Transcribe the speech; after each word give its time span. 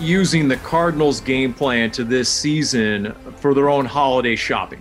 using 0.00 0.48
the 0.48 0.56
Cardinals 0.56 1.20
game 1.20 1.52
plan 1.52 1.90
to 1.92 2.04
this 2.04 2.28
season 2.28 3.14
for 3.36 3.54
their 3.54 3.68
own 3.68 3.84
holiday 3.84 4.36
shopping? 4.36 4.80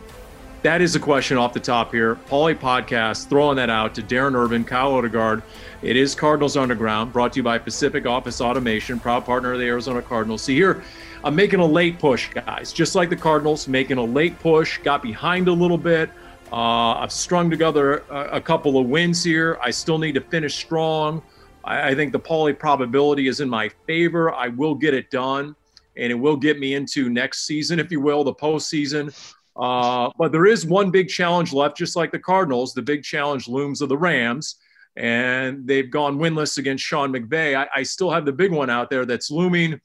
That 0.62 0.82
is 0.82 0.96
a 0.96 1.00
question 1.00 1.38
off 1.38 1.54
the 1.54 1.60
top 1.60 1.92
here. 1.94 2.16
Paulie 2.28 2.58
Podcast 2.58 3.28
throwing 3.28 3.56
that 3.58 3.70
out 3.70 3.96
to 3.96 4.02
Darren 4.02 4.36
Urban, 4.36 4.64
Kyle 4.64 4.94
Odegaard. 4.94 5.42
It 5.82 5.96
is 5.96 6.16
Cardinals 6.16 6.58
Underground, 6.58 7.14
brought 7.14 7.34
to 7.34 7.38
you 7.38 7.44
by 7.44 7.58
Pacific 7.58 8.06
Office 8.06 8.42
Automation, 8.42 9.00
proud 9.00 9.26
partner 9.26 9.54
of 9.54 9.60
the 9.60 9.66
Arizona 9.66 10.02
Cardinals. 10.02 10.42
See 10.42 10.56
here, 10.56 10.84
I'm 11.24 11.36
making 11.36 11.60
a 11.62 11.66
late 11.66 12.00
push, 12.00 12.30
guys. 12.30 12.74
Just 12.74 12.96
like 12.96 13.10
the 13.10 13.16
Cardinals, 13.16 13.68
making 13.70 13.98
a 13.98 14.04
late 14.04 14.38
push, 14.40 14.80
got 14.80 15.02
behind 15.02 15.48
a 15.48 15.54
little 15.54 15.78
bit. 15.78 16.10
Uh, 16.52 16.94
I've 16.94 17.12
strung 17.12 17.50
together 17.50 18.04
a, 18.10 18.38
a 18.38 18.42
couple 18.42 18.78
of 18.78 18.88
wins 18.88 19.24
here. 19.24 19.58
I 19.64 19.72
still 19.72 19.98
need 19.98 20.16
to 20.16 20.22
finish 20.22 20.56
strong. 20.56 21.22
I, 21.70 21.90
I 21.90 21.96
think 21.96 22.12
the 22.12 22.20
Paulie 22.20 22.58
probability 22.58 23.28
is 23.28 23.40
in 23.40 23.48
my 23.48 23.70
favor. 23.88 24.34
I 24.34 24.50
will 24.50 24.76
get 24.76 24.94
it 24.94 25.10
done, 25.12 25.56
and 25.96 26.12
it 26.12 26.16
will 26.16 26.36
get 26.36 26.60
me 26.60 26.74
into 26.74 27.10
next 27.10 27.46
season, 27.46 27.80
if 27.80 27.92
you 27.92 28.02
will, 28.02 28.24
the 28.24 28.34
postseason. 28.34 29.16
Uh, 29.56 30.10
but 30.18 30.32
there 30.32 30.46
is 30.46 30.66
one 30.66 30.90
big 30.92 31.08
challenge 31.08 31.54
left, 31.54 31.78
just 31.78 31.96
like 31.96 32.12
the 32.12 32.20
Cardinals. 32.20 32.74
The 32.74 32.82
big 32.82 33.04
challenge 33.04 33.48
looms 33.48 33.82
of 33.82 33.90
the 33.90 33.98
Rams, 33.98 34.56
and 34.96 35.66
they've 35.68 35.90
gone 35.90 36.18
winless 36.18 36.58
against 36.58 36.84
Sean 36.84 37.14
McVay. 37.14 37.56
I, 37.56 37.68
I 37.76 37.84
still 37.84 38.12
have 38.12 38.26
the 38.26 38.34
big 38.34 38.52
one 38.52 38.70
out 38.70 38.90
there 38.90 39.06
that's 39.06 39.30
looming 39.30 39.80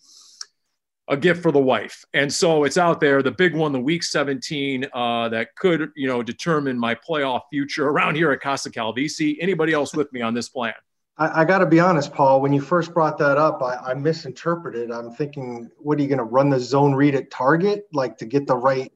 a 1.09 1.17
gift 1.19 1.43
for 1.43 1.53
the 1.53 1.61
wife. 1.61 2.03
And 2.15 2.33
so 2.33 2.65
it's 2.65 2.79
out 2.79 2.99
there, 2.99 3.23
the 3.23 3.31
big 3.31 3.55
one, 3.55 3.73
the 3.73 3.81
week 3.81 4.03
17, 4.05 4.87
uh, 4.91 5.29
that 5.29 5.55
could, 5.55 5.91
you 5.97 6.07
know, 6.07 6.23
determine 6.23 6.79
my 6.79 6.95
playoff 6.95 7.43
future 7.51 7.89
around 7.89 8.15
here 8.15 8.33
at 8.33 8.41
Casa 8.41 8.71
Calvisi. 8.71 9.37
Anybody 9.39 9.75
else 9.75 9.95
with 9.95 10.11
me 10.15 10.23
on 10.23 10.33
this 10.33 10.49
plan? 10.49 10.73
I, 11.17 11.43
I 11.43 11.45
got 11.45 11.59
to 11.59 11.67
be 11.67 11.81
honest, 11.81 12.13
Paul. 12.13 12.41
When 12.41 12.53
you 12.53 12.61
first 12.61 12.93
brought 12.93 13.19
that 13.19 13.39
up, 13.39 13.63
I, 13.63 13.77
I 13.77 13.95
misinterpreted. 13.95 14.91
I'm 14.91 15.13
thinking, 15.13 15.71
what 15.79 15.99
are 15.99 16.03
you 16.03 16.09
going 16.09 16.19
to 16.19 16.25
run 16.25 16.51
the 16.51 16.61
zone 16.61 16.95
read 16.95 17.15
at 17.15 17.31
target, 17.31 17.87
like 17.93 18.19
to 18.19 18.25
get 18.27 18.47
the 18.47 18.57
right, 18.57 18.93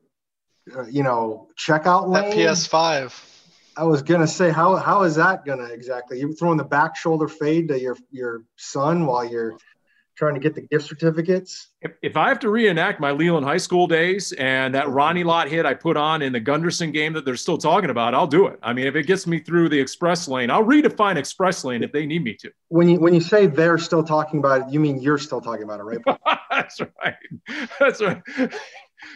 uh, 0.76 0.86
you 0.86 1.02
know, 1.02 1.48
checkout 1.56 2.08
lane? 2.08 2.24
At 2.24 2.36
PS5. 2.36 3.34
I 3.78 3.84
was 3.84 4.02
gonna 4.02 4.26
say, 4.26 4.50
how 4.50 4.74
how 4.74 5.04
is 5.04 5.14
that 5.14 5.44
gonna 5.44 5.66
exactly? 5.66 6.18
You're 6.18 6.32
throwing 6.32 6.58
the 6.58 6.64
back 6.64 6.96
shoulder 6.96 7.28
fade 7.28 7.68
to 7.68 7.80
your 7.80 7.96
your 8.10 8.42
son 8.56 9.06
while 9.06 9.24
you're 9.24 9.56
trying 10.18 10.34
to 10.34 10.40
get 10.40 10.54
the 10.54 10.62
gift 10.62 10.86
certificates? 10.86 11.68
If, 11.80 11.92
if 12.02 12.16
I 12.16 12.28
have 12.28 12.40
to 12.40 12.50
reenact 12.50 12.98
my 12.98 13.12
Leland 13.12 13.46
High 13.46 13.58
School 13.58 13.86
days 13.86 14.32
and 14.32 14.74
that 14.74 14.88
Ronnie 14.88 15.22
Lott 15.22 15.48
hit 15.48 15.64
I 15.64 15.74
put 15.74 15.96
on 15.96 16.22
in 16.22 16.32
the 16.32 16.40
Gunderson 16.40 16.90
game 16.90 17.12
that 17.12 17.24
they're 17.24 17.36
still 17.36 17.56
talking 17.56 17.90
about, 17.90 18.14
I'll 18.14 18.26
do 18.26 18.48
it. 18.48 18.58
I 18.62 18.72
mean, 18.72 18.86
if 18.86 18.96
it 18.96 19.04
gets 19.04 19.26
me 19.26 19.38
through 19.38 19.68
the 19.68 19.78
express 19.78 20.26
lane, 20.26 20.50
I'll 20.50 20.64
redefine 20.64 21.16
express 21.16 21.64
lane 21.64 21.84
if 21.84 21.92
they 21.92 22.04
need 22.04 22.24
me 22.24 22.34
to. 22.40 22.50
When 22.68 22.88
you 22.88 22.98
when 22.98 23.14
you 23.14 23.20
say 23.20 23.46
they're 23.46 23.78
still 23.78 24.02
talking 24.02 24.40
about 24.40 24.62
it, 24.62 24.72
you 24.72 24.80
mean 24.80 25.00
you're 25.00 25.18
still 25.18 25.40
talking 25.40 25.62
about 25.62 25.80
it, 25.80 25.84
right? 25.84 26.18
That's 26.50 26.80
right. 26.80 27.14
That's 27.78 28.02
right. 28.02 28.20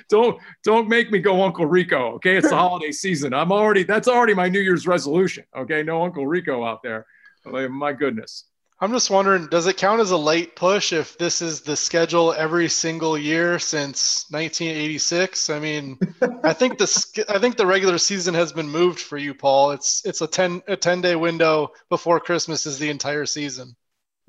Don't 0.09 0.41
don't 0.63 0.89
make 0.89 1.11
me 1.11 1.19
go 1.19 1.43
Uncle 1.43 1.67
Rico. 1.67 2.13
Okay, 2.13 2.37
it's 2.37 2.49
the 2.49 2.57
holiday 2.57 2.93
season. 3.05 3.35
I'm 3.35 3.51
already 3.51 3.83
that's 3.83 4.07
already 4.07 4.35
my 4.35 4.49
New 4.49 4.61
Year's 4.61 4.87
resolution. 4.87 5.45
Okay, 5.57 5.83
no 5.83 6.05
Uncle 6.05 6.27
Rico 6.27 6.65
out 6.65 6.83
there. 6.85 7.07
My 7.45 7.93
goodness. 7.93 8.45
I'm 8.83 8.91
just 8.91 9.11
wondering, 9.11 9.47
does 9.47 9.69
it 9.69 9.77
count 9.77 10.01
as 10.01 10.11
a 10.11 10.17
late 10.17 10.57
push 10.57 10.93
if 10.93 11.17
this 11.17 11.41
is 11.41 11.61
the 11.61 11.77
schedule 11.77 12.33
every 12.33 12.69
single 12.69 13.17
year 13.17 13.61
since 13.61 14.27
1986? 14.31 15.51
I 15.51 15.61
mean, 15.61 16.01
I 16.43 16.53
think 16.53 16.79
the 16.79 17.25
I 17.29 17.39
think 17.39 17.57
the 17.57 17.65
regular 17.65 17.97
season 17.99 18.35
has 18.35 18.53
been 18.53 18.69
moved 18.69 18.99
for 18.99 19.17
you, 19.17 19.35
Paul. 19.35 19.71
It's 19.71 20.05
it's 20.05 20.21
a 20.21 20.27
10 20.27 20.63
a 20.67 20.77
10 20.77 21.01
day 21.01 21.15
window 21.15 21.71
before 21.91 22.19
Christmas 22.19 22.67
is 22.67 22.81
the 22.81 22.91
entire 22.91 23.25
season. 23.25 23.77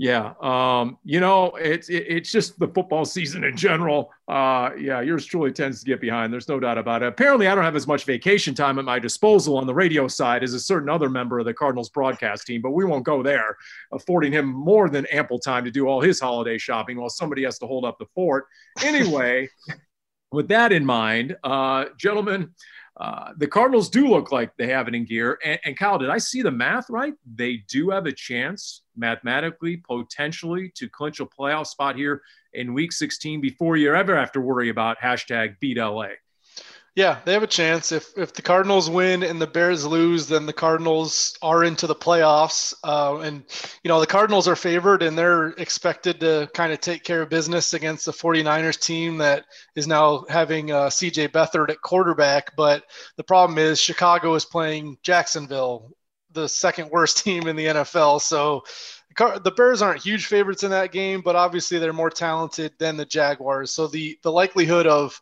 Yeah, 0.03 0.33
um, 0.41 0.97
you 1.05 1.21
know, 1.21 1.55
it's 1.55 1.87
it, 1.87 2.03
it's 2.09 2.29
just 2.29 2.59
the 2.59 2.67
football 2.67 3.05
season 3.17 3.45
in 3.45 3.55
general. 3.55 4.11
Uh, 4.27 4.71
yeah, 4.77 4.99
yours 4.99 5.25
truly 5.25 5.53
tends 5.53 5.79
to 5.79 5.85
get 5.85 6.01
behind. 6.01 6.33
There's 6.33 6.49
no 6.49 6.59
doubt 6.59 6.77
about 6.77 7.03
it. 7.03 7.07
Apparently, 7.07 7.47
I 7.47 7.55
don't 7.55 7.63
have 7.63 7.77
as 7.77 7.87
much 7.87 8.03
vacation 8.03 8.53
time 8.53 8.77
at 8.79 8.83
my 8.83 8.99
disposal 8.99 9.55
on 9.55 9.65
the 9.65 9.73
radio 9.73 10.09
side 10.09 10.43
as 10.43 10.53
a 10.53 10.59
certain 10.59 10.89
other 10.89 11.07
member 11.07 11.39
of 11.39 11.45
the 11.45 11.53
Cardinals 11.53 11.89
broadcast 11.89 12.45
team, 12.45 12.61
but 12.61 12.71
we 12.71 12.83
won't 12.83 13.05
go 13.05 13.23
there, 13.23 13.55
affording 13.93 14.33
him 14.33 14.47
more 14.47 14.89
than 14.89 15.05
ample 15.05 15.39
time 15.39 15.63
to 15.63 15.71
do 15.71 15.87
all 15.87 16.01
his 16.01 16.19
holiday 16.19 16.57
shopping 16.57 16.99
while 16.99 17.09
somebody 17.09 17.45
has 17.45 17.57
to 17.59 17.65
hold 17.65 17.85
up 17.85 17.97
the 17.97 18.05
fort. 18.13 18.43
Anyway, 18.83 19.47
with 20.33 20.49
that 20.49 20.73
in 20.73 20.85
mind, 20.85 21.37
uh, 21.45 21.85
gentlemen. 21.97 22.53
Uh, 22.95 23.31
the 23.37 23.47
Cardinals 23.47 23.89
do 23.89 24.07
look 24.07 24.31
like 24.31 24.55
they 24.55 24.67
have 24.67 24.87
it 24.87 24.93
in 24.93 25.05
gear. 25.05 25.39
And, 25.43 25.59
and 25.65 25.77
Kyle, 25.77 25.97
did 25.97 26.09
I 26.09 26.19
see 26.19 26.41
the 26.41 26.51
math 26.51 26.89
right? 26.89 27.13
They 27.35 27.63
do 27.67 27.89
have 27.89 28.05
a 28.05 28.11
chance 28.11 28.83
mathematically, 28.95 29.77
potentially, 29.77 30.71
to 30.75 30.87
clinch 30.87 31.19
a 31.19 31.25
playoff 31.25 31.67
spot 31.67 31.95
here 31.95 32.21
in 32.53 32.73
week 32.73 32.91
16 32.91 33.41
before 33.41 33.77
you 33.77 33.93
ever 33.95 34.15
have 34.15 34.31
to 34.33 34.41
worry 34.41 34.69
about 34.69 34.99
hashtag 34.99 35.59
beat 35.59 35.77
LA. 35.77 36.09
Yeah, 36.95 37.21
they 37.25 37.33
have 37.33 37.41
a 37.41 37.47
chance. 37.47 37.91
If 37.91 38.15
if 38.15 38.33
the 38.33 38.43
Cardinals 38.43 38.87
win 38.87 39.23
and 39.23 39.41
the 39.41 39.47
Bears 39.47 39.83
lose, 39.83 40.27
then 40.27 40.45
the 40.45 40.53
Cardinals 40.53 41.35
are 41.41 41.63
into 41.63 41.87
the 41.87 41.95
playoffs. 41.95 42.71
Uh, 42.83 43.17
and 43.17 43.43
you 43.83 43.89
know 43.89 43.99
the 43.99 44.05
Cardinals 44.05 44.47
are 44.47 44.55
favored, 44.55 45.01
and 45.01 45.17
they're 45.17 45.49
expected 45.57 46.19
to 46.19 46.47
kind 46.53 46.71
of 46.71 46.81
take 46.81 47.03
care 47.03 47.23
of 47.23 47.29
business 47.29 47.73
against 47.73 48.05
the 48.05 48.13
49ers 48.13 48.79
team 48.79 49.17
that 49.17 49.45
is 49.75 49.87
now 49.87 50.23
having 50.29 50.71
uh, 50.71 50.91
C.J. 50.91 51.29
Beathard 51.29 51.71
at 51.71 51.81
quarterback. 51.81 52.55
But 52.55 52.83
the 53.17 53.23
problem 53.23 53.57
is 53.57 53.79
Chicago 53.81 54.35
is 54.35 54.45
playing 54.45 54.97
Jacksonville, 55.01 55.89
the 56.31 56.47
second 56.47 56.91
worst 56.91 57.17
team 57.23 57.47
in 57.47 57.55
the 57.55 57.65
NFL. 57.65 58.21
So 58.21 58.65
the 59.17 59.53
Bears 59.57 59.81
aren't 59.81 60.03
huge 60.03 60.27
favorites 60.27 60.61
in 60.61 60.69
that 60.71 60.91
game, 60.91 61.21
but 61.21 61.35
obviously 61.35 61.79
they're 61.79 61.91
more 61.91 62.11
talented 62.11 62.73
than 62.77 62.97
the 62.97 63.05
Jaguars. 63.05 63.71
So 63.71 63.87
the 63.87 64.19
the 64.21 64.31
likelihood 64.31 64.85
of 64.85 65.19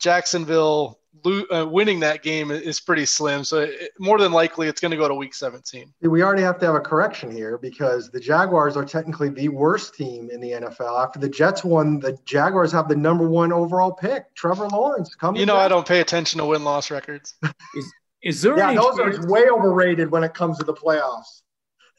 Jacksonville 0.00 0.98
lo- 1.24 1.44
uh, 1.50 1.66
winning 1.66 2.00
that 2.00 2.22
game 2.22 2.50
is 2.50 2.80
pretty 2.80 3.06
slim. 3.06 3.44
So 3.44 3.60
it, 3.60 3.92
more 3.98 4.18
than 4.18 4.32
likely, 4.32 4.68
it's 4.68 4.80
going 4.80 4.90
to 4.90 4.96
go 4.96 5.08
to 5.08 5.14
Week 5.14 5.34
17. 5.34 5.92
We 6.02 6.22
already 6.22 6.42
have 6.42 6.58
to 6.60 6.66
have 6.66 6.74
a 6.74 6.80
correction 6.80 7.30
here 7.30 7.58
because 7.58 8.10
the 8.10 8.20
Jaguars 8.20 8.76
are 8.76 8.84
technically 8.84 9.28
the 9.28 9.48
worst 9.48 9.94
team 9.94 10.30
in 10.30 10.40
the 10.40 10.52
NFL. 10.52 11.02
After 11.02 11.18
the 11.18 11.28
Jets 11.28 11.64
won, 11.64 11.98
the 12.00 12.18
Jaguars 12.24 12.72
have 12.72 12.88
the 12.88 12.96
number 12.96 13.28
one 13.28 13.52
overall 13.52 13.92
pick, 13.92 14.34
Trevor 14.34 14.68
Lawrence. 14.68 15.14
Come 15.14 15.36
you 15.36 15.46
know, 15.46 15.56
I 15.56 15.68
don't 15.68 15.86
pay 15.86 16.00
attention 16.00 16.38
to 16.38 16.46
win 16.46 16.64
loss 16.64 16.90
records. 16.90 17.34
is, 17.74 17.92
is 18.22 18.42
there? 18.42 18.56
Yeah, 18.56 18.74
those 18.74 18.96
chance- 18.96 19.18
are 19.18 19.30
way 19.30 19.48
overrated 19.50 20.10
when 20.10 20.24
it 20.24 20.34
comes 20.34 20.58
to 20.58 20.64
the 20.64 20.74
playoffs 20.74 21.42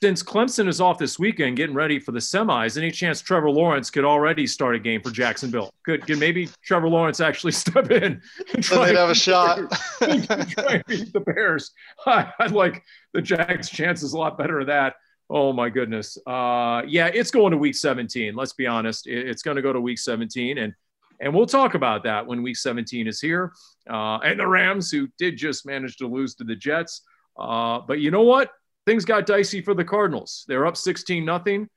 since 0.04 0.22
Clemson 0.22 0.68
is 0.68 0.82
off 0.82 0.98
this 0.98 1.18
weekend 1.18 1.56
getting 1.56 1.74
ready 1.74 1.98
for 1.98 2.12
the 2.12 2.20
semis, 2.20 2.78
any 2.78 2.92
chance 2.92 3.22
Trevor 3.22 3.50
Lawrence 3.50 3.90
could 3.90 4.04
already 4.04 4.46
start 4.46 4.76
a 4.76 4.80
game 4.80 5.02
for 5.02 5.12
Jacksonville? 5.12 5.74
Could, 5.86 6.06
could 6.06 6.20
maybe 6.20 6.50
Trevor 6.62 6.90
Lawrence 6.90 7.22
actually 7.22 7.52
step 7.54 7.90
in 7.90 8.22
and 8.54 8.62
try 8.62 8.88
they'd 8.88 8.98
have 8.98 9.12
a 9.12 9.16
shot. 9.16 9.60
try 10.02 10.74
and 10.74 10.84
beat 10.88 11.14
the 11.14 11.22
Bears. 11.22 11.72
I, 12.06 12.34
would 12.42 12.52
like 12.52 12.84
the 13.14 13.22
Jags' 13.22 13.70
chances 13.70 14.12
a 14.12 14.18
lot 14.18 14.38
better 14.38 14.60
of 14.60 14.68
that. 14.68 14.96
Oh 15.30 15.54
my 15.54 15.70
goodness. 15.70 16.18
Uh, 16.28 16.82
yeah, 16.86 17.08
it's 17.08 17.32
going 17.32 17.52
to 17.52 17.58
week 17.58 17.76
17. 17.76 18.36
Let's 18.36 18.52
be 18.52 18.68
honest. 18.68 19.08
It, 19.08 19.30
it's 19.30 19.42
going 19.42 19.56
to 19.56 19.62
go 19.62 19.72
to 19.72 19.80
week 19.80 20.00
17. 20.00 20.58
And 20.58 20.74
and 21.22 21.34
we'll 21.34 21.46
talk 21.46 21.76
about 21.76 22.04
that 22.04 22.28
when 22.28 22.44
week 22.44 22.58
17 22.58 23.08
is 23.08 23.22
here. 23.22 23.54
Uh, 23.90 24.18
and 24.18 24.38
the 24.38 24.48
Rams, 24.48 24.92
who 24.92 25.08
did 25.18 25.38
just 25.38 25.66
manage 25.66 25.96
to 26.00 26.08
lose 26.08 26.36
to 26.36 26.44
the 26.44 26.58
Jets. 26.58 27.04
Uh, 27.40 27.80
but 27.88 28.02
you 28.02 28.12
know 28.12 28.24
what? 28.24 28.52
Things 28.86 29.06
got 29.06 29.26
dicey 29.26 29.62
for 29.62 29.74
the 29.74 29.84
Cardinals. 29.84 30.46
They're 30.48 30.66
up 30.66 30.78
16 30.78 31.24
nothing. 31.24 31.70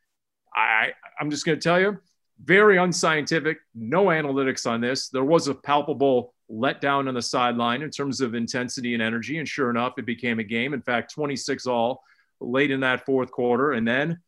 I 0.54 0.92
I'm 1.20 1.30
just 1.30 1.44
going 1.44 1.58
to 1.58 1.62
tell 1.62 1.80
you, 1.80 1.98
very 2.42 2.76
unscientific, 2.76 3.58
no 3.74 4.06
analytics 4.06 4.68
on 4.68 4.80
this. 4.80 5.08
There 5.08 5.24
was 5.24 5.48
a 5.48 5.54
palpable 5.54 6.34
letdown 6.50 7.08
on 7.08 7.14
the 7.14 7.22
sideline 7.22 7.82
in 7.82 7.90
terms 7.90 8.20
of 8.20 8.34
intensity 8.34 8.94
and 8.94 9.02
energy. 9.02 9.38
And 9.38 9.48
sure 9.48 9.70
enough, 9.70 9.94
it 9.98 10.06
became 10.06 10.38
a 10.38 10.44
game. 10.44 10.74
In 10.74 10.82
fact, 10.82 11.12
26 11.14 11.66
all 11.66 12.02
late 12.40 12.70
in 12.70 12.80
that 12.80 13.06
fourth 13.06 13.30
quarter. 13.30 13.72
And 13.72 13.86
then 13.86 14.20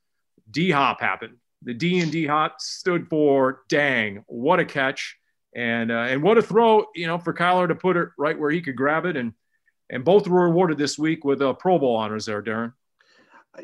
D 0.51 0.71
Hop 0.71 1.01
happened. 1.01 1.37
The 1.63 1.75
D 1.75 2.01
and 2.01 2.11
D 2.11 2.27
Hop 2.27 2.61
stood 2.61 3.09
for 3.09 3.63
dang, 3.69 4.25
what 4.27 4.61
a 4.61 4.65
catch. 4.65 5.17
And, 5.55 5.91
uh, 5.91 6.07
and 6.09 6.23
what 6.23 6.39
a 6.39 6.43
throw, 6.43 6.87
you 6.95 7.07
know, 7.07 7.19
for 7.19 7.35
Kyler 7.35 7.69
to 7.69 7.75
put 7.75 7.97
it 7.97 8.11
right 8.19 8.39
where 8.39 8.51
he 8.51 8.61
could 8.61 8.77
grab 8.77 9.07
it. 9.07 9.17
And, 9.17 9.33
and 9.91 10.05
both 10.05 10.29
were 10.29 10.49
rewarded 10.49 10.79
this 10.79 10.99
week 10.99 11.25
with 11.25 11.43
uh, 11.43 11.53
Pro 11.55 11.79
Bowl 11.79 11.97
honors 11.97 12.27
there, 12.27 12.43
Darren. 12.43 12.73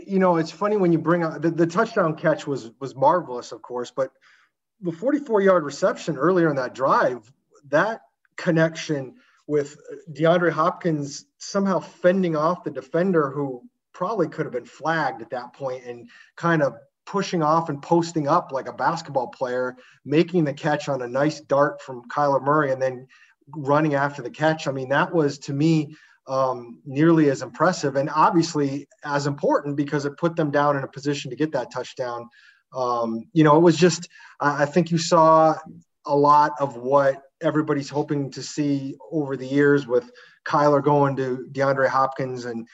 You 0.06 0.18
know, 0.18 0.36
it's 0.36 0.50
funny 0.50 0.76
when 0.76 0.92
you 0.92 0.98
bring 0.98 1.22
up 1.22 1.40
the, 1.40 1.50
the 1.50 1.66
touchdown 1.66 2.16
catch 2.16 2.46
was 2.46 2.70
was 2.80 2.94
marvelous, 2.94 3.52
of 3.52 3.62
course, 3.62 3.90
but 3.90 4.10
the 4.80 4.92
44 4.92 5.40
yard 5.40 5.64
reception 5.64 6.16
earlier 6.16 6.50
in 6.50 6.56
that 6.56 6.74
drive, 6.74 7.30
that 7.68 8.02
connection 8.36 9.14
with 9.46 9.76
DeAndre 10.12 10.50
Hopkins 10.50 11.26
somehow 11.38 11.78
fending 11.78 12.34
off 12.34 12.64
the 12.64 12.70
defender 12.70 13.30
who 13.30 13.62
probably 13.92 14.28
could 14.28 14.46
have 14.46 14.52
been 14.52 14.64
flagged 14.64 15.22
at 15.22 15.30
that 15.30 15.52
point 15.52 15.84
and 15.84 16.08
kind 16.36 16.62
of 16.62 16.74
pushing 17.06 17.42
off 17.42 17.68
and 17.68 17.82
posting 17.82 18.26
up 18.26 18.50
like 18.50 18.66
a 18.66 18.72
basketball 18.72 19.28
player, 19.28 19.76
making 20.04 20.44
the 20.44 20.52
catch 20.52 20.88
on 20.88 21.02
a 21.02 21.08
nice 21.08 21.40
dart 21.40 21.80
from 21.80 22.02
Kyler 22.08 22.42
Murray 22.42 22.72
and 22.72 22.80
then 22.80 23.06
running 23.48 23.94
after 23.94 24.22
the 24.22 24.30
catch. 24.30 24.66
I 24.66 24.72
mean, 24.72 24.88
that 24.88 25.14
was 25.14 25.38
to 25.40 25.52
me 25.52 25.96
um, 26.26 26.80
nearly 26.84 27.30
as 27.30 27.42
impressive 27.42 27.96
and 27.96 28.10
obviously 28.14 28.86
as 29.04 29.26
important 29.26 29.76
because 29.76 30.06
it 30.06 30.16
put 30.16 30.36
them 30.36 30.50
down 30.50 30.76
in 30.76 30.84
a 30.84 30.88
position 30.88 31.30
to 31.30 31.36
get 31.36 31.52
that 31.52 31.72
touchdown. 31.72 32.28
Um, 32.74 33.26
you 33.32 33.44
know, 33.44 33.56
it 33.56 33.60
was 33.60 33.76
just, 33.76 34.08
I 34.40 34.64
think 34.64 34.90
you 34.90 34.98
saw 34.98 35.54
a 36.06 36.16
lot 36.16 36.52
of 36.58 36.76
what 36.76 37.22
everybody's 37.40 37.90
hoping 37.90 38.30
to 38.32 38.42
see 38.42 38.96
over 39.12 39.36
the 39.36 39.46
years 39.46 39.86
with 39.86 40.10
Kyler 40.44 40.82
going 40.82 41.16
to 41.16 41.46
DeAndre 41.52 41.88
Hopkins. 41.88 42.46
And 42.46 42.66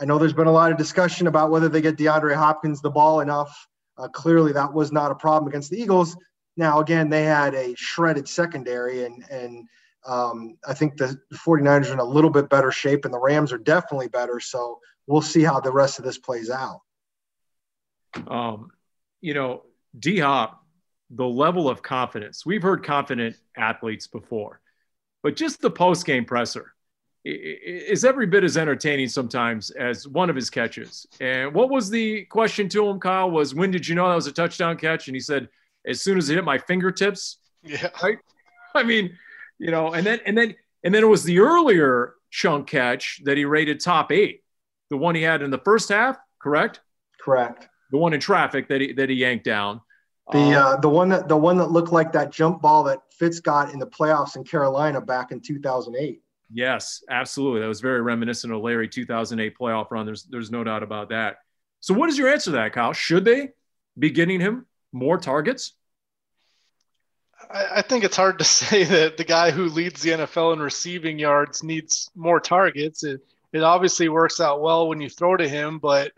I 0.00 0.04
know 0.04 0.18
there's 0.18 0.32
been 0.32 0.46
a 0.46 0.52
lot 0.52 0.72
of 0.72 0.78
discussion 0.78 1.26
about 1.26 1.50
whether 1.50 1.68
they 1.68 1.80
get 1.80 1.96
DeAndre 1.96 2.34
Hopkins 2.34 2.80
the 2.80 2.90
ball 2.90 3.20
enough. 3.20 3.66
Uh, 3.96 4.08
clearly, 4.08 4.52
that 4.52 4.72
was 4.72 4.92
not 4.92 5.10
a 5.10 5.14
problem 5.14 5.48
against 5.48 5.70
the 5.70 5.80
Eagles. 5.80 6.16
Now, 6.56 6.80
again, 6.80 7.08
they 7.08 7.24
had 7.24 7.54
a 7.54 7.74
shredded 7.76 8.28
secondary, 8.28 9.04
and 9.04 9.24
and 9.30 9.66
um, 10.06 10.56
I 10.66 10.74
think 10.74 10.96
the 10.96 11.18
49ers 11.32 11.90
are 11.90 11.94
in 11.94 11.98
a 11.98 12.04
little 12.04 12.30
bit 12.30 12.48
better 12.48 12.70
shape, 12.70 13.04
and 13.04 13.12
the 13.12 13.18
Rams 13.18 13.52
are 13.52 13.58
definitely 13.58 14.08
better. 14.08 14.40
So 14.40 14.80
we'll 15.06 15.22
see 15.22 15.42
how 15.42 15.60
the 15.60 15.72
rest 15.72 15.98
of 15.98 16.04
this 16.04 16.18
plays 16.18 16.50
out. 16.50 16.80
Um, 18.28 18.70
you 19.20 19.34
know, 19.34 19.62
D 19.98 20.18
Hop, 20.20 20.62
the 21.10 21.26
level 21.26 21.68
of 21.68 21.82
confidence. 21.82 22.46
We've 22.46 22.62
heard 22.62 22.84
confident 22.84 23.36
athletes 23.56 24.06
before, 24.06 24.60
but 25.22 25.36
just 25.36 25.60
the 25.60 25.70
post 25.70 26.06
game 26.06 26.24
presser 26.24 26.72
is 27.24 28.04
every 28.04 28.26
bit 28.26 28.44
as 28.44 28.56
entertaining 28.56 29.08
sometimes 29.08 29.70
as 29.70 30.06
one 30.06 30.30
of 30.30 30.36
his 30.36 30.48
catches. 30.48 31.06
And 31.20 31.52
what 31.52 31.70
was 31.70 31.90
the 31.90 32.24
question 32.26 32.68
to 32.68 32.86
him, 32.86 33.00
Kyle? 33.00 33.30
Was 33.30 33.52
when 33.52 33.72
did 33.72 33.88
you 33.88 33.96
know 33.96 34.08
that 34.08 34.14
was 34.14 34.28
a 34.28 34.32
touchdown 34.32 34.76
catch? 34.76 35.08
And 35.08 35.16
he 35.16 35.20
said, 35.20 35.48
as 35.86 36.00
soon 36.00 36.18
as 36.18 36.28
it 36.30 36.34
hit 36.34 36.44
my 36.44 36.58
fingertips. 36.58 37.38
Yeah. 37.64 37.88
Right. 38.02 38.18
I 38.74 38.82
mean, 38.82 39.16
you 39.58 39.70
know, 39.70 39.92
and 39.92 40.06
then 40.06 40.20
and 40.26 40.36
then 40.36 40.54
and 40.84 40.94
then 40.94 41.02
it 41.02 41.06
was 41.06 41.24
the 41.24 41.40
earlier 41.40 42.14
chunk 42.30 42.68
catch 42.68 43.20
that 43.24 43.36
he 43.36 43.44
rated 43.44 43.80
top 43.80 44.12
eight, 44.12 44.42
the 44.90 44.96
one 44.96 45.14
he 45.14 45.22
had 45.22 45.42
in 45.42 45.50
the 45.50 45.58
first 45.58 45.88
half, 45.88 46.16
correct? 46.40 46.80
Correct. 47.20 47.68
The 47.90 47.98
one 47.98 48.12
in 48.12 48.20
traffic 48.20 48.68
that 48.68 48.80
he 48.80 48.92
that 48.92 49.08
he 49.08 49.16
yanked 49.16 49.44
down. 49.44 49.80
The 50.32 50.38
um, 50.38 50.52
uh, 50.54 50.76
the 50.76 50.88
one 50.88 51.08
that 51.10 51.28
the 51.28 51.36
one 51.36 51.56
that 51.58 51.70
looked 51.70 51.92
like 51.92 52.12
that 52.12 52.30
jump 52.30 52.60
ball 52.60 52.84
that 52.84 53.00
Fitz 53.18 53.40
got 53.40 53.72
in 53.72 53.78
the 53.78 53.86
playoffs 53.86 54.36
in 54.36 54.44
Carolina 54.44 55.00
back 55.00 55.30
in 55.30 55.40
2008. 55.40 56.20
Yes, 56.52 57.02
absolutely. 57.10 57.60
That 57.60 57.68
was 57.68 57.80
very 57.80 58.00
reminiscent 58.00 58.52
of 58.52 58.60
Larry 58.60 58.88
2008 58.88 59.56
playoff 59.58 59.90
run. 59.90 60.06
There's 60.06 60.24
there's 60.24 60.50
no 60.50 60.64
doubt 60.64 60.82
about 60.82 61.10
that. 61.10 61.38
So 61.80 61.94
what 61.94 62.08
is 62.08 62.18
your 62.18 62.28
answer 62.28 62.50
to 62.50 62.56
that, 62.56 62.72
Kyle? 62.72 62.92
Should 62.92 63.24
they 63.24 63.50
be 63.98 64.10
getting 64.10 64.40
him 64.40 64.66
more 64.92 65.18
targets? 65.18 65.74
I, 67.50 67.66
I 67.76 67.82
think 67.82 68.04
it's 68.04 68.16
hard 68.16 68.38
to 68.38 68.44
say 68.60 68.84
that 68.84 69.16
the 69.16 69.24
guy 69.24 69.50
who 69.50 69.64
leads 69.66 70.02
the 70.02 70.10
NFL 70.10 70.54
in 70.54 70.60
receiving 70.60 71.18
yards 71.18 71.62
needs 71.62 72.10
more 72.14 72.40
targets. 72.40 73.04
It, 73.04 73.20
it 73.52 73.62
obviously 73.62 74.08
works 74.08 74.40
out 74.40 74.60
well 74.60 74.88
when 74.88 75.00
you 75.00 75.08
throw 75.08 75.36
to 75.36 75.48
him, 75.48 75.78
but 75.78 76.12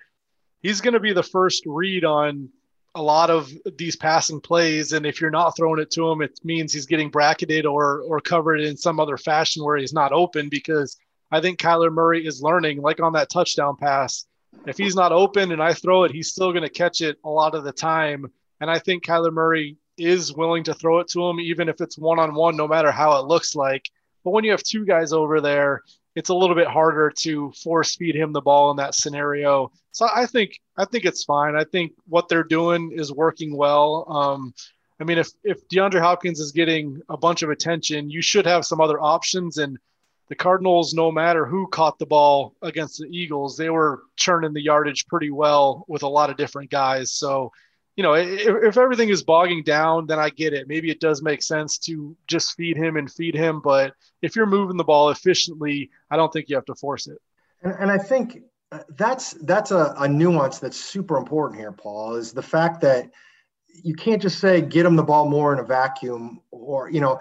he's 0.61 0.81
going 0.81 0.95
to 0.95 1.01
be 1.01 1.13
the 1.13 1.23
first 1.23 1.63
read 1.67 2.05
on 2.05 2.49
a 2.95 3.03
lot 3.03 3.31
of 3.31 3.53
these 3.77 3.97
passing 3.97 4.41
plays. 4.41 4.93
And 4.93 5.07
if 5.07 5.21
you're 5.21 5.31
not 5.31 5.57
throwing 5.57 5.81
it 5.81 5.91
to 5.93 6.11
him, 6.11 6.23
it 6.23 6.41
means 6.43 6.73
he's 6.73 6.87
getting 6.87 7.11
bracketed 7.11 7.67
or 7.67 8.01
or 8.01 8.21
covered 8.21 8.61
in 8.61 8.77
some 8.77 8.99
other 8.99 9.17
fashion 9.17 9.63
where 9.63 9.77
he's 9.77 9.93
not 9.93 10.13
open 10.13 10.49
because 10.49 10.97
I 11.31 11.41
think 11.41 11.61
Kyler 11.61 11.93
Murray 11.93 12.27
is 12.27 12.43
learning, 12.43 12.81
like 12.81 13.01
on 13.01 13.13
that 13.13 13.31
touchdown 13.31 13.77
pass. 13.77 14.27
If 14.67 14.79
he's 14.79 14.97
not 14.97 15.13
open 15.13 15.53
and 15.53 15.63
I 15.63 15.75
throw 15.75 16.05
it, 16.05 16.11
he's 16.11 16.31
still 16.33 16.53
going 16.53 16.63
to 16.63 16.71
catch 16.71 17.01
it 17.01 17.19
a 17.23 17.29
lot 17.29 17.55
of 17.55 17.65
the 17.65 17.73
time. 17.73 18.33
And 18.61 18.71
I 18.71 18.79
think 18.79 19.05
Kyler 19.05 19.33
Murray 19.33 19.77
is 19.99 20.33
willing 20.33 20.65
to 20.65 20.75
throw 20.75 21.01
it 21.01 21.09
to 21.09 21.29
him, 21.29 21.41
even 21.41 21.69
if 21.69 21.81
it's 21.81 21.99
one 21.99 22.19
on 22.19 22.35
one, 22.35 22.57
no 22.57 22.69
matter 22.69 22.91
how 22.91 23.19
it 23.19 23.27
looks 23.27 23.55
like. 23.55 23.89
But 24.25 24.31
when 24.31 24.45
you 24.45 24.51
have 24.51 24.63
two 24.63 24.85
guys 24.85 25.13
over 25.13 25.41
there, 25.41 25.83
it's 26.15 26.31
a 26.31 26.35
little 26.35 26.57
bit 26.57 26.67
harder 26.67 27.11
to 27.11 27.53
force 27.53 27.95
feed 27.95 28.17
him 28.17 28.33
the 28.33 28.41
ball 28.41 28.71
in 28.71 28.77
that 28.79 28.95
scenario. 28.95 29.71
So 29.93 30.09
I 30.13 30.27
think 30.27 30.59
I 30.77 30.85
think 30.85 31.05
it's 31.05 31.25
fine. 31.25 31.55
I 31.55 31.65
think 31.65 31.93
what 32.09 32.29
they're 32.29 32.43
doing 32.43 32.93
is 32.93 33.13
working 33.13 33.57
well. 33.57 34.05
Um, 34.09 34.55
I 35.01 35.05
mean, 35.05 35.19
if 35.19 35.31
if 35.45 35.67
DeAndre 35.69 36.01
Hopkins 36.01 36.41
is 36.41 36.53
getting 36.53 37.01
a 37.09 37.17
bunch 37.17 37.43
of 37.43 37.51
attention, 37.51 38.11
you 38.11 38.21
should 38.21 38.47
have 38.47 38.67
some 38.67 38.81
other 38.81 39.01
options. 39.01 39.59
And 39.59 39.79
the 40.29 40.35
Cardinals, 40.35 40.93
no 40.93 41.11
matter 41.11 41.47
who 41.47 41.69
caught 41.69 41.99
the 41.99 42.07
ball 42.07 42.55
against 42.63 42.99
the 42.99 43.07
Eagles, 43.07 43.57
they 43.57 43.71
were 43.71 44.03
churning 44.17 44.53
the 44.53 44.63
yardage 44.63 45.07
pretty 45.07 45.31
well 45.31 45.85
with 45.89 46.03
a 46.03 46.09
lot 46.09 46.31
of 46.31 46.37
different 46.37 46.71
guys. 46.71 47.13
So 47.13 47.53
you 47.99 48.05
know, 48.05 48.15
if, 48.15 48.47
if, 48.47 48.79
everything 48.79 49.09
is 49.09 49.25
bogging 49.25 49.65
down, 49.65 50.07
then 50.07 50.21
I 50.21 50.31
get 50.31 50.53
it. 50.53 50.69
Maybe 50.69 50.89
it 50.89 51.01
does 51.01 51.21
make 51.21 51.43
sense 51.43 51.79
to 51.79 52.17
just 52.29 52.55
feed 52.55 52.77
him 52.77 52.97
and 52.97 53.11
feed 53.11 53.35
him. 53.35 53.61
But 53.61 53.93
if 54.23 54.37
you're 54.37 54.47
moving 54.47 54.77
the 54.77 54.85
ball 54.85 55.11
efficiently, 55.11 55.91
I 56.09 56.17
don't 56.17 56.33
think 56.33 56.49
you 56.49 56.55
have 56.55 56.65
to 56.67 56.77
force 56.77 57.09
it. 57.09 57.19
And, 57.61 57.75
and 57.77 57.91
I 57.91 57.99
think 57.99 58.45
uh, 58.71 58.85
that's 58.97 59.33
that's 59.33 59.73
a, 59.73 59.97
a 59.99 60.07
nuance 60.07 60.61
that's 60.61 60.77
super 60.77 61.17
important 61.17 61.59
here, 61.59 61.73
Paul. 61.73 62.15
Is 62.15 62.33
the 62.33 62.41
fact 62.41 62.83
that 62.83 63.11
you 63.83 63.95
can't 63.95 64.23
just 64.23 64.39
say 64.39 64.61
get 64.61 64.87
him 64.87 64.95
the 64.95 65.03
ball 65.03 65.29
more 65.29 65.53
in 65.53 65.59
a 65.59 65.65
vacuum, 65.65 66.41
or 66.53 66.89
you 66.89 67.01
know, 67.01 67.19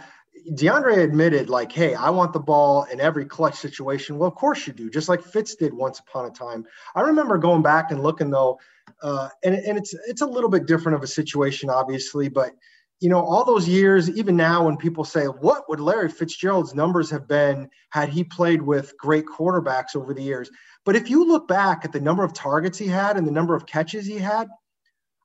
DeAndre 0.51 0.99
admitted 0.99 1.49
like, 1.49 1.71
hey, 1.71 1.95
I 1.95 2.11
want 2.11 2.33
the 2.33 2.39
ball 2.39 2.83
in 2.83 3.01
every 3.01 3.25
clutch 3.25 3.55
situation. 3.55 4.19
Well, 4.19 4.29
of 4.29 4.35
course 4.35 4.67
you 4.67 4.73
do, 4.73 4.91
just 4.91 5.09
like 5.09 5.23
Fitz 5.23 5.55
did 5.55 5.73
once 5.73 5.97
upon 6.01 6.25
a 6.27 6.29
time. 6.29 6.67
I 6.93 7.01
remember 7.01 7.39
going 7.39 7.63
back 7.63 7.89
and 7.89 8.03
looking 8.03 8.29
though 8.29 8.59
uh, 9.01 9.29
and, 9.43 9.55
and 9.55 9.77
it's 9.77 9.93
it's 10.07 10.21
a 10.21 10.25
little 10.25 10.49
bit 10.49 10.65
different 10.65 10.95
of 10.95 11.03
a 11.03 11.07
situation, 11.07 11.69
obviously, 11.69 12.29
but 12.29 12.51
you 12.99 13.09
know, 13.09 13.23
all 13.23 13.45
those 13.45 13.67
years, 13.67 14.09
even 14.09 14.35
now, 14.35 14.65
when 14.65 14.77
people 14.77 15.03
say, 15.03 15.25
"What 15.25 15.69
would 15.69 15.79
Larry 15.79 16.09
Fitzgerald's 16.09 16.73
numbers 16.73 17.09
have 17.11 17.27
been 17.27 17.69
had 17.91 18.09
he 18.09 18.23
played 18.23 18.61
with 18.61 18.97
great 18.97 19.25
quarterbacks 19.25 19.95
over 19.95 20.13
the 20.13 20.23
years?" 20.23 20.49
But 20.83 20.95
if 20.95 21.09
you 21.09 21.27
look 21.27 21.47
back 21.47 21.85
at 21.85 21.91
the 21.91 22.01
number 22.01 22.23
of 22.23 22.33
targets 22.33 22.77
he 22.77 22.87
had 22.87 23.17
and 23.17 23.27
the 23.27 23.31
number 23.31 23.55
of 23.55 23.67
catches 23.67 24.07
he 24.07 24.17
had, 24.17 24.47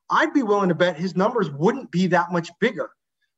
I'd 0.09 0.33
be 0.33 0.43
willing 0.43 0.69
to 0.69 0.75
bet 0.75 0.97
his 0.97 1.15
numbers 1.15 1.49
wouldn't 1.49 1.89
be 1.89 2.07
that 2.07 2.31
much 2.31 2.51
bigger. 2.59 2.91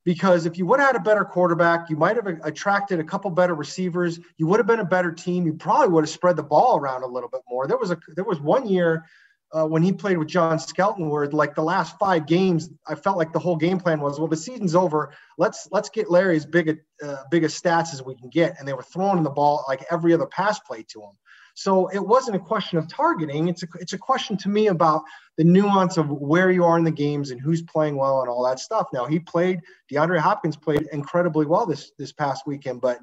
Because 0.04 0.46
if 0.46 0.58
you 0.58 0.68
would 0.68 0.80
have 0.80 0.90
had 0.90 0.96
a 0.98 1.04
better 1.04 1.26
quarterback, 1.26 1.90
you 1.90 1.96
might 1.96 2.16
have 2.16 2.28
attracted 2.44 3.00
a 3.00 3.04
couple 3.04 3.32
better 3.32 3.56
receivers. 3.56 4.20
You 4.38 4.46
would 4.48 4.60
have 4.60 4.68
been 4.68 4.80
a 4.80 4.86
better 4.86 5.12
team. 5.12 5.48
You 5.48 5.54
probably 5.54 5.88
would 5.88 6.04
have 6.04 6.10
spread 6.10 6.36
the 6.36 6.44
ball 6.44 6.78
around 6.78 7.02
a 7.02 7.08
little 7.08 7.30
bit 7.30 7.42
more. 7.50 7.68
There 7.68 7.78
was 7.78 7.90
a 7.90 7.98
there 8.16 8.24
was 8.24 8.40
one 8.40 8.68
year 8.68 9.06
uh, 9.52 9.66
when 9.66 9.84
he 9.84 9.92
played 9.92 10.18
with 10.18 10.28
John 10.28 10.60
Skelton, 10.60 11.10
where 11.10 11.28
like 11.28 11.56
the 11.56 11.64
last 11.64 11.98
five 11.98 12.26
games, 12.26 12.70
I 12.88 12.96
felt 12.96 13.18
like 13.18 13.32
the 13.32 13.40
whole 13.40 13.56
game 13.56 13.80
plan 13.80 14.02
was, 14.02 14.20
well, 14.20 14.28
the 14.28 14.36
season's 14.36 14.76
over. 14.76 15.14
Let's 15.38 15.68
let's 15.72 15.90
get 15.90 16.10
Larry 16.10 16.36
as 16.36 16.46
big 16.46 16.70
a 16.70 17.08
uh, 17.08 17.24
biggest 17.32 17.64
stats 17.64 17.94
as 17.94 18.04
we 18.04 18.16
can 18.16 18.30
get, 18.30 18.56
and 18.60 18.68
they 18.68 18.74
were 18.74 18.84
throwing 18.84 19.24
the 19.24 19.30
ball 19.30 19.64
like 19.68 19.86
every 19.92 20.14
other 20.14 20.26
pass 20.26 20.60
play 20.60 20.84
to 20.90 21.02
him. 21.02 21.12
So 21.56 21.88
it 21.88 22.06
wasn't 22.06 22.36
a 22.36 22.40
question 22.40 22.78
of 22.78 22.90
targeting. 22.90 23.48
It's 23.48 23.64
a 23.64 23.68
it's 23.80 23.94
a 23.94 23.98
question 23.98 24.36
to 24.38 24.50
me 24.50 24.68
about 24.68 25.04
the 25.38 25.46
nuance 25.46 25.98
of 25.98 26.10
where 26.10 26.52
you 26.52 26.66
are 26.66 26.78
in 26.78 26.84
the 26.84 26.92
games 26.92 27.32
and 27.32 27.40
who's 27.40 27.62
playing 27.62 27.96
well 27.96 28.22
and 28.22 28.30
all 28.30 28.44
that 28.44 28.60
stuff. 28.60 28.88
Now 28.94 29.06
he 29.06 29.20
played 29.20 29.62
DeAndre 29.92 30.20
Hopkins 30.20 30.58
played 30.58 30.88
incredibly 30.92 31.46
well 31.46 31.66
this 31.66 31.92
this 31.98 32.12
past 32.12 32.46
weekend, 32.46 32.82
but 32.82 33.00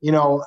you 0.00 0.12
know 0.12 0.42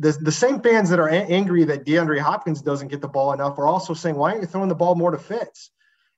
the, 0.00 0.12
the 0.20 0.32
same 0.32 0.60
fans 0.60 0.88
that 0.90 0.98
are 0.98 1.08
a- 1.08 1.14
angry 1.14 1.64
that 1.64 1.84
DeAndre 1.84 2.18
Hopkins 2.18 2.62
doesn't 2.62 2.88
get 2.88 3.00
the 3.00 3.08
ball 3.08 3.32
enough 3.32 3.58
are 3.58 3.66
also 3.66 3.94
saying, 3.94 4.16
why 4.16 4.30
aren't 4.30 4.42
you 4.42 4.46
throwing 4.46 4.68
the 4.68 4.74
ball 4.74 4.94
more 4.94 5.10
to 5.10 5.18
Fitz? 5.18 5.70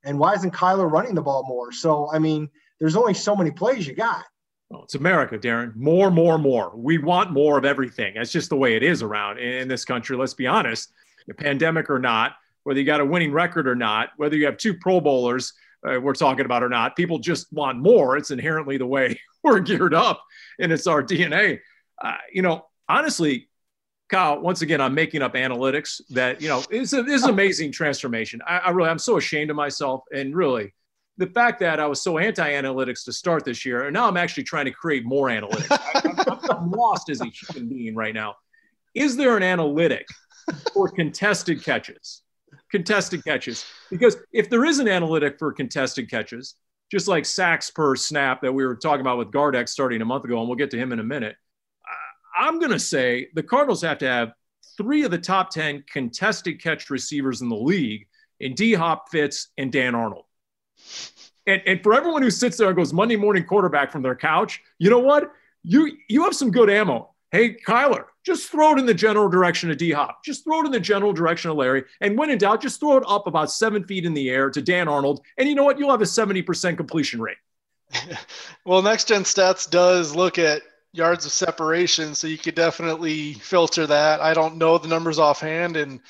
And 0.04 0.18
why 0.18 0.34
isn't 0.34 0.52
Kyler 0.52 0.90
running 0.90 1.14
the 1.14 1.22
ball 1.22 1.44
more? 1.46 1.72
So, 1.72 2.10
I 2.12 2.18
mean, 2.18 2.48
there's 2.80 2.96
only 2.96 3.14
so 3.14 3.36
many 3.36 3.50
plays 3.50 3.86
you 3.86 3.94
got. 3.94 4.24
Well, 4.70 4.84
it's 4.84 4.94
America, 4.94 5.38
Darren. 5.38 5.76
More, 5.76 6.10
more, 6.10 6.38
more. 6.38 6.72
We 6.74 6.98
want 6.98 7.30
more 7.30 7.58
of 7.58 7.64
everything. 7.64 8.14
That's 8.14 8.32
just 8.32 8.48
the 8.48 8.56
way 8.56 8.74
it 8.74 8.82
is 8.82 9.02
around 9.02 9.38
in 9.38 9.68
this 9.68 9.84
country. 9.84 10.16
Let's 10.16 10.34
be 10.34 10.46
honest. 10.46 10.92
The 11.26 11.34
pandemic 11.34 11.90
or 11.90 11.98
not, 11.98 12.32
whether 12.64 12.80
you 12.80 12.86
got 12.86 13.00
a 13.00 13.04
winning 13.04 13.32
record 13.32 13.68
or 13.68 13.76
not, 13.76 14.10
whether 14.16 14.36
you 14.36 14.46
have 14.46 14.56
two 14.56 14.74
Pro 14.74 15.00
Bowlers 15.00 15.52
uh, 15.86 16.00
we're 16.00 16.14
talking 16.14 16.44
about 16.44 16.62
or 16.62 16.68
not. 16.68 16.96
People 16.96 17.18
just 17.18 17.52
want 17.52 17.78
more. 17.78 18.16
It's 18.16 18.30
inherently 18.30 18.78
the 18.78 18.86
way 18.86 19.20
we're 19.42 19.60
geared 19.60 19.94
up, 19.94 20.22
and 20.58 20.72
it's 20.72 20.86
our 20.86 21.02
DNA. 21.02 21.58
Uh, 22.00 22.16
you 22.32 22.42
know, 22.42 22.66
honestly, 22.88 23.48
Kyle, 24.12 24.38
once 24.38 24.60
again, 24.60 24.78
I'm 24.78 24.92
making 24.92 25.22
up 25.22 25.32
analytics 25.32 26.02
that, 26.10 26.42
you 26.42 26.46
know, 26.46 26.62
is 26.70 26.92
is 26.92 27.24
amazing 27.24 27.72
transformation. 27.72 28.42
I, 28.46 28.58
I, 28.58 28.70
really, 28.70 28.90
I'm 28.90 28.98
so 28.98 29.16
ashamed 29.16 29.48
of 29.48 29.56
myself. 29.56 30.02
And 30.14 30.36
really, 30.36 30.74
the 31.16 31.28
fact 31.28 31.60
that 31.60 31.80
I 31.80 31.86
was 31.86 32.02
so 32.02 32.18
anti 32.18 32.46
analytics 32.46 33.06
to 33.06 33.12
start 33.12 33.46
this 33.46 33.64
year, 33.64 33.86
and 33.86 33.94
now 33.94 34.06
I'm 34.06 34.18
actually 34.18 34.42
trying 34.42 34.66
to 34.66 34.70
create 34.70 35.06
more 35.06 35.28
analytics. 35.28 35.66
I, 35.70 36.56
am 36.58 36.70
lost 36.72 37.08
as 37.08 37.22
a 37.22 37.24
human 37.24 37.70
being 37.70 37.94
right 37.94 38.12
now. 38.12 38.34
Is 38.94 39.16
there 39.16 39.34
an 39.38 39.42
analytic 39.42 40.06
for 40.74 40.90
contested 40.90 41.64
catches? 41.64 42.20
Contested 42.70 43.24
catches. 43.24 43.64
Because 43.90 44.18
if 44.30 44.50
there 44.50 44.66
is 44.66 44.78
an 44.78 44.88
analytic 44.88 45.38
for 45.38 45.54
contested 45.54 46.10
catches, 46.10 46.56
just 46.90 47.08
like 47.08 47.24
sacks 47.24 47.70
per 47.70 47.96
snap 47.96 48.42
that 48.42 48.52
we 48.52 48.66
were 48.66 48.76
talking 48.76 49.00
about 49.00 49.16
with 49.16 49.30
Gardeck 49.30 49.70
starting 49.70 50.02
a 50.02 50.04
month 50.04 50.26
ago, 50.26 50.38
and 50.38 50.48
we'll 50.48 50.58
get 50.58 50.70
to 50.72 50.78
him 50.78 50.92
in 50.92 51.00
a 51.00 51.04
minute 51.04 51.36
I'm 52.42 52.58
going 52.58 52.72
to 52.72 52.80
say 52.80 53.28
the 53.34 53.42
Cardinals 53.42 53.82
have 53.82 53.98
to 53.98 54.08
have 54.08 54.32
three 54.76 55.04
of 55.04 55.12
the 55.12 55.18
top 55.18 55.50
10 55.50 55.84
contested 55.90 56.60
catch 56.60 56.90
receivers 56.90 57.40
in 57.40 57.48
the 57.48 57.54
league 57.56 58.08
in 58.40 58.54
D 58.54 58.74
Hop, 58.74 59.10
Fitz, 59.10 59.50
and 59.56 59.70
Dan 59.70 59.94
Arnold. 59.94 60.24
And, 61.46 61.62
and 61.66 61.82
for 61.84 61.94
everyone 61.94 62.20
who 62.20 62.30
sits 62.30 62.56
there 62.56 62.66
and 62.66 62.76
goes 62.76 62.92
Monday 62.92 63.14
morning 63.14 63.44
quarterback 63.44 63.92
from 63.92 64.02
their 64.02 64.16
couch, 64.16 64.60
you 64.80 64.90
know 64.90 64.98
what? 64.98 65.30
You 65.62 65.96
you 66.08 66.24
have 66.24 66.34
some 66.34 66.50
good 66.50 66.68
ammo. 66.68 67.10
Hey, 67.30 67.54
Kyler, 67.54 68.06
just 68.26 68.50
throw 68.50 68.72
it 68.72 68.80
in 68.80 68.86
the 68.86 68.92
general 68.92 69.28
direction 69.28 69.70
of 69.70 69.76
D 69.76 69.92
Hop. 69.92 70.24
Just 70.24 70.42
throw 70.42 70.62
it 70.62 70.66
in 70.66 70.72
the 70.72 70.80
general 70.80 71.12
direction 71.12 71.52
of 71.52 71.56
Larry. 71.56 71.84
And 72.00 72.18
when 72.18 72.28
in 72.28 72.38
doubt, 72.38 72.60
just 72.60 72.80
throw 72.80 72.96
it 72.96 73.04
up 73.06 73.28
about 73.28 73.52
seven 73.52 73.84
feet 73.84 74.04
in 74.04 74.14
the 74.14 74.28
air 74.30 74.50
to 74.50 74.60
Dan 74.60 74.88
Arnold. 74.88 75.24
And 75.38 75.48
you 75.48 75.54
know 75.54 75.62
what? 75.62 75.78
You'll 75.78 75.92
have 75.92 76.02
a 76.02 76.04
70% 76.04 76.76
completion 76.76 77.20
rate. 77.20 77.36
well, 78.66 78.82
Next 78.82 79.06
Gen 79.06 79.22
Stats 79.22 79.70
does 79.70 80.16
look 80.16 80.38
at 80.38 80.62
yards 80.92 81.24
of 81.26 81.32
separation. 81.32 82.14
So 82.14 82.26
you 82.26 82.38
could 82.38 82.54
definitely 82.54 83.34
filter 83.34 83.86
that. 83.86 84.20
I 84.20 84.34
don't 84.34 84.56
know 84.56 84.78
the 84.78 84.88
numbers 84.88 85.18
offhand. 85.18 85.76
And 85.76 86.00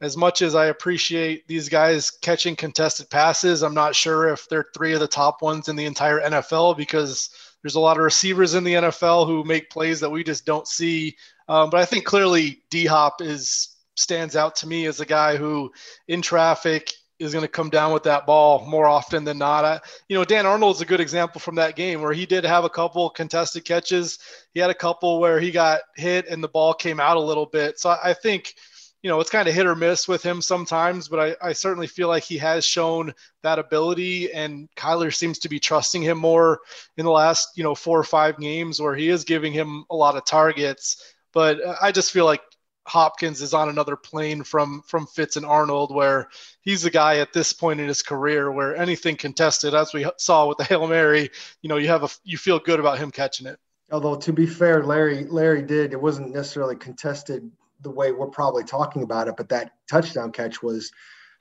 as 0.00 0.16
much 0.16 0.42
as 0.42 0.54
I 0.54 0.66
appreciate 0.66 1.46
these 1.48 1.68
guys 1.68 2.10
catching 2.10 2.54
contested 2.54 3.10
passes, 3.10 3.62
I'm 3.62 3.74
not 3.74 3.96
sure 3.96 4.28
if 4.28 4.48
they're 4.48 4.66
three 4.74 4.94
of 4.94 5.00
the 5.00 5.08
top 5.08 5.42
ones 5.42 5.68
in 5.68 5.76
the 5.76 5.86
entire 5.86 6.20
NFL 6.20 6.76
because 6.76 7.30
there's 7.62 7.74
a 7.74 7.80
lot 7.80 7.96
of 7.96 8.04
receivers 8.04 8.54
in 8.54 8.62
the 8.62 8.74
NFL 8.74 9.26
who 9.26 9.42
make 9.44 9.70
plays 9.70 10.00
that 10.00 10.10
we 10.10 10.22
just 10.22 10.46
don't 10.46 10.68
see. 10.68 11.16
Um, 11.48 11.70
but 11.70 11.80
I 11.80 11.84
think 11.84 12.04
clearly 12.04 12.62
D 12.70 12.86
Hop 12.86 13.20
is 13.20 13.74
stands 13.96 14.36
out 14.36 14.54
to 14.54 14.68
me 14.68 14.86
as 14.86 15.00
a 15.00 15.06
guy 15.06 15.36
who 15.36 15.72
in 16.06 16.22
traffic 16.22 16.92
is 17.18 17.32
going 17.32 17.42
to 17.42 17.48
come 17.48 17.70
down 17.70 17.92
with 17.92 18.04
that 18.04 18.26
ball 18.26 18.64
more 18.66 18.86
often 18.86 19.24
than 19.24 19.38
not. 19.38 19.64
I, 19.64 19.80
you 20.08 20.16
know, 20.16 20.24
Dan 20.24 20.46
Arnold 20.46 20.76
is 20.76 20.82
a 20.82 20.86
good 20.86 21.00
example 21.00 21.40
from 21.40 21.56
that 21.56 21.76
game 21.76 22.00
where 22.00 22.12
he 22.12 22.26
did 22.26 22.44
have 22.44 22.64
a 22.64 22.70
couple 22.70 23.10
contested 23.10 23.64
catches. 23.64 24.18
He 24.54 24.60
had 24.60 24.70
a 24.70 24.74
couple 24.74 25.20
where 25.20 25.40
he 25.40 25.50
got 25.50 25.80
hit 25.96 26.28
and 26.28 26.42
the 26.42 26.48
ball 26.48 26.74
came 26.74 27.00
out 27.00 27.16
a 27.16 27.20
little 27.20 27.46
bit. 27.46 27.78
So 27.80 27.96
I, 28.02 28.14
think, 28.14 28.54
you 29.02 29.10
know, 29.10 29.20
it's 29.20 29.30
kind 29.30 29.48
of 29.48 29.54
hit 29.54 29.66
or 29.66 29.74
miss 29.74 30.06
with 30.06 30.22
him 30.22 30.40
sometimes, 30.40 31.08
but 31.08 31.18
I, 31.42 31.48
I 31.48 31.52
certainly 31.52 31.86
feel 31.86 32.08
like 32.08 32.22
he 32.22 32.38
has 32.38 32.64
shown 32.64 33.12
that 33.42 33.58
ability. 33.58 34.32
And 34.32 34.68
Kyler 34.76 35.14
seems 35.14 35.38
to 35.40 35.48
be 35.48 35.58
trusting 35.58 36.02
him 36.02 36.18
more 36.18 36.60
in 36.96 37.04
the 37.04 37.10
last, 37.10 37.56
you 37.56 37.64
know, 37.64 37.74
four 37.74 37.98
or 37.98 38.04
five 38.04 38.38
games 38.38 38.80
where 38.80 38.94
he 38.94 39.08
is 39.08 39.24
giving 39.24 39.52
him 39.52 39.84
a 39.90 39.96
lot 39.96 40.16
of 40.16 40.24
targets. 40.24 41.14
But 41.32 41.62
uh, 41.62 41.76
I 41.80 41.92
just 41.92 42.12
feel 42.12 42.24
like 42.24 42.42
Hopkins 42.88 43.42
is 43.42 43.54
on 43.54 43.68
another 43.68 43.96
plane 43.96 44.42
from 44.42 44.82
from 44.82 45.06
Fitz 45.06 45.36
and 45.36 45.46
Arnold, 45.46 45.94
where 45.94 46.28
he's 46.60 46.84
a 46.84 46.90
guy 46.90 47.18
at 47.18 47.32
this 47.32 47.52
point 47.52 47.80
in 47.80 47.88
his 47.88 48.02
career 48.02 48.50
where 48.50 48.76
anything 48.76 49.16
contested, 49.16 49.74
as 49.74 49.92
we 49.92 50.06
saw 50.16 50.46
with 50.46 50.58
the 50.58 50.64
hail 50.64 50.86
mary, 50.86 51.30
you 51.62 51.68
know, 51.68 51.76
you 51.76 51.88
have 51.88 52.04
a 52.04 52.08
you 52.24 52.38
feel 52.38 52.58
good 52.58 52.80
about 52.80 52.98
him 52.98 53.10
catching 53.10 53.46
it. 53.46 53.58
Although 53.90 54.16
to 54.16 54.32
be 54.32 54.46
fair, 54.46 54.82
Larry 54.82 55.24
Larry 55.24 55.62
did 55.62 55.92
it 55.92 56.00
wasn't 56.00 56.34
necessarily 56.34 56.76
contested 56.76 57.50
the 57.80 57.90
way 57.90 58.12
we're 58.12 58.26
probably 58.26 58.64
talking 58.64 59.02
about 59.02 59.28
it, 59.28 59.36
but 59.36 59.48
that 59.50 59.72
touchdown 59.88 60.32
catch 60.32 60.62
was 60.62 60.90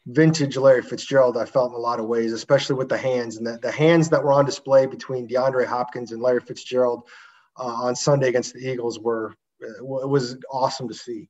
vintage 0.06 0.56
Larry 0.56 0.82
Fitzgerald. 0.82 1.38
I 1.38 1.46
felt 1.46 1.72
in 1.72 1.76
a 1.76 1.80
lot 1.80 2.00
of 2.00 2.06
ways, 2.06 2.32
especially 2.32 2.76
with 2.76 2.90
the 2.90 2.98
hands 2.98 3.38
and 3.38 3.46
the, 3.46 3.60
the 3.62 3.72
hands 3.72 4.10
that 4.10 4.24
were 4.24 4.34
on 4.34 4.46
display 4.46 4.86
between 4.86 5.28
DeAndre 5.28 5.66
Hopkins 5.66 6.12
and 6.12 6.22
Larry 6.22 6.40
Fitzgerald 6.40 7.04
uh, 7.58 7.64
on 7.64 7.96
Sunday 7.96 8.30
against 8.30 8.54
the 8.54 8.60
Eagles 8.60 9.00
were 9.00 9.36
it 9.60 9.84
was 9.84 10.38
awesome 10.52 10.88
to 10.88 10.94
see. 10.94 11.30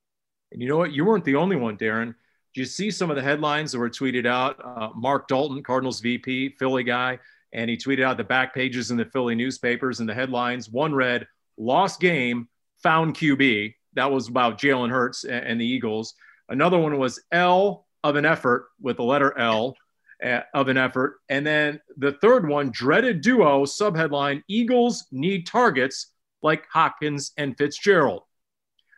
And 0.52 0.62
you 0.62 0.68
know 0.68 0.78
what? 0.78 0.94
You 0.94 1.06
weren't 1.06 1.26
the 1.26 1.36
only 1.36 1.56
one, 1.56 1.78
Darren. 1.78 2.16
Do 2.54 2.62
you 2.62 2.66
see 2.66 2.90
some 2.90 3.10
of 3.10 3.16
the 3.16 3.22
headlines 3.22 3.72
that 3.72 3.80
were 3.80 3.90
tweeted 3.90 4.26
out? 4.26 4.60
Uh, 4.64 4.90
Mark 4.96 5.28
Dalton, 5.28 5.62
Cardinals 5.62 6.00
VP, 6.00 6.56
Philly 6.58 6.84
guy, 6.84 7.20
and 7.54 7.70
he 7.70 7.78
tweeted 7.78 8.04
out 8.04 8.18
the 8.18 8.24
back 8.24 8.54
pages 8.54 8.90
in 8.92 8.98
the 8.98 9.06
Philly 9.06 9.36
newspapers 9.36 10.00
and 10.00 10.10
the 10.10 10.14
headlines. 10.14 10.70
One 10.70 10.94
read, 10.94 11.28
Lost 11.58 12.00
game, 12.00 12.48
found 12.82 13.16
QB. 13.16 13.76
That 13.94 14.12
was 14.12 14.28
about 14.28 14.60
Jalen 14.60 14.90
Hurts 14.90 15.24
and, 15.24 15.46
and 15.46 15.62
the 15.62 15.66
Eagles. 15.66 16.14
Another 16.50 16.78
one 16.78 16.98
was 16.98 17.22
L 17.32 17.86
of 18.04 18.16
an 18.16 18.26
effort 18.26 18.68
with 18.82 18.98
the 18.98 19.04
letter 19.04 19.38
L 19.38 19.76
uh, 20.24 20.42
of 20.54 20.68
an 20.68 20.78
effort. 20.78 21.18
And 21.30 21.46
then 21.46 21.80
the 21.98 22.14
third 22.14 22.48
one, 22.48 22.72
dreaded 22.72 23.22
duo, 23.22 23.66
subheadline 23.66 24.44
Eagles 24.48 25.06
need 25.12 25.46
targets 25.46 26.14
like 26.42 26.66
Hopkins 26.72 27.34
and 27.38 27.58
Fitzgerald. 27.58 28.24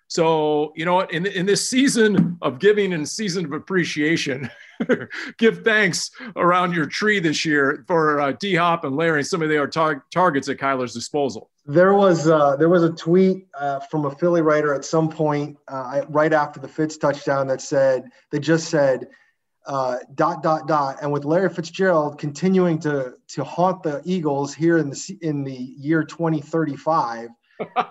So, 0.09 0.73
you 0.75 0.85
know 0.85 0.95
what, 0.95 1.13
in, 1.13 1.27
in 1.27 1.45
this 1.45 1.69
season 1.69 2.37
of 2.41 2.57
giving 2.57 2.93
and 2.93 3.07
season 3.07 3.45
of 3.45 3.51
appreciation, 3.53 4.49
give 5.37 5.63
thanks 5.63 6.09
around 6.35 6.73
your 6.73 6.87
tree 6.87 7.19
this 7.19 7.45
year 7.45 7.85
for 7.87 8.19
uh, 8.19 8.31
D 8.31 8.55
Hop 8.55 8.85
and 8.85 8.95
Larry 8.95 9.19
and 9.19 9.27
some 9.27 9.43
of 9.43 9.49
their 9.49 9.67
tar- 9.67 10.03
targets 10.11 10.49
at 10.49 10.57
Kyler's 10.57 10.95
disposal. 10.95 11.51
There 11.67 11.93
was 11.93 12.27
uh, 12.27 12.55
there 12.55 12.69
was 12.69 12.83
a 12.83 12.89
tweet 12.89 13.47
uh, 13.53 13.81
from 13.81 14.05
a 14.05 14.11
Philly 14.11 14.41
writer 14.41 14.73
at 14.73 14.83
some 14.83 15.09
point 15.09 15.57
uh, 15.67 16.01
right 16.09 16.33
after 16.33 16.59
the 16.59 16.67
Fitz 16.67 16.97
touchdown 16.97 17.45
that 17.47 17.61
said 17.61 18.09
that 18.31 18.39
just 18.39 18.69
said 18.69 19.09
uh, 19.67 19.97
dot 20.15 20.41
dot 20.41 20.67
dot 20.67 20.97
and 21.03 21.11
with 21.11 21.23
Larry 21.23 21.49
Fitzgerald 21.49 22.17
continuing 22.17 22.79
to 22.79 23.13
to 23.27 23.43
haunt 23.43 23.83
the 23.83 24.01
Eagles 24.05 24.55
here 24.55 24.79
in 24.79 24.89
the 24.89 25.17
in 25.21 25.43
the 25.43 25.53
year 25.53 26.03
2035 26.03 27.29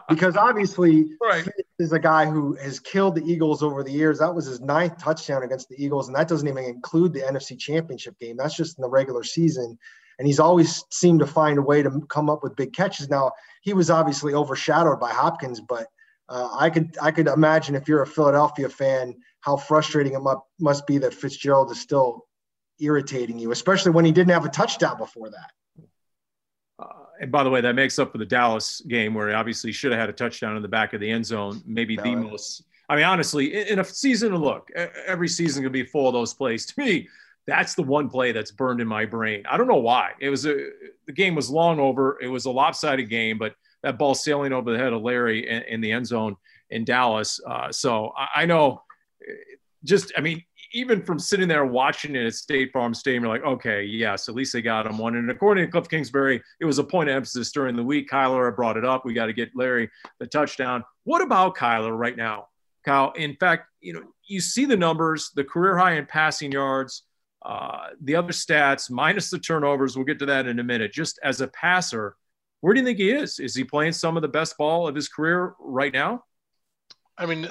because 0.08 0.36
obviously 0.36 1.10
right. 1.22 1.46
is 1.78 1.92
a 1.92 1.98
guy 1.98 2.26
who 2.26 2.54
has 2.54 2.80
killed 2.80 3.14
the 3.14 3.24
Eagles 3.24 3.62
over 3.62 3.82
the 3.82 3.90
years. 3.90 4.18
That 4.18 4.34
was 4.34 4.46
his 4.46 4.60
ninth 4.60 4.98
touchdown 4.98 5.42
against 5.42 5.68
the 5.68 5.82
Eagles, 5.82 6.08
and 6.08 6.16
that 6.16 6.28
doesn't 6.28 6.48
even 6.48 6.64
include 6.64 7.12
the 7.12 7.20
NFC 7.20 7.58
Championship 7.58 8.18
game. 8.18 8.36
That's 8.36 8.56
just 8.56 8.78
in 8.78 8.82
the 8.82 8.88
regular 8.88 9.22
season. 9.22 9.78
And 10.18 10.26
he's 10.26 10.40
always 10.40 10.84
seemed 10.90 11.20
to 11.20 11.26
find 11.26 11.58
a 11.58 11.62
way 11.62 11.82
to 11.82 11.90
come 12.08 12.28
up 12.28 12.42
with 12.42 12.56
big 12.56 12.72
catches. 12.72 13.08
Now 13.08 13.30
he 13.62 13.72
was 13.72 13.88
obviously 13.88 14.34
overshadowed 14.34 14.98
by 14.98 15.10
Hopkins, 15.10 15.60
but 15.60 15.86
uh, 16.28 16.48
I 16.58 16.70
could 16.70 16.96
I 17.00 17.10
could 17.10 17.28
imagine 17.28 17.74
if 17.74 17.88
you're 17.88 18.02
a 18.02 18.06
Philadelphia 18.06 18.68
fan, 18.68 19.14
how 19.40 19.56
frustrating 19.56 20.14
it 20.14 20.20
must, 20.20 20.40
must 20.58 20.86
be 20.86 20.98
that 20.98 21.14
Fitzgerald 21.14 21.70
is 21.70 21.80
still 21.80 22.26
irritating 22.80 23.38
you, 23.38 23.50
especially 23.50 23.92
when 23.92 24.04
he 24.04 24.12
didn't 24.12 24.32
have 24.32 24.44
a 24.44 24.50
touchdown 24.50 24.98
before 24.98 25.30
that. 25.30 25.50
And 27.20 27.32
by 27.32 27.42
the 27.42 27.50
way, 27.50 27.60
that 27.60 27.74
makes 27.74 27.98
up 27.98 28.12
for 28.12 28.18
the 28.18 28.26
Dallas 28.26 28.80
game 28.82 29.14
where 29.14 29.28
he 29.28 29.34
obviously 29.34 29.72
should 29.72 29.92
have 29.92 30.00
had 30.00 30.08
a 30.08 30.12
touchdown 30.12 30.56
in 30.56 30.62
the 30.62 30.68
back 30.68 30.92
of 30.92 31.00
the 31.00 31.10
end 31.10 31.26
zone. 31.26 31.62
Maybe 31.66 31.96
the 31.96 32.14
most. 32.14 32.64
I 32.88 32.96
mean, 32.96 33.04
honestly, 33.04 33.68
in 33.68 33.80
a 33.80 33.84
season, 33.84 34.34
look, 34.36 34.70
every 35.06 35.28
season 35.28 35.62
can 35.62 35.72
be 35.72 35.84
full 35.84 36.08
of 36.08 36.14
those 36.14 36.32
plays. 36.34 36.66
To 36.74 36.80
me, 36.80 37.08
that's 37.46 37.74
the 37.74 37.82
one 37.82 38.08
play 38.08 38.32
that's 38.32 38.50
burned 38.50 38.80
in 38.80 38.86
my 38.86 39.04
brain. 39.04 39.42
I 39.48 39.56
don't 39.56 39.68
know 39.68 39.76
why. 39.76 40.12
It 40.20 40.30
was 40.30 40.46
a 40.46 40.68
the 41.06 41.12
game 41.12 41.34
was 41.34 41.50
long 41.50 41.80
over. 41.80 42.18
It 42.20 42.28
was 42.28 42.44
a 42.44 42.50
lopsided 42.50 43.08
game, 43.08 43.38
but 43.38 43.54
that 43.82 43.98
ball 43.98 44.14
sailing 44.14 44.52
over 44.52 44.70
the 44.70 44.78
head 44.78 44.92
of 44.92 45.02
Larry 45.02 45.48
in, 45.48 45.62
in 45.62 45.80
the 45.80 45.92
end 45.92 46.06
zone 46.06 46.36
in 46.70 46.84
Dallas. 46.84 47.40
Uh, 47.46 47.72
so 47.72 48.12
I, 48.16 48.42
I 48.42 48.46
know. 48.46 48.82
Just, 49.84 50.12
I 50.16 50.20
mean, 50.20 50.42
even 50.72 51.02
from 51.02 51.18
sitting 51.18 51.48
there 51.48 51.64
watching 51.64 52.14
it 52.14 52.26
at 52.26 52.34
State 52.34 52.72
Farm 52.72 52.94
Stadium, 52.94 53.24
you're 53.24 53.32
like, 53.32 53.44
okay, 53.44 53.84
yes, 53.84 54.28
at 54.28 54.34
least 54.34 54.52
they 54.52 54.62
got 54.62 54.86
him 54.86 54.98
one. 54.98 55.16
And 55.16 55.30
according 55.30 55.64
to 55.64 55.70
Cliff 55.70 55.88
Kingsbury, 55.88 56.42
it 56.60 56.64
was 56.64 56.78
a 56.78 56.84
point 56.84 57.08
of 57.08 57.16
emphasis 57.16 57.50
during 57.52 57.76
the 57.76 57.82
week. 57.82 58.10
Kyler 58.10 58.54
brought 58.54 58.76
it 58.76 58.84
up. 58.84 59.04
We 59.04 59.14
got 59.14 59.26
to 59.26 59.32
get 59.32 59.50
Larry 59.54 59.90
the 60.18 60.26
touchdown. 60.26 60.84
What 61.04 61.22
about 61.22 61.56
Kyler 61.56 61.96
right 61.96 62.16
now, 62.16 62.48
Kyle? 62.84 63.12
In 63.12 63.36
fact, 63.36 63.68
you 63.80 63.94
know, 63.94 64.02
you 64.26 64.40
see 64.40 64.66
the 64.66 64.76
numbers, 64.76 65.30
the 65.34 65.44
career 65.44 65.76
high 65.76 65.94
in 65.94 66.06
passing 66.06 66.52
yards, 66.52 67.04
uh, 67.44 67.88
the 68.02 68.16
other 68.16 68.32
stats 68.32 68.90
minus 68.90 69.30
the 69.30 69.38
turnovers. 69.38 69.96
We'll 69.96 70.04
get 70.04 70.18
to 70.18 70.26
that 70.26 70.46
in 70.46 70.58
a 70.58 70.64
minute. 70.64 70.92
Just 70.92 71.18
as 71.22 71.40
a 71.40 71.48
passer, 71.48 72.16
where 72.60 72.74
do 72.74 72.80
you 72.80 72.86
think 72.86 72.98
he 72.98 73.10
is? 73.10 73.38
Is 73.38 73.54
he 73.54 73.64
playing 73.64 73.92
some 73.92 74.16
of 74.16 74.22
the 74.22 74.28
best 74.28 74.58
ball 74.58 74.88
of 74.88 74.94
his 74.94 75.08
career 75.08 75.54
right 75.60 75.92
now? 75.92 76.24
I 77.16 77.26
mean, 77.26 77.48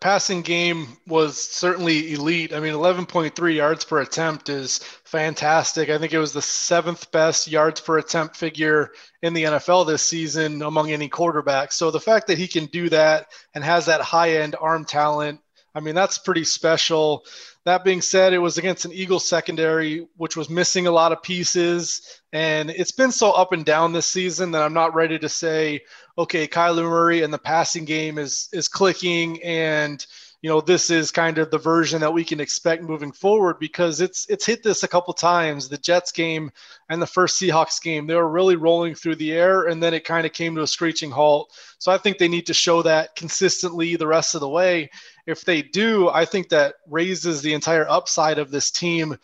passing 0.00 0.42
game 0.42 0.96
was 1.06 1.40
certainly 1.42 2.12
elite. 2.12 2.52
I 2.52 2.60
mean, 2.60 2.74
11.3 2.74 3.54
yards 3.54 3.84
per 3.84 4.00
attempt 4.00 4.48
is 4.48 4.78
fantastic. 5.04 5.88
I 5.88 5.98
think 5.98 6.12
it 6.12 6.18
was 6.18 6.32
the 6.32 6.42
seventh 6.42 7.10
best 7.12 7.48
yards 7.48 7.80
per 7.80 7.98
attempt 7.98 8.36
figure 8.36 8.90
in 9.22 9.34
the 9.34 9.44
NFL 9.44 9.86
this 9.86 10.02
season 10.02 10.62
among 10.62 10.90
any 10.90 11.08
quarterback. 11.08 11.72
So 11.72 11.90
the 11.90 12.00
fact 12.00 12.26
that 12.28 12.38
he 12.38 12.48
can 12.48 12.66
do 12.66 12.88
that 12.90 13.28
and 13.54 13.64
has 13.64 13.86
that 13.86 14.00
high 14.00 14.36
end 14.36 14.56
arm 14.60 14.84
talent, 14.84 15.40
I 15.74 15.80
mean, 15.80 15.94
that's 15.94 16.18
pretty 16.18 16.44
special. 16.44 17.24
That 17.64 17.84
being 17.84 18.00
said, 18.00 18.32
it 18.32 18.38
was 18.38 18.58
against 18.58 18.84
an 18.84 18.92
Eagles 18.92 19.28
secondary, 19.28 20.06
which 20.16 20.36
was 20.36 20.48
missing 20.48 20.86
a 20.86 20.92
lot 20.92 21.12
of 21.12 21.22
pieces. 21.22 22.20
And 22.32 22.70
it's 22.70 22.92
been 22.92 23.12
so 23.12 23.32
up 23.32 23.52
and 23.52 23.64
down 23.64 23.92
this 23.92 24.06
season 24.06 24.52
that 24.52 24.62
I'm 24.62 24.72
not 24.72 24.94
ready 24.94 25.18
to 25.18 25.28
say, 25.28 25.82
okay, 26.18 26.46
Kyler 26.46 26.88
Murray 26.88 27.22
and 27.22 27.32
the 27.32 27.38
passing 27.38 27.84
game 27.84 28.18
is 28.18 28.48
is 28.52 28.68
clicking 28.68 29.42
and 29.42 30.04
you 30.42 30.50
know 30.50 30.60
this 30.60 30.90
is 30.90 31.10
kind 31.10 31.38
of 31.38 31.50
the 31.50 31.58
version 31.58 32.00
that 32.00 32.12
we 32.12 32.22
can 32.22 32.40
expect 32.40 32.82
moving 32.82 33.10
forward 33.10 33.58
because 33.58 34.00
it's 34.00 34.26
it's 34.28 34.46
hit 34.46 34.62
this 34.62 34.82
a 34.82 34.88
couple 34.88 35.12
times 35.14 35.68
the 35.68 35.78
jets 35.78 36.12
game 36.12 36.50
and 36.88 37.00
the 37.00 37.06
first 37.06 37.40
seahawks 37.40 37.82
game. 37.82 38.06
They 38.06 38.14
were 38.14 38.28
really 38.28 38.56
rolling 38.56 38.94
through 38.94 39.16
the 39.16 39.32
air 39.32 39.64
and 39.64 39.82
then 39.82 39.94
it 39.94 40.04
kind 40.04 40.26
of 40.26 40.32
came 40.32 40.54
to 40.54 40.62
a 40.62 40.66
screeching 40.66 41.10
halt. 41.10 41.52
So 41.78 41.90
i 41.90 41.98
think 41.98 42.18
they 42.18 42.28
need 42.28 42.46
to 42.46 42.54
show 42.54 42.82
that 42.82 43.16
consistently 43.16 43.96
the 43.96 44.06
rest 44.06 44.34
of 44.34 44.40
the 44.40 44.48
way. 44.48 44.90
If 45.26 45.44
they 45.44 45.62
do 45.62 46.08
i 46.10 46.24
think 46.24 46.48
that 46.50 46.76
raises 46.88 47.42
the 47.42 47.54
entire 47.54 47.88
upside 47.88 48.38
of 48.38 48.50
this 48.50 48.70
team 48.70 49.16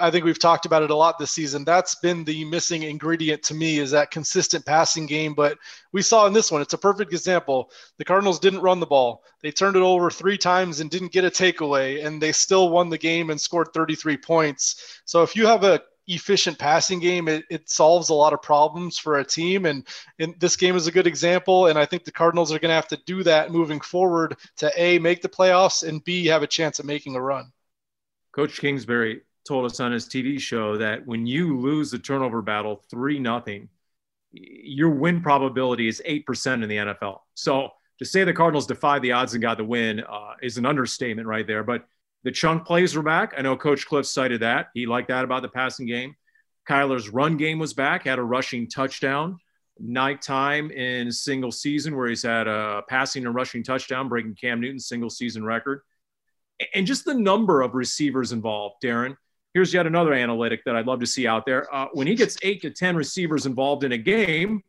I 0.00 0.10
think 0.10 0.24
we've 0.24 0.38
talked 0.38 0.66
about 0.66 0.82
it 0.82 0.90
a 0.90 0.96
lot 0.96 1.18
this 1.18 1.30
season. 1.30 1.64
That's 1.64 1.94
been 1.96 2.24
the 2.24 2.44
missing 2.44 2.82
ingredient 2.82 3.42
to 3.44 3.54
me 3.54 3.78
is 3.78 3.92
that 3.92 4.10
consistent 4.10 4.66
passing 4.66 5.06
game. 5.06 5.32
But 5.32 5.58
we 5.92 6.02
saw 6.02 6.26
in 6.26 6.32
this 6.32 6.50
one, 6.50 6.60
it's 6.60 6.74
a 6.74 6.78
perfect 6.78 7.12
example. 7.12 7.70
The 7.98 8.04
Cardinals 8.04 8.40
didn't 8.40 8.62
run 8.62 8.80
the 8.80 8.86
ball. 8.86 9.22
They 9.42 9.52
turned 9.52 9.76
it 9.76 9.82
over 9.82 10.10
three 10.10 10.38
times 10.38 10.80
and 10.80 10.90
didn't 10.90 11.12
get 11.12 11.24
a 11.24 11.30
takeaway, 11.30 12.04
and 12.04 12.20
they 12.20 12.32
still 12.32 12.68
won 12.68 12.88
the 12.88 12.98
game 12.98 13.30
and 13.30 13.40
scored 13.40 13.68
33 13.72 14.16
points. 14.16 15.00
So 15.04 15.22
if 15.22 15.36
you 15.36 15.46
have 15.46 15.62
a 15.62 15.82
efficient 16.08 16.58
passing 16.58 17.00
game, 17.00 17.28
it, 17.28 17.44
it 17.50 17.68
solves 17.68 18.08
a 18.08 18.14
lot 18.14 18.32
of 18.32 18.42
problems 18.42 18.98
for 18.98 19.18
a 19.18 19.24
team. 19.24 19.66
And, 19.66 19.86
and 20.18 20.34
this 20.38 20.56
game 20.56 20.76
is 20.76 20.86
a 20.86 20.92
good 20.92 21.06
example. 21.06 21.66
And 21.66 21.78
I 21.78 21.84
think 21.84 22.04
the 22.04 22.12
Cardinals 22.12 22.52
are 22.52 22.58
going 22.58 22.70
to 22.70 22.76
have 22.76 22.88
to 22.88 22.98
do 23.06 23.22
that 23.24 23.50
moving 23.50 23.80
forward 23.80 24.36
to 24.58 24.70
A, 24.80 24.98
make 24.98 25.22
the 25.22 25.28
playoffs, 25.28 25.86
and 25.86 26.02
B, 26.04 26.26
have 26.26 26.42
a 26.42 26.46
chance 26.46 26.78
at 26.80 26.86
making 26.86 27.16
a 27.16 27.20
run. 27.20 27.52
Coach 28.32 28.60
Kingsbury, 28.60 29.22
told 29.46 29.64
us 29.64 29.80
on 29.80 29.92
his 29.92 30.06
TV 30.06 30.40
show 30.40 30.76
that 30.78 31.06
when 31.06 31.26
you 31.26 31.58
lose 31.58 31.90
the 31.90 31.98
turnover 31.98 32.42
battle 32.42 32.82
three 32.90 33.18
nothing, 33.18 33.68
your 34.32 34.90
win 34.90 35.22
probability 35.22 35.88
is 35.88 36.02
eight 36.04 36.26
percent 36.26 36.62
in 36.62 36.68
the 36.68 36.76
NFL. 36.76 37.20
So 37.34 37.70
to 37.98 38.04
say 38.04 38.24
the 38.24 38.32
Cardinals 38.32 38.66
defied 38.66 39.02
the 39.02 39.12
odds 39.12 39.34
and 39.34 39.42
got 39.42 39.56
the 39.56 39.64
win 39.64 40.00
uh, 40.00 40.34
is 40.42 40.58
an 40.58 40.66
understatement 40.66 41.26
right 41.26 41.46
there. 41.46 41.64
But 41.64 41.86
the 42.24 42.32
chunk 42.32 42.66
plays 42.66 42.94
were 42.94 43.02
back. 43.02 43.34
I 43.36 43.42
know 43.42 43.56
Coach 43.56 43.86
Cliff 43.86 44.06
cited 44.06 44.40
that. 44.42 44.68
He 44.74 44.86
liked 44.86 45.08
that 45.08 45.24
about 45.24 45.42
the 45.42 45.48
passing 45.48 45.86
game. 45.86 46.16
Kyler's 46.68 47.08
run 47.08 47.36
game 47.36 47.58
was 47.58 47.72
back, 47.72 48.04
had 48.04 48.18
a 48.18 48.22
rushing 48.22 48.68
touchdown. 48.68 49.38
Nighttime 49.78 50.70
in 50.70 51.12
single 51.12 51.52
season 51.52 51.94
where 51.94 52.08
he's 52.08 52.22
had 52.22 52.48
a 52.48 52.82
passing 52.88 53.26
and 53.26 53.34
rushing 53.34 53.62
touchdown, 53.62 54.08
breaking 54.08 54.34
Cam 54.34 54.60
Newton's 54.60 54.88
single 54.88 55.10
season 55.10 55.44
record. 55.44 55.82
And 56.74 56.86
just 56.86 57.04
the 57.04 57.14
number 57.14 57.60
of 57.60 57.74
receivers 57.74 58.32
involved, 58.32 58.76
Darren 58.82 59.16
here's 59.56 59.72
yet 59.72 59.86
another 59.86 60.12
analytic 60.12 60.62
that 60.66 60.76
I'd 60.76 60.86
love 60.86 61.00
to 61.00 61.06
see 61.06 61.26
out 61.26 61.46
there. 61.46 61.74
Uh, 61.74 61.86
when 61.94 62.06
he 62.06 62.14
gets 62.14 62.36
eight 62.42 62.60
to 62.60 62.68
10 62.68 62.94
receivers 62.94 63.46
involved 63.46 63.84
in 63.84 63.92
a 63.92 63.96
game, 63.96 64.62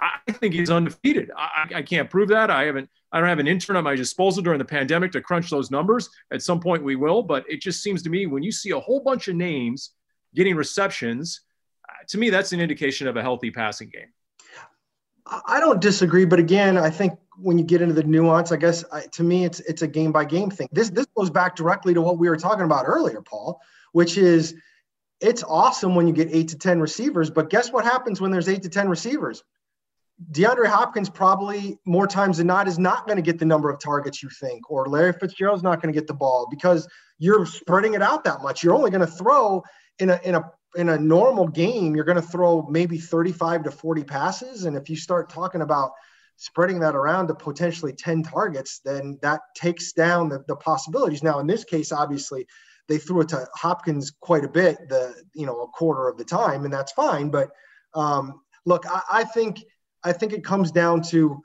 I 0.00 0.32
think 0.32 0.54
he's 0.54 0.72
undefeated. 0.72 1.30
I, 1.36 1.68
I, 1.76 1.82
can't 1.82 2.10
prove 2.10 2.30
that. 2.30 2.50
I 2.50 2.64
haven't. 2.64 2.90
I 3.12 3.20
don't 3.20 3.28
have 3.28 3.38
an 3.38 3.46
intern 3.46 3.76
at 3.76 3.84
my 3.84 3.94
disposal 3.94 4.42
during 4.42 4.58
the 4.58 4.64
pandemic 4.64 5.12
to 5.12 5.20
crunch 5.20 5.50
those 5.50 5.70
numbers. 5.70 6.10
At 6.32 6.42
some 6.42 6.58
point, 6.58 6.82
we 6.82 6.96
will. 6.96 7.22
But 7.22 7.44
it 7.48 7.60
just 7.60 7.80
seems 7.80 8.02
to 8.02 8.10
me 8.10 8.26
when 8.26 8.42
you 8.42 8.50
see 8.50 8.70
a 8.70 8.80
whole 8.80 8.98
bunch 8.98 9.28
of 9.28 9.36
names 9.36 9.90
getting 10.34 10.56
receptions, 10.56 11.42
uh, 11.88 11.92
to 12.08 12.18
me, 12.18 12.28
that's 12.28 12.52
an 12.52 12.60
indication 12.60 13.06
of 13.06 13.16
a 13.16 13.22
healthy 13.22 13.52
passing 13.52 13.88
game. 13.88 14.08
I 15.46 15.60
don't 15.60 15.80
disagree, 15.80 16.24
but 16.24 16.40
again, 16.40 16.76
I 16.76 16.90
think 16.90 17.12
when 17.38 17.56
you 17.56 17.62
get 17.62 17.80
into 17.80 17.94
the 17.94 18.02
nuance, 18.02 18.50
I 18.50 18.56
guess 18.56 18.84
I, 18.90 19.02
to 19.12 19.22
me, 19.22 19.44
it's 19.44 19.60
it's 19.60 19.82
a 19.82 19.86
game 19.86 20.10
by 20.10 20.24
game 20.24 20.50
thing. 20.50 20.66
This 20.72 20.90
this 20.90 21.06
goes 21.16 21.30
back 21.30 21.54
directly 21.54 21.94
to 21.94 22.00
what 22.00 22.18
we 22.18 22.28
were 22.28 22.36
talking 22.36 22.64
about 22.64 22.86
earlier, 22.88 23.22
Paul 23.22 23.60
which 23.92 24.18
is 24.18 24.54
it's 25.20 25.44
awesome 25.44 25.94
when 25.94 26.08
you 26.08 26.12
get 26.12 26.28
eight 26.32 26.48
to 26.48 26.58
10 26.58 26.80
receivers, 26.80 27.30
but 27.30 27.48
guess 27.48 27.72
what 27.72 27.84
happens 27.84 28.20
when 28.20 28.30
there's 28.30 28.48
eight 28.48 28.62
to 28.62 28.68
10 28.68 28.88
receivers? 28.88 29.42
DeAndre 30.30 30.66
Hopkins 30.66 31.08
probably 31.08 31.78
more 31.84 32.06
times 32.06 32.38
than 32.38 32.46
not 32.46 32.68
is 32.68 32.78
not 32.78 33.06
going 33.06 33.16
to 33.16 33.22
get 33.22 33.38
the 33.38 33.44
number 33.44 33.70
of 33.70 33.80
targets 33.80 34.22
you 34.22 34.28
think, 34.28 34.70
or 34.70 34.86
Larry 34.86 35.12
Fitzgerald's 35.12 35.62
not 35.62 35.80
going 35.80 35.92
to 35.92 35.98
get 35.98 36.06
the 36.06 36.14
ball 36.14 36.48
because 36.50 36.86
you're 37.18 37.46
spreading 37.46 37.94
it 37.94 38.02
out 38.02 38.24
that 38.24 38.42
much. 38.42 38.62
You're 38.62 38.74
only 38.74 38.90
going 38.90 39.06
to 39.06 39.12
throw 39.12 39.62
in 39.98 40.10
a 40.10 40.20
in 40.22 40.34
a 40.34 40.50
in 40.76 40.88
a 40.88 40.98
normal 40.98 41.48
game, 41.48 41.94
you're 41.94 42.04
going 42.04 42.20
to 42.20 42.26
throw 42.26 42.66
maybe 42.70 42.98
35 42.98 43.64
to 43.64 43.70
40 43.70 44.04
passes. 44.04 44.64
And 44.64 44.76
if 44.76 44.88
you 44.88 44.96
start 44.96 45.28
talking 45.28 45.60
about 45.60 45.92
spreading 46.36 46.80
that 46.80 46.94
around 46.94 47.28
to 47.28 47.34
potentially 47.34 47.92
10 47.92 48.22
targets, 48.22 48.80
then 48.84 49.18
that 49.22 49.40
takes 49.54 49.92
down 49.92 50.28
the, 50.28 50.42
the 50.48 50.56
possibilities. 50.56 51.22
Now, 51.22 51.40
in 51.40 51.46
this 51.46 51.64
case, 51.64 51.92
obviously, 51.92 52.46
they 52.88 52.98
threw 52.98 53.20
it 53.20 53.28
to 53.28 53.46
Hopkins 53.54 54.12
quite 54.20 54.44
a 54.44 54.48
bit, 54.48 54.88
the 54.88 55.14
you 55.34 55.46
know 55.46 55.62
a 55.62 55.68
quarter 55.68 56.08
of 56.08 56.18
the 56.18 56.24
time, 56.24 56.64
and 56.64 56.72
that's 56.72 56.92
fine. 56.92 57.30
But 57.30 57.50
um, 57.94 58.40
look, 58.66 58.84
I, 58.88 59.02
I 59.12 59.24
think 59.24 59.62
I 60.04 60.12
think 60.12 60.32
it 60.32 60.44
comes 60.44 60.70
down 60.70 61.02
to 61.02 61.42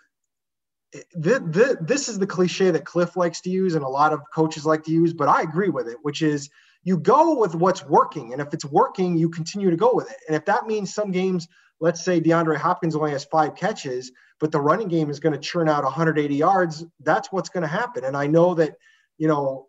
the, 1.13 1.39
the, 1.39 1.77
this 1.81 2.07
is 2.07 2.17
the 2.17 2.27
cliche 2.27 2.71
that 2.71 2.85
Cliff 2.85 3.17
likes 3.17 3.41
to 3.41 3.49
use 3.49 3.75
and 3.75 3.83
a 3.83 3.89
lot 3.89 4.13
of 4.13 4.21
coaches 4.33 4.65
like 4.65 4.83
to 4.85 4.91
use, 4.91 5.13
but 5.13 5.27
I 5.27 5.41
agree 5.41 5.69
with 5.69 5.87
it, 5.87 5.97
which 6.01 6.21
is 6.21 6.49
you 6.83 6.97
go 6.97 7.37
with 7.37 7.55
what's 7.55 7.85
working. 7.85 8.31
And 8.31 8.41
if 8.41 8.53
it's 8.53 8.65
working, 8.65 9.17
you 9.17 9.29
continue 9.29 9.69
to 9.69 9.75
go 9.75 9.91
with 9.93 10.09
it. 10.09 10.17
And 10.27 10.35
if 10.35 10.45
that 10.45 10.65
means 10.65 10.93
some 10.93 11.11
games, 11.11 11.47
let's 11.79 12.03
say 12.03 12.21
DeAndre 12.21 12.57
Hopkins 12.57 12.95
only 12.95 13.11
has 13.11 13.25
five 13.25 13.55
catches, 13.55 14.11
but 14.39 14.51
the 14.51 14.61
running 14.61 14.87
game 14.87 15.09
is 15.09 15.19
going 15.19 15.33
to 15.33 15.39
churn 15.39 15.67
out 15.67 15.83
180 15.83 16.33
yards, 16.33 16.85
that's 17.01 17.31
what's 17.31 17.49
going 17.49 17.63
to 17.63 17.67
happen. 17.67 18.05
And 18.05 18.15
I 18.15 18.27
know 18.27 18.53
that, 18.55 18.75
you 19.17 19.27
know, 19.27 19.67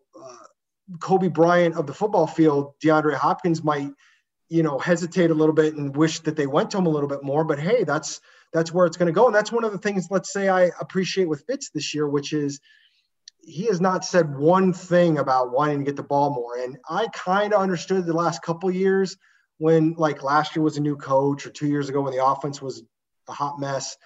Kobe 1.00 1.28
Bryant 1.28 1.76
of 1.76 1.86
the 1.86 1.94
football 1.94 2.26
field, 2.26 2.74
DeAndre 2.82 3.14
Hopkins 3.14 3.62
might, 3.62 3.90
you 4.48 4.62
know, 4.62 4.78
hesitate 4.78 5.30
a 5.30 5.34
little 5.34 5.54
bit 5.54 5.74
and 5.74 5.94
wish 5.94 6.20
that 6.20 6.36
they 6.36 6.46
went 6.46 6.70
to 6.70 6.78
him 6.78 6.86
a 6.86 6.90
little 6.90 7.08
bit 7.08 7.22
more. 7.22 7.44
But 7.44 7.58
hey, 7.58 7.84
that's 7.84 8.20
that's 8.52 8.72
where 8.72 8.86
it's 8.86 8.96
going 8.96 9.06
to 9.06 9.12
go, 9.12 9.26
and 9.26 9.34
that's 9.34 9.52
one 9.52 9.64
of 9.64 9.72
the 9.72 9.78
things. 9.78 10.08
Let's 10.10 10.32
say 10.32 10.48
I 10.48 10.70
appreciate 10.80 11.28
with 11.28 11.44
Fitz 11.46 11.70
this 11.70 11.94
year, 11.94 12.08
which 12.08 12.32
is 12.32 12.60
he 13.40 13.66
has 13.66 13.80
not 13.80 14.04
said 14.04 14.36
one 14.36 14.72
thing 14.72 15.18
about 15.18 15.52
wanting 15.52 15.78
to 15.78 15.84
get 15.84 15.96
the 15.96 16.02
ball 16.02 16.30
more. 16.30 16.56
And 16.56 16.78
I 16.88 17.08
kind 17.14 17.52
of 17.52 17.60
understood 17.60 18.04
the 18.06 18.12
last 18.12 18.42
couple 18.42 18.70
years 18.70 19.16
when, 19.58 19.94
like 19.94 20.22
last 20.22 20.56
year 20.56 20.62
was 20.62 20.76
a 20.76 20.82
new 20.82 20.96
coach, 20.96 21.46
or 21.46 21.50
two 21.50 21.66
years 21.66 21.88
ago 21.88 22.02
when 22.02 22.12
the 22.12 22.24
offense 22.24 22.62
was 22.62 22.82
a 23.28 23.32
hot 23.32 23.58
mess 23.58 23.96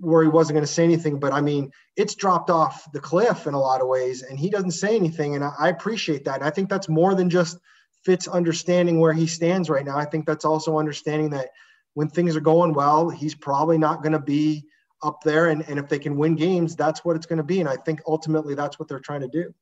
where 0.00 0.22
he 0.22 0.28
wasn't 0.28 0.54
going 0.54 0.66
to 0.66 0.72
say 0.72 0.84
anything. 0.84 1.18
But 1.18 1.32
I 1.32 1.40
mean, 1.40 1.70
it's 1.96 2.14
dropped 2.14 2.50
off 2.50 2.90
the 2.92 3.00
cliff 3.00 3.46
in 3.46 3.54
a 3.54 3.60
lot 3.60 3.80
of 3.80 3.88
ways, 3.88 4.22
and 4.22 4.38
he 4.38 4.50
doesn't 4.50 4.72
say 4.72 4.96
anything. 4.96 5.34
And 5.34 5.44
I, 5.44 5.68
appreciate 5.68 6.24
that. 6.24 6.36
And 6.36 6.44
I 6.44 6.50
think 6.50 6.68
that's 6.68 6.88
more 6.88 7.14
than 7.14 7.28
just 7.30 7.58
Fitz 8.04 8.26
understanding 8.28 8.98
where 9.00 9.12
he 9.12 9.26
stands 9.26 9.70
right 9.70 9.84
now. 9.84 9.96
I 9.96 10.04
think 10.04 10.26
that's 10.26 10.44
also 10.44 10.78
understanding 10.78 11.30
that 11.30 11.50
when 11.94 12.08
things 12.08 12.36
are 12.36 12.40
going 12.40 12.72
well, 12.72 13.10
he's 13.10 13.34
probably 13.34 13.78
not 13.78 14.02
going 14.02 14.12
to 14.12 14.18
be 14.18 14.64
up 15.02 15.22
there. 15.22 15.48
And, 15.48 15.64
and 15.68 15.78
if 15.78 15.88
they 15.88 15.98
can 15.98 16.16
win 16.16 16.34
games, 16.34 16.74
that's 16.74 17.04
what 17.04 17.16
it's 17.16 17.26
going 17.26 17.36
to 17.38 17.42
be. 17.42 17.60
And 17.60 17.68
I 17.68 17.76
think 17.76 18.00
ultimately 18.06 18.54
that's 18.54 18.78
what 18.78 18.88
they're 18.88 19.00
trying 19.00 19.20
to 19.20 19.28
do. 19.28 19.54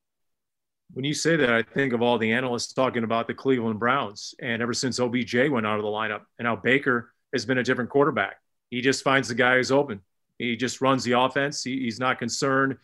When 0.93 1.05
you 1.05 1.13
say 1.13 1.35
that, 1.37 1.49
I 1.49 1.63
think 1.63 1.93
of 1.93 2.01
all 2.01 2.17
the 2.17 2.33
analysts 2.33 2.73
talking 2.73 3.03
about 3.03 3.27
the 3.27 3.33
Cleveland 3.33 3.79
Browns. 3.79 4.35
And 4.41 4.61
ever 4.61 4.73
since 4.73 4.99
OBJ 4.99 5.49
went 5.49 5.65
out 5.65 5.77
of 5.77 5.83
the 5.83 5.89
lineup, 5.89 6.21
and 6.37 6.45
now 6.45 6.55
Baker 6.55 7.13
has 7.33 7.45
been 7.45 7.57
a 7.57 7.63
different 7.63 7.89
quarterback. 7.89 8.35
He 8.69 8.81
just 8.81 9.03
finds 9.03 9.27
the 9.27 9.35
guy 9.35 9.55
who's 9.55 9.71
open. 9.71 10.01
He 10.41 10.55
just 10.55 10.81
runs 10.81 11.03
the 11.03 11.13
offense. 11.13 11.63
He, 11.63 11.81
he's 11.81 11.99
not 11.99 12.19
concerned 12.19 12.77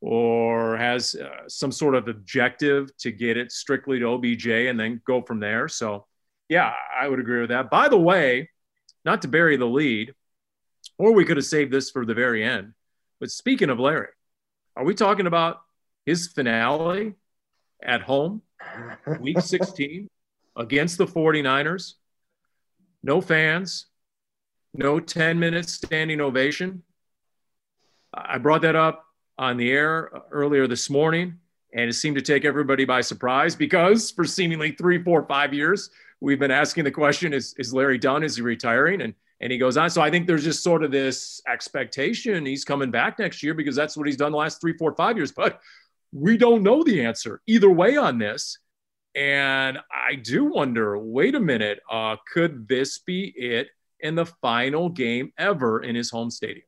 or 0.00 0.76
has 0.76 1.14
uh, 1.14 1.48
some 1.48 1.72
sort 1.72 1.94
of 1.94 2.08
objective 2.08 2.94
to 2.98 3.10
get 3.10 3.36
it 3.36 3.52
strictly 3.52 3.98
to 4.00 4.06
OBJ 4.06 4.46
and 4.48 4.78
then 4.78 5.00
go 5.06 5.22
from 5.22 5.40
there. 5.40 5.68
So, 5.68 6.06
yeah, 6.48 6.72
I 6.94 7.08
would 7.08 7.20
agree 7.20 7.40
with 7.40 7.50
that. 7.50 7.70
By 7.70 7.88
the 7.88 7.98
way, 7.98 8.50
not 9.04 9.22
to 9.22 9.28
bury 9.28 9.56
the 9.56 9.64
lead, 9.66 10.12
or 10.98 11.12
we 11.12 11.24
could 11.24 11.36
have 11.36 11.46
saved 11.46 11.72
this 11.72 11.90
for 11.90 12.04
the 12.04 12.14
very 12.14 12.44
end. 12.44 12.74
But 13.20 13.30
speaking 13.30 13.70
of 13.70 13.78
Larry, 13.78 14.08
are 14.76 14.84
we 14.84 14.94
talking 14.94 15.26
about 15.26 15.60
his 16.04 16.26
finale 16.26 17.14
at 17.82 18.02
home, 18.02 18.42
week 19.20 19.40
16 19.40 20.08
against 20.56 20.98
the 20.98 21.06
49ers? 21.06 21.94
No 23.02 23.20
fans, 23.20 23.86
no 24.74 24.98
10 24.98 25.38
minute 25.38 25.68
standing 25.68 26.20
ovation. 26.20 26.82
I 28.16 28.38
brought 28.38 28.62
that 28.62 28.76
up 28.76 29.04
on 29.38 29.56
the 29.56 29.70
air 29.70 30.10
earlier 30.30 30.66
this 30.66 30.88
morning, 30.88 31.38
and 31.72 31.88
it 31.88 31.94
seemed 31.94 32.16
to 32.16 32.22
take 32.22 32.44
everybody 32.44 32.84
by 32.84 33.00
surprise 33.00 33.54
because 33.54 34.10
for 34.10 34.24
seemingly 34.24 34.72
three, 34.72 35.02
four, 35.02 35.26
five 35.26 35.52
years, 35.52 35.90
we've 36.20 36.38
been 36.38 36.50
asking 36.50 36.84
the 36.84 36.90
question: 36.90 37.32
Is 37.32 37.54
is 37.58 37.74
Larry 37.74 37.98
done? 37.98 38.22
Is 38.22 38.36
he 38.36 38.42
retiring? 38.42 39.02
And 39.02 39.14
and 39.40 39.52
he 39.52 39.58
goes 39.58 39.76
on. 39.76 39.90
So 39.90 40.00
I 40.00 40.10
think 40.10 40.26
there's 40.26 40.44
just 40.44 40.62
sort 40.62 40.84
of 40.84 40.90
this 40.90 41.42
expectation 41.46 42.46
he's 42.46 42.64
coming 42.64 42.90
back 42.90 43.18
next 43.18 43.42
year 43.42 43.52
because 43.52 43.76
that's 43.76 43.96
what 43.96 44.06
he's 44.06 44.16
done 44.16 44.32
the 44.32 44.38
last 44.38 44.60
three, 44.60 44.76
four, 44.76 44.94
five 44.94 45.16
years. 45.16 45.32
But 45.32 45.60
we 46.12 46.36
don't 46.36 46.62
know 46.62 46.82
the 46.82 47.04
answer 47.04 47.42
either 47.46 47.68
way 47.68 47.96
on 47.96 48.18
this. 48.18 48.58
And 49.14 49.78
I 49.92 50.14
do 50.16 50.44
wonder 50.44 50.98
wait 50.98 51.34
a 51.34 51.40
minute, 51.40 51.80
uh, 51.90 52.16
could 52.32 52.68
this 52.68 52.98
be 52.98 53.32
it 53.36 53.68
in 54.00 54.14
the 54.14 54.26
final 54.26 54.88
game 54.88 55.32
ever 55.38 55.82
in 55.82 55.94
his 55.94 56.10
home 56.10 56.30
stadium? 56.30 56.66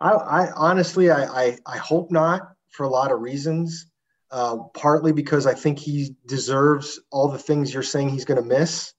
I, 0.00 0.10
I 0.10 0.52
honestly, 0.52 1.10
I, 1.10 1.24
I, 1.24 1.58
I, 1.66 1.78
hope 1.78 2.10
not. 2.10 2.52
for 2.70 2.84
a 2.84 2.88
lot 2.88 3.12
of 3.12 3.20
reasons. 3.20 3.86
Uh, 4.30 4.56
partly 4.74 5.12
because 5.12 5.46
I 5.46 5.54
think 5.54 5.78
he 5.78 6.16
deserves 6.26 7.00
all 7.12 7.28
the 7.28 7.38
things 7.38 7.72
you're 7.72 7.84
saying 7.84 8.08
he's 8.08 8.24
going 8.24 8.42
to 8.42 8.46
miss 8.46 8.92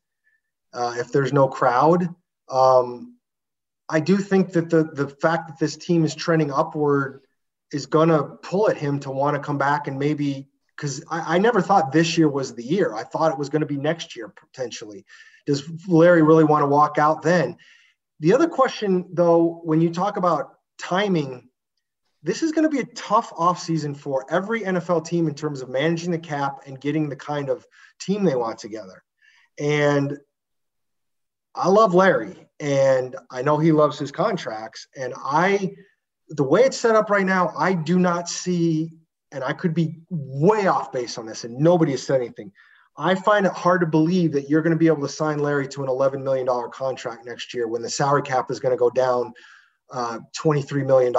uh, 0.74 0.96
if 0.98 1.12
there's 1.12 1.34
no 1.34 1.50
crowd. 1.50 2.08
Um, 2.50 3.18
I 3.90 4.00
do 4.00 4.18
think 4.18 4.54
that 4.54 4.70
the 4.70 4.86
the 4.86 5.10
fact 5.10 5.50
that 5.50 5.60
this 5.60 5.76
team 5.76 6.06
is 6.06 6.16
trending 6.16 6.52
upward 6.52 7.22
is 7.74 7.86
going 7.86 8.10
to 8.10 8.24
pull 8.42 8.70
at 8.70 8.78
him 8.78 9.00
to 9.02 9.12
want 9.12 9.36
to 9.36 9.42
come 9.42 9.58
back 9.58 9.88
and 9.88 10.00
maybe 10.00 10.48
because 10.76 11.04
I, 11.10 11.36
I, 11.36 11.38
never 11.40 11.62
thought 11.62 11.92
this 11.92 12.18
year 12.18 12.30
was 12.30 12.54
the 12.54 12.64
year. 12.64 12.94
I 12.94 13.04
thought 13.04 13.32
it 13.32 13.38
was 13.38 13.50
going 13.50 13.62
to 13.62 13.66
be 13.66 13.78
next 13.78 14.16
year 14.16 14.30
potentially. 14.30 15.06
Does 15.46 15.70
Larry 15.88 16.22
really 16.22 16.44
want 16.44 16.64
to 16.64 16.68
walk 16.68 16.98
out 16.98 17.22
then? 17.22 17.58
The 18.20 18.34
other 18.34 18.48
question, 18.48 19.10
though, 19.12 19.62
when 19.64 19.82
you 19.82 19.90
talk 19.90 20.18
about 20.18 20.57
timing, 20.78 21.50
this 22.24 22.44
is 22.44 22.52
going 22.52 22.64
to 22.64 22.76
be 22.76 22.82
a 22.82 22.96
tough 22.96 23.32
offseason 23.32 23.96
for 23.96 24.26
every 24.30 24.62
NFL 24.62 25.06
team 25.06 25.28
in 25.28 25.36
terms 25.36 25.62
of 25.62 25.70
managing 25.70 26.12
the 26.12 26.20
cap 26.20 26.64
and 26.66 26.80
getting 26.82 27.10
the 27.10 27.16
kind 27.16 27.50
of 27.50 27.66
team 28.00 28.24
they 28.24 28.36
want 28.36 28.58
together. 28.58 29.04
And 29.60 30.18
I 31.56 31.70
love 31.70 31.94
Larry 31.94 32.48
and 32.60 33.16
I 33.32 33.42
know 33.42 33.58
he 33.58 33.72
loves 33.72 34.00
his 34.00 34.12
contracts. 34.12 34.88
And 34.96 35.14
I, 35.18 35.76
the 36.30 36.44
way 36.44 36.62
it's 36.62 36.78
set 36.78 36.96
up 36.96 37.10
right 37.10 37.26
now, 37.26 37.54
I 37.58 37.74
do 37.74 38.00
not 38.00 38.28
see, 38.28 38.92
and 39.32 39.44
I 39.44 39.54
could 39.54 39.74
be 39.74 40.00
way 40.10 40.68
off 40.68 40.92
base 40.92 41.18
on 41.18 41.26
this, 41.26 41.44
and 41.44 41.58
nobody 41.58 41.92
has 41.92 42.04
said 42.04 42.22
anything. 42.22 42.52
I 42.98 43.14
find 43.14 43.46
it 43.46 43.52
hard 43.52 43.82
to 43.82 43.88
believe 43.88 44.32
that 44.32 44.50
you're 44.50 44.64
going 44.64 44.72
to 44.74 44.80
be 44.80 44.88
able 44.88 45.02
to 45.04 45.10
sign 45.10 45.38
Larry 45.38 45.68
to 45.70 45.84
an 45.84 45.90
$11 45.90 46.24
million 46.24 46.48
contract 46.72 47.26
next 47.26 47.54
year 47.54 47.68
when 47.68 47.84
the 47.84 47.90
salary 47.90 48.24
cap 48.24 48.50
is 48.50 48.60
going 48.60 48.72
to 48.72 48.78
go 48.78 48.90
down 48.90 49.34
uh, 49.92 50.20
$23 50.38 50.86
million. 50.86 51.14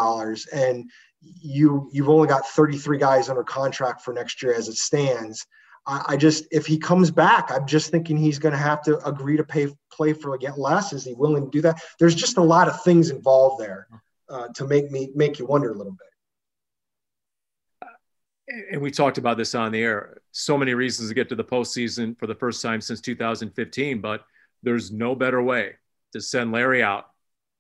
And 0.52 0.90
you, 1.20 1.88
you've 1.92 2.09
only 2.09 2.28
got 2.28 2.46
33 2.46 2.98
guys 2.98 3.28
under 3.28 3.44
contract 3.44 4.02
for 4.02 4.12
next 4.12 4.42
year 4.42 4.54
as 4.54 4.68
it 4.68 4.76
stands. 4.76 5.46
I, 5.87 6.04
I 6.09 6.16
just, 6.16 6.46
if 6.50 6.66
he 6.66 6.78
comes 6.78 7.11
back, 7.11 7.50
I'm 7.50 7.66
just 7.66 7.90
thinking 7.90 8.16
he's 8.16 8.38
going 8.38 8.52
to 8.52 8.59
have 8.59 8.83
to 8.83 8.98
agree 9.07 9.37
to 9.37 9.44
pay 9.44 9.68
play 9.92 10.12
for 10.12 10.37
get 10.38 10.59
less. 10.59 10.92
Is 10.92 11.04
he 11.04 11.14
willing 11.14 11.44
to 11.44 11.50
do 11.50 11.61
that? 11.62 11.83
There's 11.98 12.14
just 12.14 12.38
a 12.38 12.42
lot 12.42 12.68
of 12.68 12.83
things 12.83 13.11
involved 13.11 13.61
there 13.61 13.88
uh, 14.28 14.48
to 14.54 14.66
make 14.66 14.90
me 14.90 15.11
make 15.14 15.38
you 15.38 15.46
wonder 15.46 15.70
a 15.70 15.76
little 15.76 15.92
bit 15.92 16.09
and 18.70 18.81
we 18.81 18.90
talked 18.90 19.18
about 19.18 19.37
this 19.37 19.54
on 19.54 19.72
the 19.72 19.83
air. 19.83 20.20
So 20.33 20.57
many 20.57 20.74
reasons 20.74 21.09
to 21.09 21.14
get 21.14 21.28
to 21.28 21.35
the 21.35 21.44
postseason 21.44 22.18
for 22.18 22.26
the 22.26 22.35
first 22.35 22.62
time 22.62 22.81
since 22.81 23.00
2015, 23.00 24.00
but 24.00 24.24
there's 24.62 24.90
no 24.90 25.14
better 25.14 25.42
way 25.42 25.74
to 26.12 26.20
send 26.20 26.52
Larry 26.52 26.83
out 26.83 27.11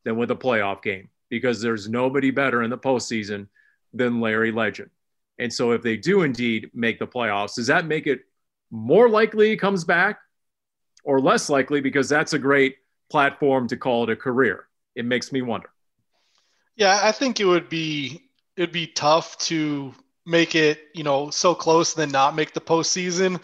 than 0.08 0.16
with 0.16 0.30
a 0.30 0.36
playoff 0.36 0.82
game 0.82 1.10
because 1.28 1.60
there's 1.60 1.86
nobody 1.86 2.30
better 2.30 2.62
in 2.62 2.70
the 2.70 2.78
postseason 2.78 3.46
than 3.92 4.22
Larry 4.22 4.50
Legend. 4.50 4.88
And 5.38 5.52
so, 5.52 5.72
if 5.72 5.82
they 5.82 5.96
do 5.96 6.22
indeed 6.22 6.70
make 6.74 6.98
the 6.98 7.06
playoffs, 7.06 7.56
does 7.56 7.66
that 7.66 7.86
make 7.86 8.06
it 8.06 8.20
more 8.70 9.08
likely 9.08 9.50
he 9.50 9.56
comes 9.56 9.84
back 9.84 10.18
or 11.04 11.20
less 11.20 11.50
likely? 11.50 11.80
Because 11.80 12.08
that's 12.08 12.32
a 12.32 12.38
great 12.38 12.76
platform 13.10 13.68
to 13.68 13.76
call 13.76 14.04
it 14.04 14.10
a 14.10 14.16
career. 14.16 14.66
It 14.96 15.04
makes 15.04 15.30
me 15.30 15.42
wonder. 15.42 15.68
Yeah, 16.74 16.98
I 17.02 17.12
think 17.12 17.38
it 17.38 17.44
would 17.44 17.68
be 17.68 18.30
it'd 18.56 18.72
be 18.72 18.86
tough 18.86 19.36
to 19.38 19.94
make 20.26 20.54
it, 20.54 20.80
you 20.94 21.04
know, 21.04 21.30
so 21.30 21.54
close 21.54 21.94
and 21.94 22.02
then 22.02 22.10
not 22.10 22.34
make 22.34 22.54
the 22.54 22.60
postseason. 22.60 23.40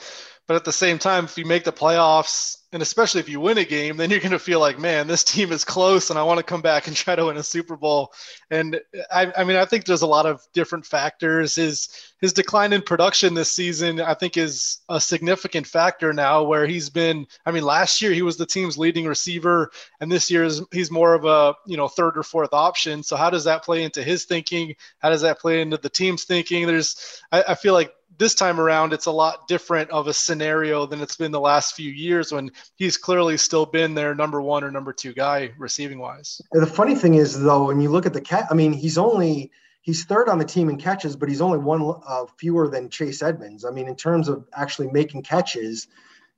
But 0.46 0.56
at 0.56 0.64
the 0.64 0.72
same 0.72 0.98
time, 0.98 1.26
if 1.26 1.38
you 1.38 1.44
make 1.44 1.64
the 1.64 1.72
playoffs, 1.72 2.56
and 2.74 2.82
especially 2.82 3.20
if 3.20 3.28
you 3.28 3.38
win 3.38 3.56
a 3.58 3.64
game, 3.64 3.96
then 3.96 4.10
you're 4.10 4.18
going 4.18 4.32
to 4.32 4.38
feel 4.38 4.58
like, 4.58 4.80
man, 4.80 5.06
this 5.06 5.22
team 5.22 5.52
is 5.52 5.64
close, 5.64 6.10
and 6.10 6.18
I 6.18 6.24
want 6.24 6.38
to 6.38 6.42
come 6.42 6.60
back 6.60 6.88
and 6.88 6.96
try 6.96 7.14
to 7.14 7.26
win 7.26 7.36
a 7.36 7.42
Super 7.42 7.76
Bowl. 7.76 8.12
And 8.50 8.80
I, 9.12 9.32
I 9.36 9.44
mean, 9.44 9.56
I 9.56 9.64
think 9.64 9.84
there's 9.84 10.02
a 10.02 10.08
lot 10.08 10.26
of 10.26 10.44
different 10.52 10.84
factors. 10.84 11.54
His 11.54 11.88
his 12.20 12.32
decline 12.32 12.72
in 12.72 12.82
production 12.82 13.34
this 13.34 13.52
season, 13.52 14.00
I 14.00 14.14
think, 14.14 14.36
is 14.36 14.80
a 14.88 15.00
significant 15.00 15.68
factor 15.68 16.12
now. 16.12 16.42
Where 16.42 16.66
he's 16.66 16.90
been, 16.90 17.28
I 17.46 17.52
mean, 17.52 17.62
last 17.62 18.02
year 18.02 18.10
he 18.10 18.22
was 18.22 18.36
the 18.36 18.46
team's 18.46 18.76
leading 18.76 19.06
receiver, 19.06 19.70
and 20.00 20.10
this 20.10 20.28
year 20.28 20.42
is, 20.42 20.60
he's 20.72 20.90
more 20.90 21.14
of 21.14 21.24
a 21.26 21.54
you 21.66 21.76
know 21.76 21.86
third 21.86 22.18
or 22.18 22.24
fourth 22.24 22.52
option. 22.52 23.04
So 23.04 23.14
how 23.14 23.30
does 23.30 23.44
that 23.44 23.62
play 23.62 23.84
into 23.84 24.02
his 24.02 24.24
thinking? 24.24 24.74
How 24.98 25.10
does 25.10 25.22
that 25.22 25.38
play 25.38 25.60
into 25.60 25.76
the 25.76 25.88
team's 25.88 26.24
thinking? 26.24 26.66
There's, 26.66 27.22
I, 27.30 27.44
I 27.50 27.54
feel 27.54 27.74
like 27.74 27.94
this 28.18 28.34
time 28.34 28.60
around, 28.60 28.92
it's 28.92 29.06
a 29.06 29.10
lot 29.10 29.48
different 29.48 29.90
of 29.90 30.06
a 30.06 30.14
scenario 30.14 30.86
than 30.86 31.00
it's 31.00 31.16
been 31.16 31.32
the 31.32 31.40
last 31.40 31.74
few 31.74 31.90
years 31.90 32.32
when 32.32 32.50
he's 32.76 32.96
clearly 32.96 33.36
still 33.36 33.66
been 33.66 33.94
their 33.94 34.14
number 34.14 34.40
one 34.40 34.64
or 34.64 34.70
number 34.70 34.92
two 34.92 35.12
guy 35.12 35.50
receiving 35.58 35.98
wise. 35.98 36.40
The 36.52 36.66
funny 36.66 36.94
thing 36.94 37.14
is, 37.14 37.40
though, 37.40 37.66
when 37.66 37.80
you 37.80 37.90
look 37.90 38.06
at 38.06 38.12
the 38.12 38.20
cat, 38.20 38.46
I 38.50 38.54
mean, 38.54 38.72
he's 38.72 38.98
only 38.98 39.50
he's 39.82 40.04
third 40.04 40.28
on 40.28 40.38
the 40.38 40.44
team 40.44 40.68
in 40.68 40.78
catches, 40.78 41.16
but 41.16 41.28
he's 41.28 41.40
only 41.40 41.58
one 41.58 42.00
uh, 42.06 42.24
fewer 42.38 42.68
than 42.68 42.88
Chase 42.88 43.22
Edmonds. 43.22 43.64
I 43.64 43.70
mean, 43.70 43.88
in 43.88 43.96
terms 43.96 44.28
of 44.28 44.46
actually 44.54 44.88
making 44.90 45.22
catches, 45.22 45.88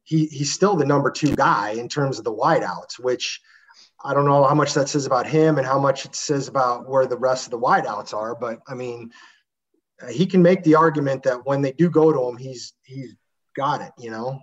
he 0.03 0.27
he's 0.27 0.53
still 0.53 0.77
the 0.77 0.87
number 0.87 1.11
two 1.11 1.35
guy 1.35 1.71
in 1.71 1.89
terms 1.89 2.19
of 2.19 2.25
the 2.25 2.35
wideouts, 2.35 2.99
which 2.99 3.41
I 4.05 4.15
don't 4.15 4.27
know 4.27 4.45
how 4.45 4.55
much 4.55 4.75
that 4.75 4.89
says 4.89 5.07
about 5.07 5.27
him 5.27 5.59
and 5.59 5.67
how 5.67 5.79
much 5.79 6.05
it 6.05 6.15
says 6.15 6.49
about 6.49 6.89
where 6.89 7.07
the 7.07 7.17
rest 7.17 7.47
of 7.47 7.51
the 7.51 7.59
wideouts 7.59 8.15
are. 8.15 8.35
But 8.35 8.61
I 8.69 8.75
mean, 8.75 9.11
Uh, 10.03 10.09
he 10.09 10.27
can 10.27 10.43
make 10.43 10.63
the 10.63 10.75
argument 10.75 11.23
that 11.23 11.47
when 11.47 11.63
they 11.63 11.73
do 11.73 11.89
go 11.89 12.13
to 12.13 12.29
him, 12.29 12.37
he's 12.37 12.75
he's 12.83 13.15
got 13.57 13.81
it, 13.81 13.93
you 13.99 14.11
know. 14.11 14.41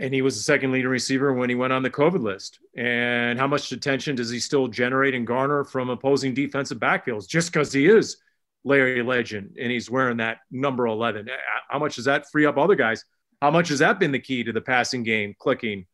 And 0.00 0.14
he 0.14 0.22
was 0.22 0.36
the 0.36 0.42
second 0.42 0.70
leading 0.70 0.90
receiver 0.90 1.32
when 1.32 1.48
he 1.48 1.56
went 1.56 1.72
on 1.72 1.82
the 1.82 1.90
COVID 1.90 2.22
list. 2.22 2.60
And 2.76 3.38
how 3.38 3.48
much 3.48 3.72
attention 3.72 4.14
does 4.14 4.30
he 4.30 4.38
still 4.38 4.68
generate 4.68 5.14
and 5.14 5.26
garner 5.26 5.64
from 5.64 5.90
opposing 5.90 6.32
defensive 6.32 6.78
backfields 6.78 7.26
just 7.26 7.52
because 7.52 7.72
he 7.72 7.86
is 7.86 8.18
Larry 8.64 9.02
Legend 9.02 9.56
and 9.60 9.72
he's 9.72 9.90
wearing 9.90 10.18
that 10.18 10.38
number 10.52 10.86
11? 10.86 11.28
Uh, 11.28 11.32
uh, 11.32 11.36
how 11.68 11.78
much 11.80 11.96
does 11.96 12.04
that 12.04 12.30
free 12.30 12.46
up 12.46 12.56
other 12.56 12.76
guys? 12.76 13.04
How 13.42 13.50
much 13.50 13.68
has 13.70 13.80
that 13.80 13.98
been 13.98 14.12
the 14.12 14.20
key 14.20 14.44
to 14.44 14.52
the 14.52 14.60
passing 14.60 15.02
game 15.02 15.34
clicking 15.38 15.86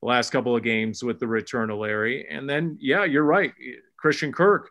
the 0.00 0.08
last 0.08 0.30
couple 0.30 0.54
of 0.54 0.62
games 0.62 1.02
with 1.02 1.18
the 1.18 1.26
return 1.26 1.70
of 1.70 1.78
Larry? 1.78 2.28
And 2.30 2.48
then, 2.48 2.78
yeah, 2.80 3.04
you're 3.04 3.24
right. 3.24 3.52
Christian 3.96 4.32
Kirk, 4.32 4.70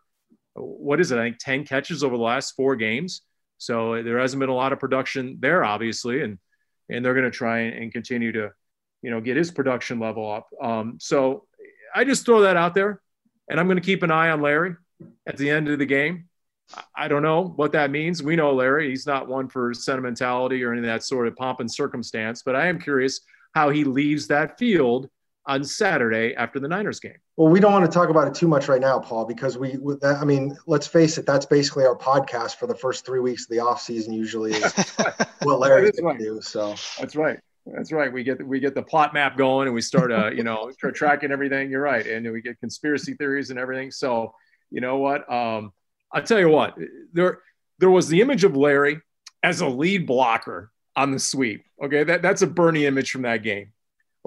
what 0.57 0.99
is 0.99 1.11
it? 1.11 1.19
I 1.19 1.23
think 1.23 1.37
10 1.39 1.65
catches 1.65 2.03
over 2.03 2.17
the 2.17 2.23
last 2.23 2.55
four 2.55 2.75
games. 2.75 3.21
So 3.57 4.01
there 4.03 4.19
hasn't 4.19 4.39
been 4.39 4.49
a 4.49 4.55
lot 4.55 4.73
of 4.73 4.79
production 4.79 5.37
there, 5.39 5.63
obviously, 5.63 6.21
and 6.21 6.37
and 6.89 7.03
they're 7.03 7.13
going 7.13 7.25
to 7.25 7.31
try 7.31 7.59
and 7.59 7.91
continue 7.91 8.31
to, 8.31 8.51
you 9.01 9.11
know, 9.11 9.19
get 9.19 9.35
his 9.35 9.51
production 9.51 9.99
level 9.99 10.31
up. 10.31 10.47
Um, 10.61 10.97
so 11.01 11.45
I 11.93 12.05
just 12.05 12.25
throw 12.25 12.41
that 12.41 12.55
out 12.55 12.75
there, 12.75 13.01
and 13.49 13.59
I'm 13.59 13.67
going 13.67 13.77
to 13.77 13.83
keep 13.83 14.03
an 14.03 14.11
eye 14.11 14.29
on 14.29 14.41
Larry 14.41 14.75
at 15.25 15.37
the 15.37 15.49
end 15.49 15.67
of 15.67 15.79
the 15.79 15.85
game. 15.85 16.29
I 16.95 17.07
don't 17.07 17.23
know 17.23 17.53
what 17.55 17.71
that 17.73 17.91
means. 17.91 18.21
We 18.21 18.35
know 18.35 18.53
Larry; 18.53 18.89
he's 18.89 19.07
not 19.07 19.27
one 19.27 19.49
for 19.49 19.73
sentimentality 19.73 20.63
or 20.63 20.71
any 20.71 20.79
of 20.79 20.85
that 20.85 21.03
sort 21.03 21.27
of 21.27 21.35
pomp 21.35 21.59
and 21.59 21.71
circumstance. 21.71 22.43
But 22.43 22.55
I 22.55 22.67
am 22.67 22.79
curious 22.79 23.21
how 23.53 23.69
he 23.69 23.83
leaves 23.83 24.27
that 24.27 24.57
field 24.59 25.09
on 25.45 25.63
Saturday 25.63 26.35
after 26.35 26.59
the 26.59 26.67
Niners 26.67 26.99
game. 26.99 27.17
Well, 27.38 27.50
we 27.50 27.60
don't 27.60 27.71
want 27.71 27.86
to 27.86 27.91
talk 27.91 28.10
about 28.10 28.28
it 28.28 28.34
too 28.34 28.47
much 28.47 28.67
right 28.67 28.82
now, 28.82 29.00
Paul, 29.00 29.26
because 29.26 29.60
we—that 29.60 30.17
I 30.19 30.26
mean, 30.26 30.58
let's 30.65 30.88
face 30.88 31.19
it, 31.19 31.26
that's 31.28 31.45
basically 31.45 31.86
our 31.86 31.95
podcast 31.95 32.56
for 32.56 32.65
the 32.65 32.73
first 32.73 33.06
three 33.06 33.19
weeks 33.19 33.43
of 33.43 33.50
the 33.50 33.60
off 33.60 33.80
season. 33.80 34.12
Usually, 34.12 34.54
is 34.54 34.73
what 35.43 35.60
Larry's 35.60 36.00
going 36.00 36.17
to 36.17 36.23
do. 36.23 36.41
So 36.41 36.73
that's 37.00 37.15
right. 37.15 37.39
That's 37.67 37.91
right. 37.91 38.12
We 38.12 38.23
get 38.23 38.45
we 38.45 38.60
get 38.60 38.73
the 38.73 38.82
plot 38.82 39.13
map 39.13 39.38
going, 39.38 39.67
and 39.67 39.76
we 39.76 39.82
start, 39.82 40.12
uh, 40.12 40.32
you 40.32 40.43
know, 40.43 40.71
start 40.71 40.95
tracking 40.95 41.32
everything. 41.32 41.69
You're 41.69 41.82
right, 41.82 42.06
and 42.08 42.32
we 42.32 42.41
get 42.41 42.60
conspiracy 42.60 43.13
theories 43.13 43.52
and 43.52 43.60
everything. 43.60 43.91
So, 43.91 44.34
you 44.71 44.82
know 44.82 44.97
what? 44.97 45.32
Um, 45.32 45.73
I'll 46.12 46.23
tell 46.23 46.39
you 46.39 46.50
what. 46.50 46.76
There, 47.13 47.39
there 47.78 47.91
was 47.91 48.08
the 48.08 48.21
image 48.21 48.45
of 48.45 48.58
Larry 48.58 49.00
as 49.43 49.62
a 49.62 49.67
lead 49.67 50.08
blocker 50.08 50.71
on 50.95 51.12
the 51.12 51.19
sweep. 51.19 51.65
Okay, 51.84 52.04
that 52.04 52.23
that's 52.23 52.41
a 52.41 52.47
Bernie 52.47 52.88
image 52.88 53.12
from 53.12 53.21
that 53.23 53.43
game 53.43 53.73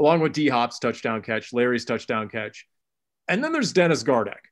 along 0.01 0.21
with 0.21 0.33
D 0.33 0.49
Hop's 0.49 0.79
touchdown 0.79 1.23
catch, 1.23 1.53
Larry's 1.53 1.85
touchdown 1.85 2.29
catch. 2.29 2.67
And 3.31 3.43
then 3.43 3.53
there's 3.53 3.73
Dennis 3.73 4.03
Gardeck. 4.03 4.51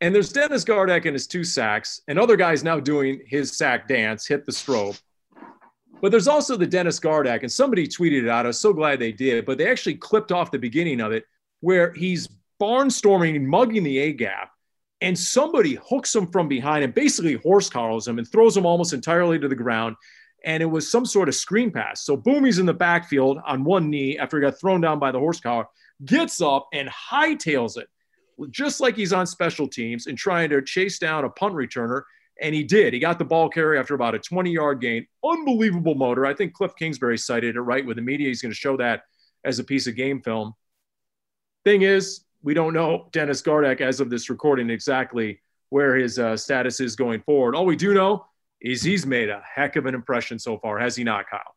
And 0.00 0.14
there's 0.14 0.32
Dennis 0.32 0.64
Gardeck 0.64 1.04
and 1.04 1.12
his 1.12 1.26
two 1.26 1.44
sacks, 1.44 2.00
and 2.08 2.18
other 2.18 2.36
guys 2.36 2.64
now 2.64 2.80
doing 2.80 3.20
his 3.26 3.56
sack 3.56 3.86
dance, 3.88 4.26
hit 4.26 4.46
the 4.46 4.52
strobe. 4.52 5.00
But 6.00 6.10
there's 6.10 6.28
also 6.28 6.56
the 6.56 6.66
Dennis 6.66 6.98
Gardeck, 6.98 7.42
and 7.42 7.52
somebody 7.52 7.86
tweeted 7.86 8.22
it 8.22 8.28
out. 8.28 8.46
I 8.46 8.48
was 8.48 8.58
so 8.58 8.72
glad 8.72 8.98
they 8.98 9.12
did, 9.12 9.44
but 9.44 9.58
they 9.58 9.70
actually 9.70 9.96
clipped 9.96 10.32
off 10.32 10.50
the 10.50 10.58
beginning 10.58 11.00
of 11.00 11.12
it 11.12 11.24
where 11.60 11.92
he's 11.92 12.28
barnstorming, 12.60 13.42
mugging 13.42 13.82
the 13.82 13.98
A 13.98 14.12
gap, 14.12 14.50
and 15.00 15.18
somebody 15.18 15.78
hooks 15.88 16.14
him 16.14 16.28
from 16.28 16.48
behind 16.48 16.84
and 16.84 16.94
basically 16.94 17.34
horse 17.34 17.68
colors 17.68 18.06
him 18.06 18.18
and 18.18 18.26
throws 18.26 18.56
him 18.56 18.66
almost 18.66 18.92
entirely 18.92 19.38
to 19.38 19.48
the 19.48 19.54
ground 19.56 19.96
and 20.44 20.62
it 20.62 20.66
was 20.66 20.90
some 20.90 21.06
sort 21.06 21.28
of 21.28 21.34
screen 21.34 21.70
pass. 21.70 22.02
So 22.02 22.16
Boomy's 22.16 22.58
in 22.58 22.66
the 22.66 22.74
backfield 22.74 23.38
on 23.46 23.64
one 23.64 23.90
knee 23.90 24.18
after 24.18 24.38
he 24.38 24.42
got 24.42 24.58
thrown 24.58 24.80
down 24.80 24.98
by 24.98 25.12
the 25.12 25.18
horse 25.18 25.40
collar, 25.40 25.66
gets 26.04 26.40
up 26.40 26.68
and 26.72 26.88
hightails 26.88 27.76
it, 27.78 27.88
just 28.50 28.80
like 28.80 28.96
he's 28.96 29.12
on 29.12 29.26
special 29.26 29.68
teams 29.68 30.06
and 30.06 30.16
trying 30.16 30.50
to 30.50 30.62
chase 30.62 30.98
down 30.98 31.24
a 31.24 31.30
punt 31.30 31.54
returner. 31.54 32.02
And 32.40 32.54
he 32.54 32.64
did. 32.64 32.92
He 32.92 32.98
got 32.98 33.18
the 33.18 33.24
ball 33.24 33.48
carry 33.48 33.78
after 33.78 33.94
about 33.94 34.14
a 34.14 34.18
20 34.18 34.50
yard 34.50 34.80
gain. 34.80 35.06
Unbelievable 35.24 35.94
motor. 35.94 36.26
I 36.26 36.34
think 36.34 36.54
Cliff 36.54 36.72
Kingsbury 36.76 37.18
cited 37.18 37.56
it 37.56 37.60
right 37.60 37.84
with 37.84 37.96
the 37.96 38.02
media. 38.02 38.28
He's 38.28 38.42
going 38.42 38.52
to 38.52 38.58
show 38.58 38.76
that 38.78 39.02
as 39.44 39.58
a 39.58 39.64
piece 39.64 39.86
of 39.86 39.94
game 39.94 40.20
film. 40.22 40.54
Thing 41.64 41.82
is, 41.82 42.24
we 42.42 42.54
don't 42.54 42.74
know 42.74 43.08
Dennis 43.12 43.42
Gardeck 43.42 43.80
as 43.80 44.00
of 44.00 44.10
this 44.10 44.28
recording 44.28 44.70
exactly 44.70 45.40
where 45.70 45.96
his 45.96 46.18
uh, 46.18 46.36
status 46.36 46.80
is 46.80 46.96
going 46.96 47.20
forward. 47.22 47.54
All 47.54 47.64
we 47.64 47.76
do 47.76 47.94
know 47.94 48.26
is 48.60 48.82
he's 48.82 49.06
made 49.06 49.28
a 49.28 49.42
heck 49.54 49.76
of 49.76 49.86
an 49.86 49.94
impression 49.94 50.38
so 50.38 50.58
far, 50.58 50.78
has 50.78 50.96
he 50.96 51.04
not, 51.04 51.28
Kyle? 51.30 51.54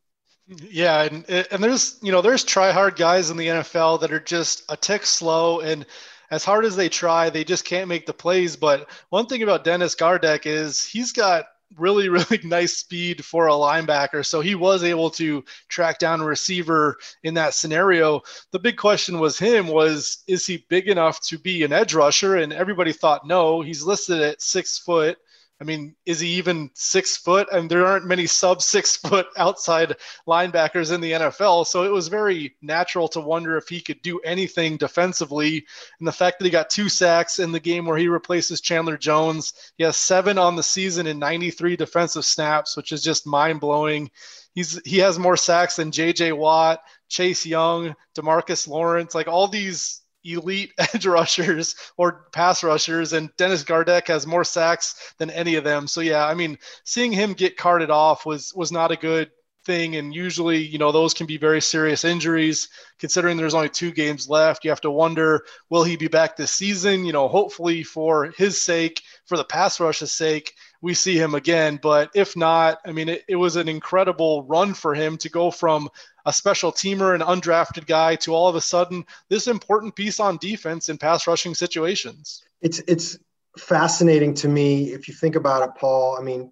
Yeah, 0.47 1.03
and 1.03 1.27
and 1.29 1.63
there's 1.63 1.97
you 2.03 2.11
know 2.11 2.21
there's 2.21 2.43
try 2.43 2.71
hard 2.71 2.95
guys 2.95 3.31
in 3.31 3.37
the 3.37 3.47
NFL 3.47 4.01
that 4.01 4.11
are 4.11 4.19
just 4.19 4.63
a 4.69 4.77
tick 4.77 5.05
slow 5.05 5.59
and 5.61 5.85
as 6.31 6.43
hard 6.43 6.65
as 6.65 6.75
they 6.75 6.89
try, 6.89 7.29
they 7.29 7.43
just 7.43 7.65
can't 7.65 7.87
make 7.87 8.05
the 8.05 8.13
plays. 8.13 8.55
But 8.55 8.89
one 9.09 9.27
thing 9.27 9.43
about 9.43 9.63
Dennis 9.63 9.95
Gardeck 9.95 10.45
is 10.45 10.85
he's 10.85 11.11
got 11.11 11.45
really, 11.77 12.09
really 12.09 12.39
nice 12.43 12.77
speed 12.77 13.23
for 13.23 13.47
a 13.47 13.51
linebacker. 13.51 14.25
So 14.25 14.41
he 14.41 14.55
was 14.55 14.83
able 14.83 15.09
to 15.11 15.43
track 15.67 15.99
down 15.99 16.21
a 16.21 16.25
receiver 16.25 16.97
in 17.23 17.33
that 17.35 17.53
scenario. 17.53 18.21
The 18.51 18.59
big 18.59 18.77
question 18.77 19.19
was 19.19 19.37
him 19.37 19.67
was, 19.67 20.23
is 20.27 20.45
he 20.45 20.65
big 20.69 20.87
enough 20.87 21.21
to 21.27 21.37
be 21.37 21.63
an 21.63 21.73
edge 21.73 21.93
rusher? 21.93 22.37
And 22.37 22.53
everybody 22.53 22.93
thought 22.93 23.27
no. 23.27 23.61
He's 23.61 23.83
listed 23.83 24.21
at 24.21 24.41
six 24.41 24.77
foot. 24.77 25.17
I 25.61 25.63
mean, 25.63 25.95
is 26.05 26.19
he 26.19 26.27
even 26.33 26.69
six 26.73 27.15
foot? 27.15 27.47
And 27.51 27.69
there 27.69 27.85
aren't 27.85 28.05
many 28.05 28.27
sub 28.27 28.61
six 28.61 28.97
foot 29.07 29.27
outside 29.37 29.95
linebackers 30.27 30.93
in 30.93 30.99
the 30.99 31.13
NFL. 31.13 31.65
So 31.65 31.83
it 31.83 31.91
was 31.91 32.09
very 32.09 32.55
natural 32.61 33.07
to 33.09 33.21
wonder 33.21 33.55
if 33.57 33.69
he 33.69 33.79
could 33.79 34.01
do 34.01 34.19
anything 34.19 34.75
defensively. 34.75 35.65
And 35.99 36.07
the 36.07 36.11
fact 36.11 36.39
that 36.39 36.45
he 36.45 36.51
got 36.51 36.69
two 36.69 36.89
sacks 36.89 37.39
in 37.39 37.53
the 37.53 37.59
game 37.59 37.85
where 37.85 37.97
he 37.97 38.09
replaces 38.09 38.59
Chandler 38.59 38.97
Jones, 38.97 39.53
he 39.77 39.85
has 39.85 39.95
seven 39.95 40.37
on 40.37 40.57
the 40.57 40.63
season 40.63 41.07
in 41.07 41.19
93 41.19 41.77
defensive 41.77 42.25
snaps, 42.25 42.75
which 42.75 42.91
is 42.91 43.01
just 43.01 43.25
mind 43.25 43.61
blowing. 43.61 44.11
He's 44.55 44.81
he 44.85 44.99
has 44.99 45.19
more 45.19 45.37
sacks 45.37 45.77
than 45.77 45.91
J.J. 45.91 46.33
Watt, 46.33 46.81
Chase 47.09 47.45
Young, 47.45 47.95
Demarcus 48.17 48.67
Lawrence, 48.67 49.13
like 49.13 49.27
all 49.27 49.47
these 49.47 50.01
elite 50.25 50.73
edge 50.77 51.05
rushers 51.05 51.75
or 51.97 52.27
pass 52.31 52.63
rushers, 52.63 53.13
and 53.13 53.29
Dennis 53.37 53.63
Gardeck 53.63 54.07
has 54.07 54.27
more 54.27 54.43
sacks 54.43 55.13
than 55.17 55.29
any 55.29 55.55
of 55.55 55.63
them. 55.63 55.87
So 55.87 56.01
yeah, 56.01 56.25
I 56.25 56.33
mean, 56.33 56.57
seeing 56.83 57.11
him 57.11 57.33
get 57.33 57.57
carted 57.57 57.89
off 57.89 58.25
was 58.25 58.53
was 58.53 58.71
not 58.71 58.91
a 58.91 58.97
good 58.97 59.31
thing. 59.65 59.95
And 59.95 60.13
usually 60.13 60.57
you 60.57 60.77
know 60.77 60.91
those 60.91 61.13
can 61.13 61.25
be 61.25 61.37
very 61.37 61.61
serious 61.61 62.05
injuries. 62.05 62.69
Considering 62.99 63.35
there's 63.37 63.53
only 63.53 63.69
two 63.69 63.91
games 63.91 64.29
left 64.29 64.63
you 64.63 64.69
have 64.69 64.81
to 64.81 64.91
wonder 64.91 65.45
will 65.69 65.83
he 65.83 65.97
be 65.97 66.07
back 66.07 66.37
this 66.37 66.51
season? 66.51 67.05
You 67.05 67.13
know 67.13 67.27
hopefully 67.27 67.83
for 67.83 68.33
his 68.37 68.61
sake 68.61 69.01
for 69.25 69.37
the 69.37 69.43
pass 69.43 69.79
rush's 69.79 70.11
sake 70.11 70.53
we 70.85 70.93
see 70.93 71.17
him 71.17 71.33
again 71.33 71.79
but 71.81 72.09
if 72.13 72.37
not 72.37 72.79
i 72.85 72.91
mean 72.91 73.09
it, 73.09 73.23
it 73.27 73.35
was 73.35 73.55
an 73.55 73.67
incredible 73.67 74.43
run 74.43 74.73
for 74.73 74.93
him 74.93 75.17
to 75.17 75.29
go 75.29 75.49
from 75.49 75.89
a 76.25 76.33
special 76.33 76.71
teamer, 76.71 77.13
an 77.13 77.21
undrafted 77.21 77.85
guy, 77.85 78.15
to 78.15 78.33
all 78.33 78.47
of 78.47 78.55
a 78.55 78.61
sudden 78.61 79.05
this 79.29 79.47
important 79.47 79.95
piece 79.95 80.19
on 80.19 80.37
defense 80.37 80.89
in 80.89 80.97
pass 80.97 81.27
rushing 81.27 81.53
situations. 81.53 82.43
It's 82.61 82.79
it's 82.87 83.17
fascinating 83.57 84.33
to 84.35 84.47
me 84.47 84.91
if 84.91 85.07
you 85.07 85.13
think 85.13 85.35
about 85.35 85.67
it, 85.67 85.75
Paul. 85.75 86.17
I 86.19 86.23
mean, 86.23 86.51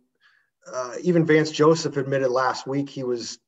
uh, 0.71 0.95
even 1.01 1.25
Vance 1.25 1.51
Joseph 1.51 1.97
admitted 1.97 2.29
last 2.29 2.67
week 2.67 2.89
he 2.89 3.03
was 3.03 3.39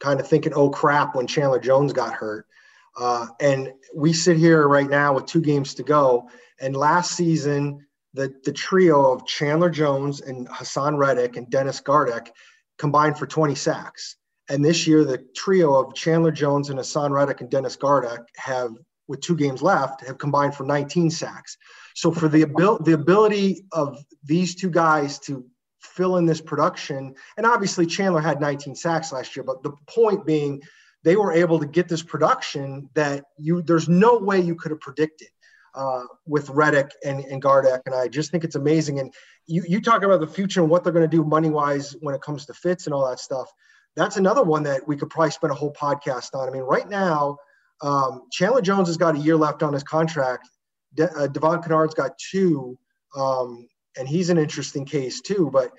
kind 0.00 0.20
of 0.20 0.26
thinking, 0.26 0.54
"Oh 0.54 0.70
crap!" 0.70 1.14
when 1.14 1.26
Chandler 1.26 1.60
Jones 1.60 1.92
got 1.92 2.14
hurt. 2.14 2.46
Uh, 2.96 3.26
and 3.40 3.72
we 3.94 4.12
sit 4.12 4.36
here 4.36 4.66
right 4.68 4.88
now 4.88 5.14
with 5.14 5.26
two 5.26 5.40
games 5.40 5.74
to 5.74 5.82
go. 5.82 6.30
And 6.60 6.76
last 6.76 7.12
season, 7.12 7.83
the 8.14 8.32
the 8.44 8.52
trio 8.52 9.12
of 9.12 9.26
Chandler 9.26 9.70
Jones 9.70 10.20
and 10.20 10.48
Haason 10.48 10.96
Reddick 10.96 11.36
and 11.36 11.50
Dennis 11.50 11.80
Gardeck 11.80 12.30
combined 12.78 13.18
for 13.18 13.26
20 13.26 13.54
sacks. 13.54 14.16
And 14.48 14.64
this 14.64 14.86
year, 14.86 15.04
the 15.04 15.24
trio 15.34 15.74
of 15.74 15.94
Chandler 15.94 16.30
Jones 16.30 16.70
and 16.70 16.78
Haason 16.78 17.10
Reddick 17.10 17.40
and 17.40 17.50
Dennis 17.50 17.76
Gardeck 17.76 18.26
have, 18.36 18.72
with 19.08 19.20
two 19.20 19.36
games 19.36 19.62
left, 19.62 20.06
have 20.06 20.18
combined 20.18 20.54
for 20.54 20.64
19 20.64 21.10
sacks. 21.10 21.56
So 21.94 22.10
for 22.12 22.28
the 22.28 22.42
abil- 22.42 22.78
the 22.78 22.92
ability 22.92 23.64
of 23.72 23.98
these 24.22 24.54
two 24.54 24.70
guys 24.70 25.18
to 25.20 25.44
fill 25.80 26.16
in 26.16 26.26
this 26.26 26.40
production, 26.40 27.14
and 27.36 27.46
obviously 27.46 27.86
Chandler 27.86 28.20
had 28.20 28.40
19 28.40 28.74
sacks 28.74 29.12
last 29.12 29.34
year, 29.36 29.44
but 29.44 29.62
the 29.62 29.72
point 29.86 30.26
being, 30.26 30.62
they 31.04 31.16
were 31.16 31.32
able 31.32 31.58
to 31.58 31.66
get 31.66 31.88
this 31.88 32.02
production 32.02 32.88
that 32.94 33.24
you 33.38 33.62
there's 33.62 33.88
no 33.88 34.18
way 34.18 34.40
you 34.40 34.54
could 34.54 34.70
have 34.70 34.80
predicted 34.80 35.28
uh, 35.74 36.04
with 36.26 36.48
Reddick 36.50 36.90
and, 37.04 37.20
and 37.20 37.42
Gardeck. 37.42 37.82
And 37.86 37.94
I 37.94 38.08
just 38.08 38.30
think 38.30 38.44
it's 38.44 38.56
amazing. 38.56 39.00
And 39.00 39.12
you, 39.46 39.64
you 39.66 39.80
talk 39.80 40.02
about 40.02 40.20
the 40.20 40.26
future 40.26 40.60
and 40.60 40.70
what 40.70 40.84
they're 40.84 40.92
going 40.92 41.08
to 41.08 41.16
do 41.16 41.24
money 41.24 41.50
wise 41.50 41.94
when 42.00 42.14
it 42.14 42.22
comes 42.22 42.46
to 42.46 42.54
Fitz 42.54 42.86
and 42.86 42.94
all 42.94 43.08
that 43.08 43.20
stuff 43.20 43.50
that's 43.96 44.16
another 44.16 44.42
one 44.42 44.64
that 44.64 44.86
we 44.86 44.96
could 44.96 45.10
probably 45.10 45.30
spend 45.30 45.52
a 45.52 45.54
whole 45.54 45.72
podcast 45.72 46.34
on. 46.34 46.48
I 46.48 46.52
mean, 46.52 46.62
right 46.62 46.88
now, 46.88 47.38
um, 47.80 48.22
Chandler 48.30 48.62
Jones 48.62 48.88
has 48.88 48.96
got 48.96 49.14
a 49.14 49.18
year 49.18 49.36
left 49.36 49.62
on 49.62 49.72
his 49.72 49.82
contract. 49.82 50.48
De- 50.94 51.12
uh, 51.12 51.26
Devon 51.28 51.62
Kennard's 51.62 51.94
got 51.94 52.12
two, 52.18 52.78
um, 53.16 53.66
and 53.96 54.08
he's 54.08 54.30
an 54.30 54.38
interesting 54.38 54.84
case 54.84 55.20
too. 55.20 55.50
But 55.52 55.70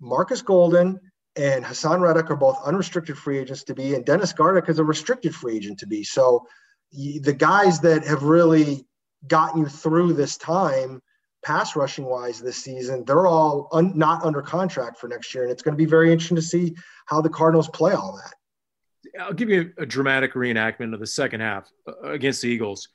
Marcus 0.00 0.42
Golden 0.42 0.98
and 1.36 1.64
Haason 1.64 2.00
Reddick 2.00 2.30
are 2.30 2.36
both 2.36 2.58
unrestricted 2.64 3.16
free 3.16 3.38
agents 3.38 3.64
to 3.64 3.74
be, 3.74 3.94
and 3.94 4.04
Dennis 4.04 4.32
Gardeck 4.32 4.68
is 4.68 4.78
a 4.78 4.84
restricted 4.84 5.34
free 5.34 5.56
agent 5.56 5.78
to 5.80 5.86
be. 5.86 6.02
So 6.02 6.46
the 6.92 7.36
guys 7.36 7.80
that 7.80 8.04
have 8.04 8.22
really 8.22 8.86
gotten 9.28 9.60
you 9.60 9.66
through 9.66 10.14
this 10.14 10.36
time 10.36 11.02
pass 11.42 11.76
rushing 11.76 12.04
wise 12.04 12.40
this 12.40 12.58
season, 12.58 13.04
they're 13.04 13.26
all 13.26 13.68
un- 13.72 13.96
not 13.96 14.22
under 14.24 14.42
contract 14.42 14.98
for 14.98 15.08
next 15.08 15.34
year. 15.34 15.44
And 15.44 15.52
it's 15.52 15.62
going 15.62 15.72
to 15.72 15.78
be 15.78 15.88
very 15.88 16.12
interesting 16.12 16.36
to 16.36 16.42
see 16.42 16.76
how 17.06 17.20
the 17.20 17.30
Cardinals 17.30 17.68
play 17.68 17.92
all 17.92 18.16
that. 18.16 18.34
I'll 19.20 19.32
give 19.32 19.48
you 19.48 19.72
a 19.78 19.86
dramatic 19.86 20.34
reenactment 20.34 20.94
of 20.94 21.00
the 21.00 21.06
second 21.06 21.40
half 21.40 21.68
uh, 21.88 22.10
against 22.10 22.42
the 22.42 22.48
Eagles. 22.48 22.88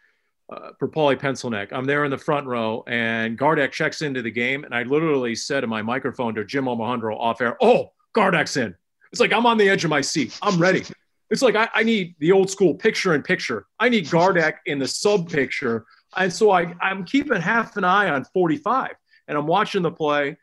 Uh, 0.48 0.70
for 0.78 0.88
Paulie 0.88 1.20
Pencilneck. 1.20 1.74
I'm 1.74 1.86
there 1.86 2.06
in 2.06 2.12
the 2.12 2.20
front 2.20 2.46
row, 2.46 2.84
and 2.86 3.36
Gardeck 3.36 3.72
checks 3.72 4.04
into 4.04 4.22
the 4.22 4.30
game, 4.30 4.64
and 4.64 4.76
I 4.76 4.84
literally 4.84 5.34
said 5.34 5.64
in 5.64 5.72
my 5.72 5.82
microphone 5.82 6.36
to 6.36 6.46
Jim 6.46 6.66
Omahundro 6.66 7.20
off 7.20 7.42
air, 7.42 7.58
"Oh, 7.62 7.94
Gardeck's 8.16 8.56
in." 8.56 8.76
It's 9.12 9.20
like 9.20 9.34
I'm 9.34 9.48
on 9.48 9.58
the 9.58 9.68
edge 9.68 9.86
of 9.86 9.90
my 9.90 10.02
seat. 10.02 10.38
I'm 10.44 10.60
ready. 10.60 10.84
It's 11.32 11.42
like 11.42 11.56
I, 11.56 11.68
I 11.74 11.82
need 11.82 12.14
the 12.20 12.32
old 12.32 12.52
school 12.52 12.76
picture 12.76 13.16
in 13.16 13.24
picture. 13.24 13.66
I 13.80 13.90
need 13.90 14.06
Gardeck 14.06 14.58
in 14.68 14.78
the 14.78 14.88
sub 14.88 15.32
picture 15.32 15.88
and 16.16 16.32
so 16.32 16.52
I, 16.52 16.74
I'm 16.82 17.04
keeping 17.04 17.40
half 17.40 17.78
an 17.78 17.84
eye 17.84 18.10
on 18.10 18.26
45 18.26 18.92
and 19.28 19.38
I'm 19.38 19.48
watching 19.48 19.82
the 19.82 19.92
play 19.92 20.38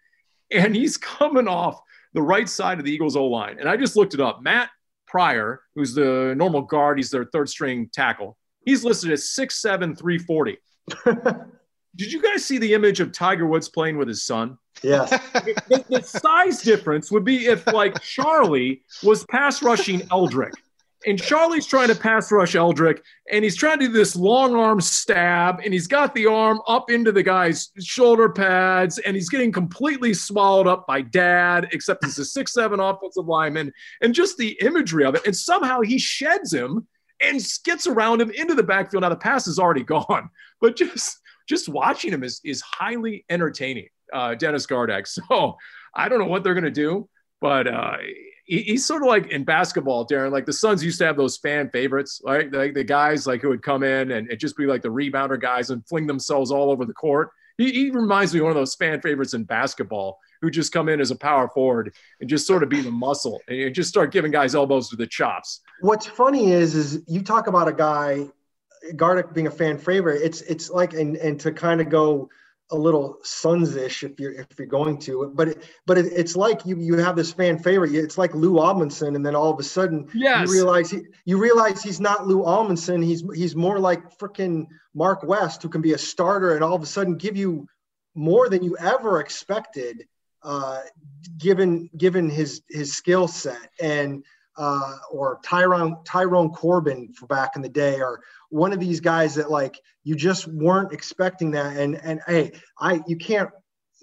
and 0.50 0.74
he's 0.74 0.96
coming 0.98 1.48
off 1.48 1.80
the 2.14 2.22
right 2.22 2.48
side 2.48 2.78
of 2.78 2.84
the 2.84 2.92
Eagles 2.92 3.16
O 3.16 3.26
line. 3.26 3.58
And 3.58 3.68
I 3.68 3.76
just 3.76 3.96
looked 3.96 4.14
it 4.14 4.20
up. 4.20 4.42
Matt 4.42 4.70
Pryor, 5.06 5.62
who's 5.74 5.94
the 5.94 6.34
normal 6.36 6.62
guard, 6.62 6.98
he's 6.98 7.10
their 7.10 7.24
third 7.24 7.48
string 7.48 7.88
tackle. 7.92 8.36
He's 8.64 8.84
listed 8.84 9.10
as 9.10 9.24
6'7, 9.24 9.98
340. 9.98 10.58
Did 11.96 12.12
you 12.12 12.22
guys 12.22 12.44
see 12.44 12.58
the 12.58 12.72
image 12.72 13.00
of 13.00 13.12
Tiger 13.12 13.46
Woods 13.46 13.68
playing 13.68 13.98
with 13.98 14.08
his 14.08 14.24
son? 14.24 14.56
Yes. 14.82 15.10
the, 15.68 15.84
the 15.88 16.02
size 16.02 16.62
difference 16.62 17.10
would 17.10 17.24
be 17.24 17.46
if, 17.46 17.66
like, 17.66 18.00
Charlie 18.00 18.82
was 19.02 19.26
pass 19.26 19.62
rushing 19.62 20.00
Eldrick 20.10 20.54
and 21.06 21.20
Charlie's 21.20 21.66
trying 21.66 21.88
to 21.88 21.94
pass 21.94 22.30
rush 22.30 22.54
Eldrick, 22.54 23.00
and 23.30 23.44
he's 23.44 23.56
trying 23.56 23.78
to 23.78 23.86
do 23.86 23.92
this 23.92 24.16
long 24.16 24.54
arm 24.54 24.80
stab, 24.80 25.60
and 25.64 25.72
he's 25.72 25.86
got 25.86 26.14
the 26.14 26.26
arm 26.26 26.60
up 26.68 26.90
into 26.90 27.12
the 27.12 27.22
guy's 27.22 27.70
shoulder 27.80 28.28
pads, 28.28 28.98
and 28.98 29.14
he's 29.14 29.28
getting 29.28 29.52
completely 29.52 30.14
swallowed 30.14 30.66
up 30.66 30.86
by 30.86 31.00
dad, 31.00 31.68
except 31.72 32.04
he's 32.04 32.18
a 32.18 32.24
six 32.24 32.52
seven 32.52 32.80
offensive 32.80 33.26
lineman, 33.26 33.72
and 34.00 34.14
just 34.14 34.36
the 34.36 34.56
imagery 34.60 35.04
of 35.04 35.14
it. 35.14 35.26
And 35.26 35.36
somehow 35.36 35.80
he 35.80 35.98
sheds 35.98 36.52
him 36.52 36.86
and 37.20 37.40
gets 37.64 37.86
around 37.86 38.20
him 38.20 38.30
into 38.30 38.54
the 38.54 38.62
backfield. 38.62 39.02
Now 39.02 39.08
the 39.08 39.16
pass 39.16 39.46
is 39.46 39.58
already 39.58 39.82
gone, 39.84 40.30
but 40.60 40.76
just 40.76 41.18
just 41.48 41.68
watching 41.68 42.12
him 42.12 42.22
is 42.22 42.40
is 42.44 42.60
highly 42.60 43.24
entertaining. 43.28 43.88
Uh, 44.12 44.34
Dennis 44.34 44.66
Gardeck. 44.66 45.06
So 45.06 45.56
I 45.94 46.08
don't 46.08 46.18
know 46.18 46.26
what 46.26 46.44
they're 46.44 46.54
gonna 46.54 46.70
do, 46.70 47.08
but 47.40 47.66
uh, 47.66 47.96
he's 48.44 48.84
sort 48.84 49.02
of 49.02 49.08
like 49.08 49.30
in 49.30 49.44
basketball, 49.44 50.06
Darren. 50.06 50.32
Like 50.32 50.46
the 50.46 50.52
Suns 50.52 50.84
used 50.84 50.98
to 50.98 51.06
have 51.06 51.16
those 51.16 51.36
fan 51.36 51.70
favorites, 51.70 52.20
right? 52.24 52.52
Like 52.52 52.74
the 52.74 52.84
guys 52.84 53.26
like 53.26 53.40
who 53.40 53.48
would 53.48 53.62
come 53.62 53.82
in 53.82 54.10
and, 54.12 54.28
and 54.28 54.38
just 54.38 54.56
be 54.56 54.66
like 54.66 54.82
the 54.82 54.88
rebounder 54.88 55.40
guys 55.40 55.70
and 55.70 55.86
fling 55.86 56.06
themselves 56.06 56.50
all 56.50 56.70
over 56.70 56.84
the 56.84 56.92
court. 56.92 57.30
He, 57.58 57.70
he, 57.70 57.90
reminds 57.90 58.32
me 58.32 58.40
of 58.40 58.44
one 58.44 58.50
of 58.50 58.56
those 58.56 58.74
fan 58.74 59.00
favorites 59.00 59.34
in 59.34 59.44
basketball 59.44 60.18
who 60.40 60.50
just 60.50 60.72
come 60.72 60.88
in 60.88 61.00
as 61.00 61.10
a 61.10 61.16
power 61.16 61.48
forward 61.48 61.94
and 62.20 62.28
just 62.28 62.46
sort 62.46 62.62
of 62.62 62.70
be 62.70 62.80
the 62.80 62.90
muscle 62.90 63.40
and 63.46 63.74
just 63.74 63.90
start 63.90 64.10
giving 64.10 64.32
guys 64.32 64.54
elbows 64.54 64.88
to 64.88 64.96
the 64.96 65.06
chops. 65.06 65.60
What's 65.80 66.06
funny 66.06 66.50
is, 66.50 66.74
is 66.74 67.02
you 67.06 67.22
talk 67.22 67.46
about 67.46 67.68
a 67.68 67.72
guy, 67.72 68.26
Gardeck 68.94 69.34
being 69.34 69.46
a 69.46 69.50
fan 69.50 69.78
favorite. 69.78 70.22
It's 70.22 70.40
it's 70.42 70.70
like 70.70 70.94
and 70.94 71.16
and 71.16 71.38
to 71.40 71.52
kind 71.52 71.80
of 71.80 71.88
go 71.88 72.30
a 72.72 72.76
little 72.76 73.18
Suns-ish 73.22 74.02
if 74.02 74.18
you're 74.18 74.32
if 74.32 74.46
you're 74.58 74.66
going 74.66 74.98
to, 75.00 75.30
but 75.34 75.48
it, 75.48 75.64
but 75.86 75.98
it, 75.98 76.06
it's 76.06 76.34
like 76.34 76.64
you 76.66 76.76
you 76.78 76.96
have 76.96 77.14
this 77.14 77.32
fan 77.32 77.58
favorite. 77.58 77.94
It's 77.94 78.18
like 78.18 78.34
Lou 78.34 78.54
Amundson, 78.54 79.14
and 79.14 79.24
then 79.24 79.36
all 79.36 79.50
of 79.50 79.60
a 79.60 79.62
sudden 79.62 80.08
yes. 80.14 80.48
you 80.48 80.54
realize 80.54 80.90
he, 80.90 81.02
you 81.24 81.38
realize 81.38 81.82
he's 81.82 82.00
not 82.00 82.26
Lou 82.26 82.42
Amundson. 82.42 83.04
He's 83.04 83.22
he's 83.34 83.54
more 83.54 83.78
like 83.78 84.18
freaking 84.18 84.66
Mark 84.94 85.22
West, 85.22 85.62
who 85.62 85.68
can 85.68 85.82
be 85.82 85.92
a 85.92 85.98
starter 85.98 86.54
and 86.54 86.64
all 86.64 86.74
of 86.74 86.82
a 86.82 86.86
sudden 86.86 87.16
give 87.16 87.36
you 87.36 87.68
more 88.14 88.48
than 88.48 88.62
you 88.62 88.76
ever 88.78 89.20
expected, 89.20 90.06
uh, 90.42 90.80
given 91.38 91.90
given 91.96 92.30
his 92.30 92.62
his 92.68 92.94
skill 92.94 93.28
set 93.28 93.70
and 93.80 94.24
uh, 94.56 94.96
or 95.10 95.40
Tyrone 95.42 96.02
Tyrone 96.04 96.50
Corbin 96.50 97.12
for 97.12 97.26
back 97.26 97.52
in 97.56 97.62
the 97.62 97.68
day, 97.68 98.00
or 98.00 98.20
one 98.52 98.72
of 98.72 98.80
these 98.80 99.00
guys 99.00 99.34
that 99.36 99.50
like 99.50 99.80
you 100.04 100.14
just 100.14 100.46
weren't 100.46 100.92
expecting 100.92 101.52
that. 101.52 101.76
And 101.76 101.96
and 102.02 102.20
hey, 102.26 102.52
I 102.78 103.00
you 103.06 103.16
can't. 103.16 103.50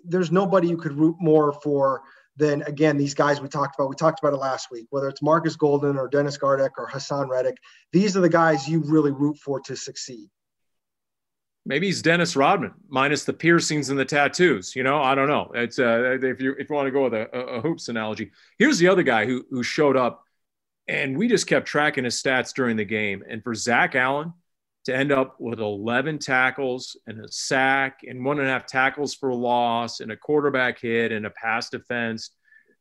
There's 0.04 0.32
nobody 0.32 0.70
you 0.70 0.78
could 0.78 0.94
root 0.94 1.16
more 1.20 1.54
for 1.54 2.02
than 2.40 2.62
again, 2.64 2.98
these 2.98 3.14
guys 3.14 3.42
we 3.42 3.50
talked 3.50 3.76
about, 3.78 3.90
we 3.90 3.96
talked 3.96 4.20
about 4.24 4.34
it 4.34 4.38
last 4.38 4.72
week, 4.72 4.88
whether 4.90 5.10
it's 5.10 5.22
Marcus 5.22 5.56
Golden 5.56 5.98
or 5.98 6.08
Dennis 6.08 6.38
Gardeck 6.38 6.72
or 6.78 6.88
Haason 6.88 7.28
Reddick, 7.28 7.58
these 7.92 8.16
are 8.16 8.22
the 8.22 8.30
guys 8.30 8.68
you 8.68 8.80
really 8.80 9.12
root 9.12 9.38
for 9.38 9.60
to 9.62 9.76
succeed. 9.76 10.30
Maybe 11.66 11.88
he's 11.88 12.02
Dennis 12.02 12.36
Rodman 12.38 12.74
minus 12.88 13.26
the 13.26 13.34
piercings 13.34 13.90
and 13.90 14.00
the 14.00 14.06
tattoos. 14.06 14.76
You 14.76 14.84
know, 14.84 15.02
I 15.02 15.14
don't 15.14 15.28
know. 15.28 15.52
It's 15.54 15.78
uh, 15.78 16.18
if 16.22 16.42
you 16.42 16.56
if 16.58 16.70
you 16.70 16.76
want 16.76 16.88
to 16.88 16.92
go 16.92 17.04
with 17.04 17.14
a, 17.14 17.30
a 17.30 17.62
hoops 17.62 17.90
analogy. 17.90 18.32
Here's 18.58 18.80
the 18.80 18.88
other 18.88 19.04
guy 19.04 19.26
who 19.26 19.46
who 19.52 19.62
showed 19.62 19.98
up, 19.98 20.24
and 20.90 21.16
we 21.16 21.28
just 21.28 21.46
kept 21.46 21.68
tracking 21.68 22.04
his 22.04 22.22
stats 22.22 22.52
during 22.52 22.76
the 22.76 22.84
game. 22.84 23.24
And 23.30 23.44
for 23.44 23.54
Zach 23.54 23.94
Allen 23.94 24.34
to 24.86 24.96
end 24.96 25.12
up 25.12 25.36
with 25.40 25.60
11 25.60 26.18
tackles 26.18 26.98
and 27.06 27.24
a 27.24 27.32
sack 27.32 28.00
and 28.08 28.26
one 28.26 28.40
and 28.40 28.48
a 28.48 28.52
half 28.52 28.66
tackles 28.66 29.14
for 29.14 29.32
loss 29.32 30.00
and 30.00 30.12
a 30.12 30.18
quarterback 30.18 30.80
hit 30.80 31.12
and 31.12 31.28
a 31.28 31.30
pass 31.30 31.70
defense. 31.70 32.32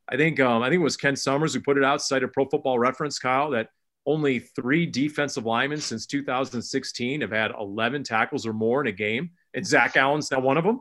I 0.08 0.16
think 0.16 0.40
um, 0.40 0.62
I 0.62 0.70
think 0.70 0.80
it 0.80 0.84
was 0.84 0.96
Ken 0.96 1.16
Summers 1.16 1.52
who 1.52 1.60
put 1.60 1.76
it 1.76 1.84
out, 1.84 2.00
cited 2.00 2.32
Pro 2.32 2.46
Football 2.46 2.78
Reference, 2.78 3.18
Kyle, 3.18 3.50
that 3.50 3.68
only 4.06 4.38
three 4.38 4.86
defensive 4.86 5.44
linemen 5.44 5.82
since 5.82 6.06
2016 6.06 7.20
have 7.20 7.30
had 7.30 7.50
11 7.60 8.04
tackles 8.04 8.46
or 8.46 8.54
more 8.54 8.80
in 8.80 8.86
a 8.86 8.92
game, 8.92 9.32
and 9.52 9.66
Zach 9.66 9.98
Allen's 9.98 10.30
now 10.30 10.40
one 10.40 10.56
of 10.56 10.64
them. 10.64 10.80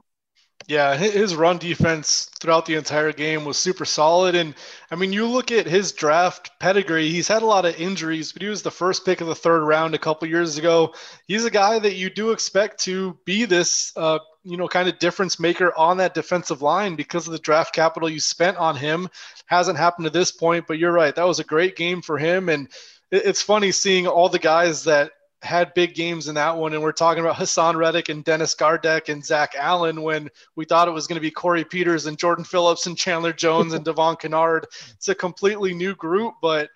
Yeah, 0.68 0.98
his 0.98 1.34
run 1.34 1.60
defense 1.60 2.30
throughout 2.42 2.66
the 2.66 2.76
entire 2.76 3.14
game 3.14 3.46
was 3.46 3.58
super 3.58 3.86
solid. 3.86 4.36
And 4.36 4.54
I 4.92 4.96
mean, 4.96 5.14
you 5.14 5.26
look 5.26 5.50
at 5.50 5.66
his 5.66 5.94
draft 5.94 6.52
pedigree, 6.60 7.10
he's 7.10 7.30
had 7.30 7.42
a 7.42 7.46
lot 7.46 7.66
of 7.66 7.80
injuries, 7.80 8.34
but 8.34 8.42
he 8.42 8.50
was 8.50 8.64
the 8.64 8.72
first 8.72 9.06
pick 9.06 9.22
of 9.22 9.28
the 9.28 9.36
third 9.36 9.62
round 9.62 9.96
a 9.96 9.98
couple 9.98 10.28
years 10.28 10.58
ago. 10.58 10.94
He's 11.26 11.46
a 11.46 11.50
guy 11.52 11.80
that 11.80 11.96
you 11.96 12.10
do 12.10 12.32
expect 12.32 12.82
to 12.82 13.18
be 13.24 13.46
this, 13.46 13.94
uh, 13.96 14.20
you 14.44 14.58
know, 14.58 14.68
kind 14.68 14.90
of 14.90 15.00
difference 15.00 15.40
maker 15.40 15.72
on 15.78 15.98
that 15.98 16.14
defensive 16.14 16.62
line 16.62 16.98
because 16.98 17.28
of 17.28 17.32
the 17.32 17.40
draft 17.40 17.74
capital 17.74 18.10
you 18.10 18.20
spent 18.20 18.58
on 18.58 18.76
him. 18.76 19.08
Hasn't 19.46 19.78
happened 19.78 20.04
to 20.04 20.12
this 20.12 20.34
point, 20.34 20.68
but 20.68 20.78
you're 20.78 20.92
right. 20.92 21.16
That 21.16 21.28
was 21.28 21.40
a 21.40 21.46
great 21.46 21.78
game 21.78 22.02
for 22.02 22.18
him. 22.18 22.50
And 22.50 22.68
it's 23.10 23.42
funny 23.42 23.72
seeing 23.72 24.06
all 24.06 24.28
the 24.28 24.38
guys 24.38 24.84
that 24.84 25.12
had 25.42 25.74
big 25.74 25.94
games 25.94 26.28
in 26.28 26.36
that 26.36 26.58
one. 26.58 26.74
And 26.74 26.82
we're 26.82 26.92
talking 26.92 27.24
about 27.24 27.36
Haason 27.36 27.76
Reddick 27.76 28.10
and 28.10 28.24
Dennis 28.24 28.56
Gardeck 28.56 29.10
and 29.10 29.24
Zach 29.24 29.54
Allen 29.58 30.02
when 30.02 30.30
we 30.56 30.66
thought 30.66 30.88
it 30.88 30.92
was 30.92 31.08
going 31.08 31.16
to 31.16 31.22
be 31.22 31.32
Corey 31.32 31.64
Peters 31.64 32.06
and 32.06 32.18
Jordan 32.18 32.44
Phillips 32.44 32.88
and 32.88 32.98
Chandler 32.98 33.34
Jones 33.34 33.74
and 33.74 33.86
Devon 33.86 34.16
Kennard. 34.16 34.66
It's 34.96 35.10
a 35.10 35.16
completely 35.16 35.74
new 35.74 35.96
group, 35.96 36.36
but 36.42 36.70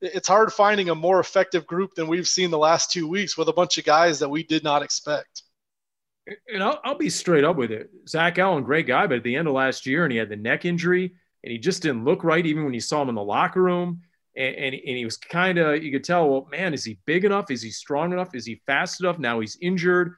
it's 0.00 0.28
hard 0.28 0.52
finding 0.52 0.88
a 0.88 0.94
more 0.94 1.20
effective 1.20 1.66
group 1.66 1.94
than 1.94 2.08
we've 2.08 2.28
seen 2.28 2.50
the 2.50 2.58
last 2.58 2.90
two 2.90 3.06
weeks 3.06 3.36
with 3.36 3.48
a 3.48 3.52
bunch 3.52 3.78
of 3.78 3.84
guys 3.84 4.18
that 4.18 4.28
we 4.28 4.42
did 4.42 4.64
not 4.64 4.82
expect. 4.82 5.42
And 6.52 6.62
I'll, 6.62 6.80
I'll 6.84 6.98
be 6.98 7.10
straight 7.10 7.44
up 7.44 7.56
with 7.56 7.70
it. 7.70 7.90
Zach 8.08 8.38
Allen, 8.38 8.64
great 8.64 8.86
guy, 8.86 9.06
but 9.06 9.18
at 9.18 9.24
the 9.24 9.36
end 9.36 9.48
of 9.48 9.54
last 9.54 9.86
year, 9.86 10.04
and 10.04 10.12
he 10.12 10.18
had 10.18 10.28
the 10.28 10.36
neck 10.36 10.64
injury, 10.64 11.14
and 11.42 11.50
he 11.50 11.58
just 11.58 11.82
didn't 11.82 12.04
look 12.04 12.24
right 12.24 12.44
even 12.44 12.64
when 12.64 12.74
you 12.74 12.80
saw 12.80 13.02
him 13.02 13.08
in 13.08 13.14
the 13.14 13.22
locker 13.22 13.62
room 13.62 14.02
and, 14.40 14.56
and, 14.56 14.74
and 14.74 14.96
he 14.96 15.04
was 15.04 15.16
kind 15.18 15.58
of 15.58 15.82
you 15.82 15.92
could 15.92 16.04
tell 16.04 16.28
well 16.28 16.48
man 16.50 16.72
is 16.72 16.84
he 16.84 16.98
big 17.04 17.24
enough? 17.24 17.50
Is 17.50 17.62
he 17.62 17.70
strong 17.70 18.12
enough? 18.12 18.34
Is 18.34 18.46
he 18.46 18.62
fast 18.66 19.00
enough? 19.00 19.18
Now 19.18 19.40
he's 19.40 19.58
injured. 19.60 20.14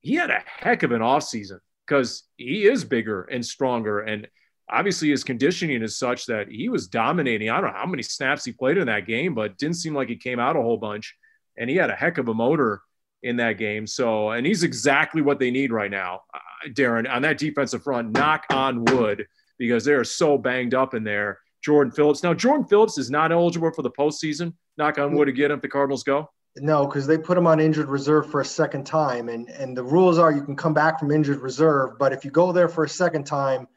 He 0.00 0.14
had 0.14 0.30
a 0.30 0.42
heck 0.46 0.82
of 0.82 0.92
an 0.92 1.02
offseason 1.02 1.58
because 1.86 2.24
he 2.36 2.66
is 2.66 2.84
bigger 2.84 3.22
and 3.24 3.44
stronger. 3.44 4.00
And 4.00 4.28
obviously 4.70 5.10
his 5.10 5.24
conditioning 5.24 5.82
is 5.82 5.98
such 5.98 6.26
that 6.26 6.48
he 6.48 6.68
was 6.68 6.88
dominating. 6.88 7.50
I 7.50 7.60
don't 7.60 7.72
know 7.72 7.78
how 7.78 7.86
many 7.86 8.02
snaps 8.02 8.44
he 8.44 8.52
played 8.52 8.78
in 8.78 8.86
that 8.86 9.06
game 9.06 9.34
but 9.34 9.58
didn't 9.58 9.76
seem 9.76 9.94
like 9.94 10.08
he 10.08 10.16
came 10.16 10.38
out 10.38 10.56
a 10.56 10.62
whole 10.62 10.78
bunch. 10.78 11.14
And 11.56 11.68
he 11.68 11.76
had 11.76 11.90
a 11.90 11.96
heck 11.96 12.18
of 12.18 12.28
a 12.28 12.34
motor 12.34 12.80
in 13.22 13.36
that 13.36 13.58
game. 13.58 13.86
So 13.86 14.30
and 14.30 14.46
he's 14.46 14.62
exactly 14.62 15.20
what 15.20 15.38
they 15.38 15.50
need 15.50 15.72
right 15.72 15.90
now. 15.90 16.22
Uh, 16.32 16.68
darren 16.70 17.10
on 17.10 17.22
that 17.22 17.38
defensive 17.38 17.82
front 17.82 18.12
knock 18.12 18.44
on 18.50 18.84
wood 18.84 19.26
because 19.58 19.84
they 19.84 19.92
are 19.92 20.04
so 20.04 20.38
banged 20.38 20.74
up 20.74 20.94
in 20.94 21.02
there 21.02 21.40
Jordan 21.68 21.92
Phillips. 21.92 22.22
Now, 22.22 22.32
Jordan 22.32 22.64
Phillips 22.64 22.96
is 22.96 23.10
not 23.10 23.30
eligible 23.30 23.70
for 23.70 23.82
the 23.82 23.90
postseason. 23.90 24.54
Knock 24.78 24.98
on 24.98 25.14
wood 25.14 25.28
again 25.28 25.50
if 25.50 25.60
the 25.60 25.68
Cardinals 25.68 26.02
go. 26.02 26.30
No, 26.56 26.86
because 26.86 27.06
they 27.06 27.18
put 27.18 27.36
him 27.36 27.46
on 27.46 27.60
injured 27.60 27.90
reserve 27.90 28.30
for 28.30 28.40
a 28.40 28.44
second 28.44 28.84
time, 28.84 29.28
and 29.28 29.50
and 29.50 29.76
the 29.76 29.84
rules 29.84 30.18
are 30.18 30.32
you 30.32 30.42
can 30.42 30.56
come 30.56 30.72
back 30.72 30.98
from 30.98 31.10
injured 31.10 31.40
reserve, 31.40 31.98
but 31.98 32.14
if 32.14 32.24
you 32.24 32.30
go 32.30 32.52
there 32.52 32.70
for 32.70 32.84
a 32.84 32.88
second 32.88 33.24
time, 33.24 33.68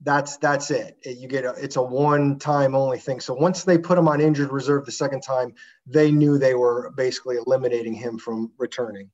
that's 0.00 0.38
that's 0.38 0.70
it. 0.70 0.96
You 1.04 1.28
get 1.28 1.44
a 1.44 1.50
it's 1.50 1.76
a 1.76 1.82
one 1.82 2.38
time 2.38 2.74
only 2.74 2.98
thing. 2.98 3.20
So 3.20 3.34
once 3.34 3.64
they 3.64 3.76
put 3.76 3.98
him 3.98 4.08
on 4.08 4.22
injured 4.22 4.50
reserve 4.50 4.86
the 4.86 4.92
second 4.92 5.20
time, 5.20 5.52
they 5.86 6.10
knew 6.10 6.38
they 6.38 6.54
were 6.54 6.94
basically 6.96 7.36
eliminating 7.36 7.92
him 7.92 8.16
from 8.16 8.52
returning. 8.56 9.10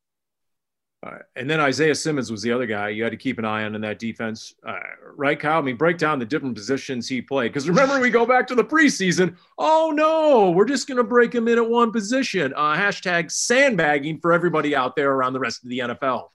Uh, 1.02 1.16
and 1.34 1.48
then 1.48 1.60
Isaiah 1.60 1.94
Simmons 1.94 2.30
was 2.30 2.42
the 2.42 2.52
other 2.52 2.66
guy 2.66 2.90
you 2.90 3.02
had 3.02 3.12
to 3.12 3.16
keep 3.16 3.38
an 3.38 3.46
eye 3.46 3.64
on 3.64 3.74
in 3.74 3.80
that 3.80 3.98
defense, 3.98 4.54
uh, 4.68 4.74
right, 5.16 5.40
Kyle? 5.40 5.58
I 5.58 5.62
mean, 5.62 5.76
break 5.76 5.96
down 5.96 6.18
the 6.18 6.26
different 6.26 6.54
positions 6.54 7.08
he 7.08 7.22
played. 7.22 7.52
Because 7.52 7.68
remember, 7.68 7.98
we 7.98 8.10
go 8.10 8.26
back 8.26 8.46
to 8.48 8.54
the 8.54 8.64
preseason. 8.64 9.34
Oh 9.56 9.92
no, 9.94 10.50
we're 10.50 10.66
just 10.66 10.86
going 10.86 10.98
to 10.98 11.04
break 11.04 11.34
him 11.34 11.48
in 11.48 11.56
at 11.56 11.66
one 11.66 11.90
position. 11.90 12.52
Uh, 12.54 12.74
hashtag 12.76 13.30
sandbagging 13.30 14.20
for 14.20 14.32
everybody 14.32 14.76
out 14.76 14.94
there 14.94 15.12
around 15.12 15.32
the 15.32 15.40
rest 15.40 15.64
of 15.64 15.70
the 15.70 15.78
NFL. 15.78 16.28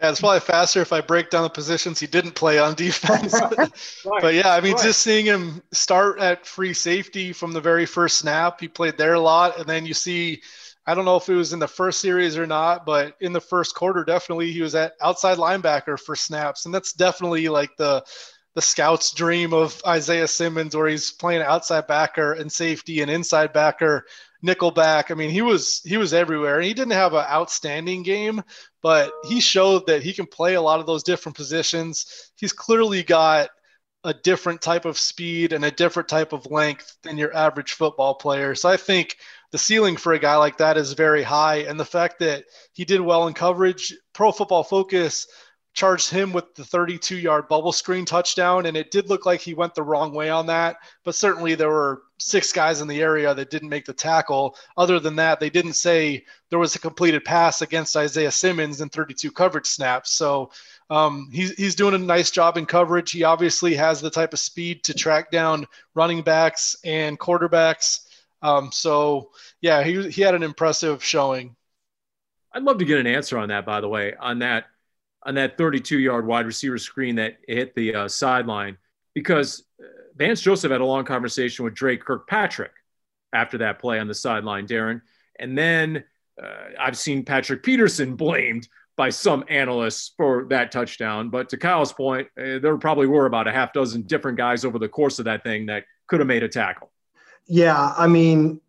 Yeah, 0.00 0.10
it's 0.10 0.20
probably 0.20 0.40
faster 0.40 0.80
if 0.80 0.92
I 0.92 1.02
break 1.02 1.28
down 1.28 1.42
the 1.42 1.50
positions 1.50 2.00
he 2.00 2.06
didn't 2.06 2.30
play 2.32 2.58
on 2.58 2.74
defense. 2.74 3.34
right, 3.58 4.22
but 4.22 4.32
yeah, 4.32 4.54
I 4.54 4.60
mean, 4.60 4.74
right. 4.74 4.84
just 4.84 5.00
seeing 5.00 5.26
him 5.26 5.60
start 5.72 6.20
at 6.20 6.46
free 6.46 6.72
safety 6.72 7.34
from 7.34 7.52
the 7.52 7.60
very 7.60 7.84
first 7.84 8.18
snap, 8.18 8.60
he 8.60 8.68
played 8.68 8.96
there 8.96 9.14
a 9.14 9.20
lot, 9.20 9.58
and 9.58 9.68
then 9.68 9.84
you 9.84 9.94
see 9.94 10.40
I 10.88 10.94
don't 10.94 11.04
know 11.04 11.16
if 11.16 11.28
it 11.28 11.34
was 11.34 11.52
in 11.52 11.58
the 11.58 11.68
first 11.68 12.00
series 12.00 12.38
or 12.38 12.46
not, 12.46 12.86
but 12.86 13.14
in 13.20 13.34
the 13.34 13.42
first 13.42 13.74
quarter, 13.74 14.04
definitely 14.04 14.52
he 14.52 14.62
was 14.62 14.74
at 14.74 14.94
outside 15.02 15.36
linebacker 15.36 16.00
for 16.00 16.16
snaps, 16.16 16.64
and 16.64 16.74
that's 16.74 16.94
definitely 16.94 17.46
like 17.48 17.76
the 17.76 18.02
the 18.54 18.62
scout's 18.62 19.12
dream 19.12 19.52
of 19.52 19.80
Isaiah 19.86 20.26
Simmons, 20.26 20.74
where 20.74 20.88
he's 20.88 21.12
playing 21.12 21.42
outside 21.42 21.86
backer 21.86 22.32
and 22.32 22.50
safety 22.50 23.02
and 23.02 23.10
inside 23.10 23.52
backer, 23.52 24.06
nickel 24.40 24.70
back. 24.70 25.10
I 25.10 25.14
mean, 25.14 25.28
he 25.28 25.42
was 25.42 25.82
he 25.84 25.98
was 25.98 26.14
everywhere, 26.14 26.56
and 26.56 26.64
he 26.64 26.72
didn't 26.72 26.92
have 26.92 27.12
an 27.12 27.26
outstanding 27.28 28.02
game, 28.02 28.42
but 28.82 29.12
he 29.28 29.42
showed 29.42 29.86
that 29.88 30.02
he 30.02 30.14
can 30.14 30.26
play 30.26 30.54
a 30.54 30.62
lot 30.62 30.80
of 30.80 30.86
those 30.86 31.02
different 31.02 31.36
positions. 31.36 32.30
He's 32.34 32.54
clearly 32.54 33.02
got 33.02 33.50
a 34.04 34.14
different 34.14 34.62
type 34.62 34.86
of 34.86 34.98
speed 34.98 35.52
and 35.52 35.64
a 35.66 35.70
different 35.70 36.08
type 36.08 36.32
of 36.32 36.50
length 36.50 36.96
than 37.02 37.18
your 37.18 37.34
average 37.36 37.72
football 37.72 38.14
player. 38.14 38.54
So 38.54 38.68
I 38.68 38.76
think 38.76 39.16
the 39.50 39.58
ceiling 39.58 39.96
for 39.96 40.12
a 40.12 40.18
guy 40.18 40.36
like 40.36 40.58
that 40.58 40.76
is 40.76 40.92
very 40.92 41.22
high. 41.22 41.58
And 41.58 41.78
the 41.78 41.84
fact 41.84 42.18
that 42.20 42.44
he 42.72 42.84
did 42.84 43.00
well 43.00 43.26
in 43.26 43.34
coverage, 43.34 43.94
Pro 44.12 44.32
Football 44.32 44.64
Focus 44.64 45.26
charged 45.74 46.10
him 46.10 46.32
with 46.32 46.54
the 46.56 46.64
32 46.64 47.16
yard 47.16 47.46
bubble 47.48 47.72
screen 47.72 48.04
touchdown. 48.04 48.66
And 48.66 48.76
it 48.76 48.90
did 48.90 49.08
look 49.08 49.24
like 49.26 49.40
he 49.40 49.54
went 49.54 49.74
the 49.74 49.82
wrong 49.82 50.12
way 50.12 50.28
on 50.28 50.46
that. 50.46 50.76
But 51.04 51.14
certainly 51.14 51.54
there 51.54 51.70
were 51.70 52.02
six 52.18 52.52
guys 52.52 52.80
in 52.80 52.88
the 52.88 53.00
area 53.00 53.32
that 53.32 53.50
didn't 53.50 53.68
make 53.68 53.84
the 53.84 53.92
tackle. 53.92 54.56
Other 54.76 54.98
than 54.98 55.16
that, 55.16 55.40
they 55.40 55.50
didn't 55.50 55.74
say 55.74 56.24
there 56.50 56.58
was 56.58 56.74
a 56.74 56.80
completed 56.80 57.24
pass 57.24 57.62
against 57.62 57.96
Isaiah 57.96 58.32
Simmons 58.32 58.80
in 58.80 58.88
32 58.88 59.30
coverage 59.30 59.66
snaps. 59.66 60.10
So 60.12 60.50
um, 60.90 61.28
he's, 61.32 61.52
he's 61.52 61.74
doing 61.74 61.94
a 61.94 61.98
nice 61.98 62.30
job 62.30 62.56
in 62.56 62.66
coverage. 62.66 63.12
He 63.12 63.22
obviously 63.22 63.74
has 63.74 64.00
the 64.00 64.10
type 64.10 64.32
of 64.32 64.40
speed 64.40 64.82
to 64.84 64.94
track 64.94 65.30
down 65.30 65.66
running 65.94 66.22
backs 66.22 66.76
and 66.84 67.18
quarterbacks. 67.18 68.00
Um, 68.42 68.70
so 68.72 69.30
yeah, 69.60 69.82
he 69.82 70.10
he 70.10 70.22
had 70.22 70.34
an 70.34 70.42
impressive 70.42 71.02
showing. 71.02 71.56
I'd 72.52 72.62
love 72.62 72.78
to 72.78 72.84
get 72.84 72.98
an 72.98 73.06
answer 73.06 73.38
on 73.38 73.48
that, 73.48 73.66
by 73.66 73.80
the 73.80 73.88
way, 73.88 74.14
on 74.18 74.40
that 74.40 74.66
on 75.24 75.34
that 75.34 75.58
32 75.58 75.98
yard 75.98 76.26
wide 76.26 76.46
receiver 76.46 76.78
screen 76.78 77.16
that 77.16 77.38
hit 77.46 77.74
the 77.74 77.94
uh, 77.94 78.08
sideline, 78.08 78.78
because 79.14 79.64
uh, 79.80 79.86
Vance 80.16 80.40
Joseph 80.40 80.70
had 80.70 80.80
a 80.80 80.86
long 80.86 81.04
conversation 81.04 81.64
with 81.64 81.74
Dre 81.74 81.96
Kirkpatrick 81.96 82.72
after 83.32 83.58
that 83.58 83.78
play 83.78 83.98
on 83.98 84.08
the 84.08 84.14
sideline, 84.14 84.66
Darren, 84.66 85.02
and 85.38 85.58
then 85.58 86.04
uh, 86.42 86.70
I've 86.78 86.96
seen 86.96 87.24
Patrick 87.24 87.62
Peterson 87.62 88.14
blamed 88.16 88.68
by 88.96 89.10
some 89.10 89.44
analysts 89.48 90.12
for 90.16 90.46
that 90.50 90.72
touchdown. 90.72 91.30
But 91.30 91.48
to 91.50 91.56
Kyle's 91.56 91.92
point, 91.92 92.28
uh, 92.36 92.58
there 92.58 92.76
probably 92.78 93.06
were 93.06 93.26
about 93.26 93.46
a 93.46 93.52
half 93.52 93.72
dozen 93.72 94.02
different 94.02 94.36
guys 94.36 94.64
over 94.64 94.78
the 94.78 94.88
course 94.88 95.18
of 95.18 95.26
that 95.26 95.44
thing 95.44 95.66
that 95.66 95.84
could 96.08 96.20
have 96.20 96.26
made 96.26 96.42
a 96.42 96.48
tackle. 96.48 96.90
Yeah, 97.48 97.94
I 97.96 98.06
mean, 98.06 98.60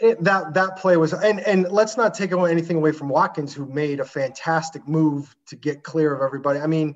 it, 0.00 0.22
that 0.22 0.54
that 0.54 0.76
play 0.76 0.96
was, 0.96 1.12
and 1.12 1.40
and 1.40 1.70
let's 1.70 1.96
not 1.96 2.14
take 2.14 2.32
anything 2.32 2.76
away 2.76 2.92
from 2.92 3.08
Watkins, 3.08 3.52
who 3.52 3.66
made 3.66 3.98
a 3.98 4.04
fantastic 4.04 4.86
move 4.86 5.34
to 5.48 5.56
get 5.56 5.82
clear 5.82 6.14
of 6.14 6.22
everybody. 6.22 6.60
I 6.60 6.68
mean, 6.68 6.94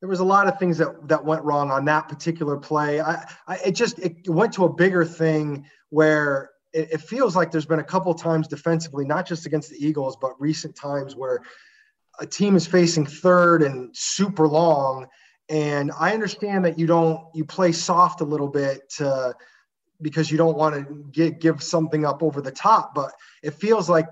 there 0.00 0.08
was 0.08 0.20
a 0.20 0.24
lot 0.24 0.48
of 0.48 0.58
things 0.58 0.78
that 0.78 1.08
that 1.08 1.22
went 1.22 1.44
wrong 1.44 1.70
on 1.70 1.84
that 1.84 2.08
particular 2.08 2.56
play. 2.56 3.00
I, 3.02 3.26
I 3.46 3.56
it 3.66 3.72
just 3.72 3.98
it 3.98 4.28
went 4.28 4.54
to 4.54 4.64
a 4.64 4.72
bigger 4.72 5.04
thing 5.04 5.66
where 5.90 6.50
it, 6.72 6.92
it 6.92 7.00
feels 7.02 7.36
like 7.36 7.50
there's 7.50 7.66
been 7.66 7.80
a 7.80 7.84
couple 7.84 8.14
times 8.14 8.48
defensively, 8.48 9.04
not 9.04 9.26
just 9.26 9.44
against 9.44 9.68
the 9.68 9.86
Eagles, 9.86 10.16
but 10.18 10.40
recent 10.40 10.74
times 10.74 11.14
where 11.14 11.42
a 12.18 12.26
team 12.26 12.56
is 12.56 12.66
facing 12.66 13.04
third 13.04 13.62
and 13.62 13.94
super 13.94 14.48
long. 14.48 15.06
And 15.50 15.90
I 15.98 16.14
understand 16.14 16.64
that 16.64 16.78
you 16.78 16.86
don't 16.86 17.20
you 17.34 17.44
play 17.44 17.72
soft 17.72 18.22
a 18.22 18.24
little 18.24 18.48
bit 18.48 18.88
to 18.96 19.34
because 20.02 20.30
you 20.30 20.38
don't 20.38 20.56
want 20.56 20.74
to 20.74 21.04
get, 21.12 21.40
give 21.40 21.62
something 21.62 22.04
up 22.04 22.22
over 22.22 22.40
the 22.40 22.50
top. 22.50 22.94
But 22.94 23.12
it 23.42 23.54
feels 23.54 23.88
like 23.88 24.06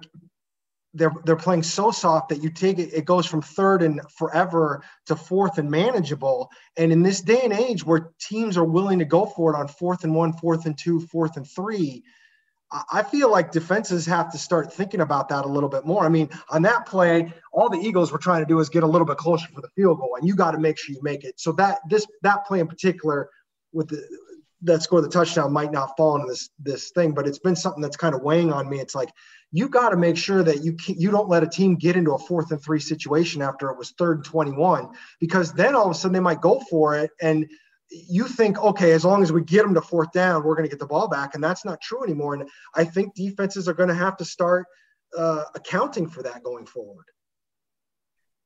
they're 0.95 1.13
they're 1.25 1.37
playing 1.37 1.63
so 1.63 1.91
soft 1.91 2.31
that 2.31 2.43
you 2.43 2.51
take 2.51 2.79
it 2.79 2.95
it 2.95 3.05
goes 3.05 3.27
from 3.27 3.43
third 3.43 3.83
and 3.83 4.01
forever 4.17 4.83
to 5.05 5.15
fourth 5.15 5.59
and 5.59 5.71
manageable 5.71 6.51
and 6.79 6.91
in 6.91 7.03
this 7.03 7.21
day 7.21 7.43
and 7.45 7.53
age 7.53 7.85
where 7.85 8.11
teams 8.19 8.57
are 8.57 8.65
willing 8.65 8.99
to 8.99 9.05
go 9.05 9.27
for 9.27 9.53
it 9.53 9.59
on 9.59 9.69
fourth 9.69 10.05
and 10.05 10.15
one 10.15 10.33
fourth 10.33 10.65
and 10.65 10.79
two 10.79 10.99
fourth 10.99 11.37
and 11.37 11.47
three 11.47 12.03
I 12.93 13.03
feel 13.03 13.31
like 13.31 13.51
defenses 13.51 14.05
have 14.07 14.31
to 14.33 14.39
start 14.39 14.73
thinking 14.73 15.01
about 15.01 15.31
that 15.31 15.47
a 15.47 15.49
little 15.49 15.71
bit 15.71 15.87
more. 15.87 16.05
I 16.05 16.11
mean, 16.11 16.29
on 16.51 16.63
that 16.63 16.85
play, 16.85 17.33
all 17.51 17.71
the 17.71 17.79
Eagles 17.79 18.13
were 18.13 18.19
trying 18.19 18.43
to 18.43 18.47
do 18.47 18.59
is 18.61 18.69
get 18.69 18.83
a 18.83 18.87
little 18.87 19.07
bit 19.07 19.17
closer 19.17 19.47
for 19.49 19.63
the 19.63 19.71
field 19.75 19.99
goal, 19.99 20.17
and 20.19 20.29
you 20.29 20.35
got 20.35 20.51
to 20.51 20.59
make 20.59 20.79
sure 20.79 20.95
you 20.95 21.01
make 21.03 21.25
it. 21.25 21.41
So 21.41 21.53
that 21.53 21.79
this 21.89 22.07
that 22.23 22.45
play 22.45 22.61
in 22.61 22.67
particular, 22.67 23.31
with 23.73 23.89
the 23.89 24.07
that 24.63 24.83
score 24.83 25.01
the 25.01 25.09
touchdown, 25.09 25.53
might 25.53 25.73
not 25.73 25.97
fall 25.97 26.17
into 26.17 26.29
this 26.29 26.51
this 26.59 26.91
thing, 26.91 27.13
but 27.13 27.27
it's 27.27 27.39
been 27.39 27.57
something 27.57 27.83
that's 27.83 27.97
kind 27.97 28.15
of 28.15 28.23
weighing 28.23 28.53
on 28.53 28.69
me. 28.69 28.81
It's 28.81 28.95
like 28.95 29.11
you 29.53 29.69
got 29.69 29.91
to 29.91 29.97
make 29.97 30.17
sure 30.17 30.43
that 30.43 30.63
you 30.63 30.77
you 30.87 31.11
don't 31.11 31.29
let 31.29 31.43
a 31.43 31.49
team 31.49 31.77
get 31.77 31.97
into 31.97 32.13
a 32.13 32.19
fourth 32.19 32.51
and 32.51 32.63
three 32.63 32.81
situation 32.81 33.43
after 33.43 33.71
it 33.71 33.79
was 33.79 33.93
third 33.93 34.19
and 34.19 34.25
twenty 34.25 34.53
one, 34.53 34.89
because 35.21 35.53
then 35.53 35.75
all 35.75 35.87
of 35.87 35.91
a 35.91 35.95
sudden 35.95 36.13
they 36.13 36.21
might 36.21 36.41
go 36.41 36.61
for 36.71 36.97
it 36.97 37.11
and 37.21 37.49
you 37.91 38.29
think, 38.29 38.59
okay, 38.63 38.93
as 38.93 39.05
long 39.05 39.23
as 39.23 39.33
we 39.33 39.43
get 39.43 39.63
them 39.63 39.75
to 39.75 39.81
fourth 39.81 40.13
down, 40.13 40.45
we're 40.45 40.55
going 40.55 40.67
to 40.67 40.71
get 40.71 40.79
the 40.79 40.87
ball 40.87 41.09
back. 41.09 41.35
And 41.35 41.43
that's 41.43 41.65
not 41.65 41.81
true 41.81 42.05
anymore. 42.05 42.35
And 42.35 42.49
I 42.75 42.85
think 42.85 43.15
defenses 43.15 43.69
are 43.69 43.75
going 43.75 43.89
to 43.89 43.95
have 43.95 44.17
to 44.19 44.25
start 44.25 44.67
uh, 45.17 45.45
accounting 45.55 46.09
for 46.09 46.23
that 46.23 46.43
going 46.43 46.67
forward. 46.67 47.07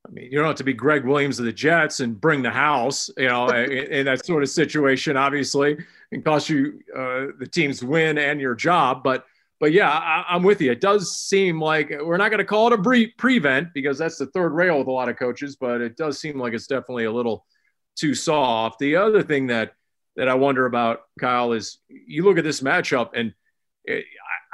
I 0.06 0.10
mean, 0.10 0.28
you 0.30 0.38
don't 0.38 0.48
have 0.48 0.56
to 0.56 0.64
be 0.64 0.72
Gregg 0.72 1.04
Williams 1.04 1.38
of 1.38 1.44
the 1.44 1.52
Jets 1.52 2.00
and 2.00 2.20
bring 2.20 2.42
the 2.42 2.50
house, 2.50 3.10
you 3.16 3.28
know, 3.28 3.48
in, 3.50 3.70
in, 3.70 4.06
that 4.06 4.24
sort 4.24 4.42
of 4.42 4.48
situation, 4.48 5.16
obviously, 5.16 5.76
and 6.12 6.24
cost 6.24 6.48
you 6.48 6.80
uh, 6.94 7.26
the 7.38 7.48
team's 7.50 7.82
win 7.82 8.18
and 8.18 8.40
your 8.40 8.54
job. 8.54 9.02
But, 9.02 9.24
but 9.58 9.72
yeah, 9.72 9.90
I, 9.90 10.36
am 10.36 10.42
with 10.42 10.60
you. 10.60 10.70
It 10.70 10.80
does 10.80 11.16
seem 11.16 11.60
like 11.60 11.90
we're 11.90 12.18
not 12.18 12.28
going 12.28 12.38
to 12.38 12.44
call 12.44 12.68
it 12.68 12.78
a 12.78 12.82
pre- 12.82 13.12
prevent 13.12 13.74
because 13.74 13.98
that's 13.98 14.18
the 14.18 14.26
third 14.26 14.52
rail 14.52 14.78
with 14.78 14.86
a 14.86 14.92
lot 14.92 15.08
of 15.08 15.16
coaches, 15.16 15.56
but 15.56 15.80
it 15.80 15.96
does 15.96 16.20
seem 16.20 16.38
like 16.38 16.52
it's 16.52 16.66
definitely 16.66 17.04
a 17.04 17.12
little 17.12 17.44
too 17.96 18.14
soft. 18.14 18.78
The 18.78 18.96
other 18.96 19.22
thing 19.22 19.48
that 19.48 19.72
that 20.16 20.28
I 20.28 20.34
wonder 20.34 20.66
about, 20.66 21.00
Kyle, 21.18 21.52
is 21.52 21.78
you 21.88 22.24
look 22.24 22.36
at 22.36 22.44
this 22.44 22.60
matchup, 22.60 23.10
and 23.14 23.32
it, 23.84 24.04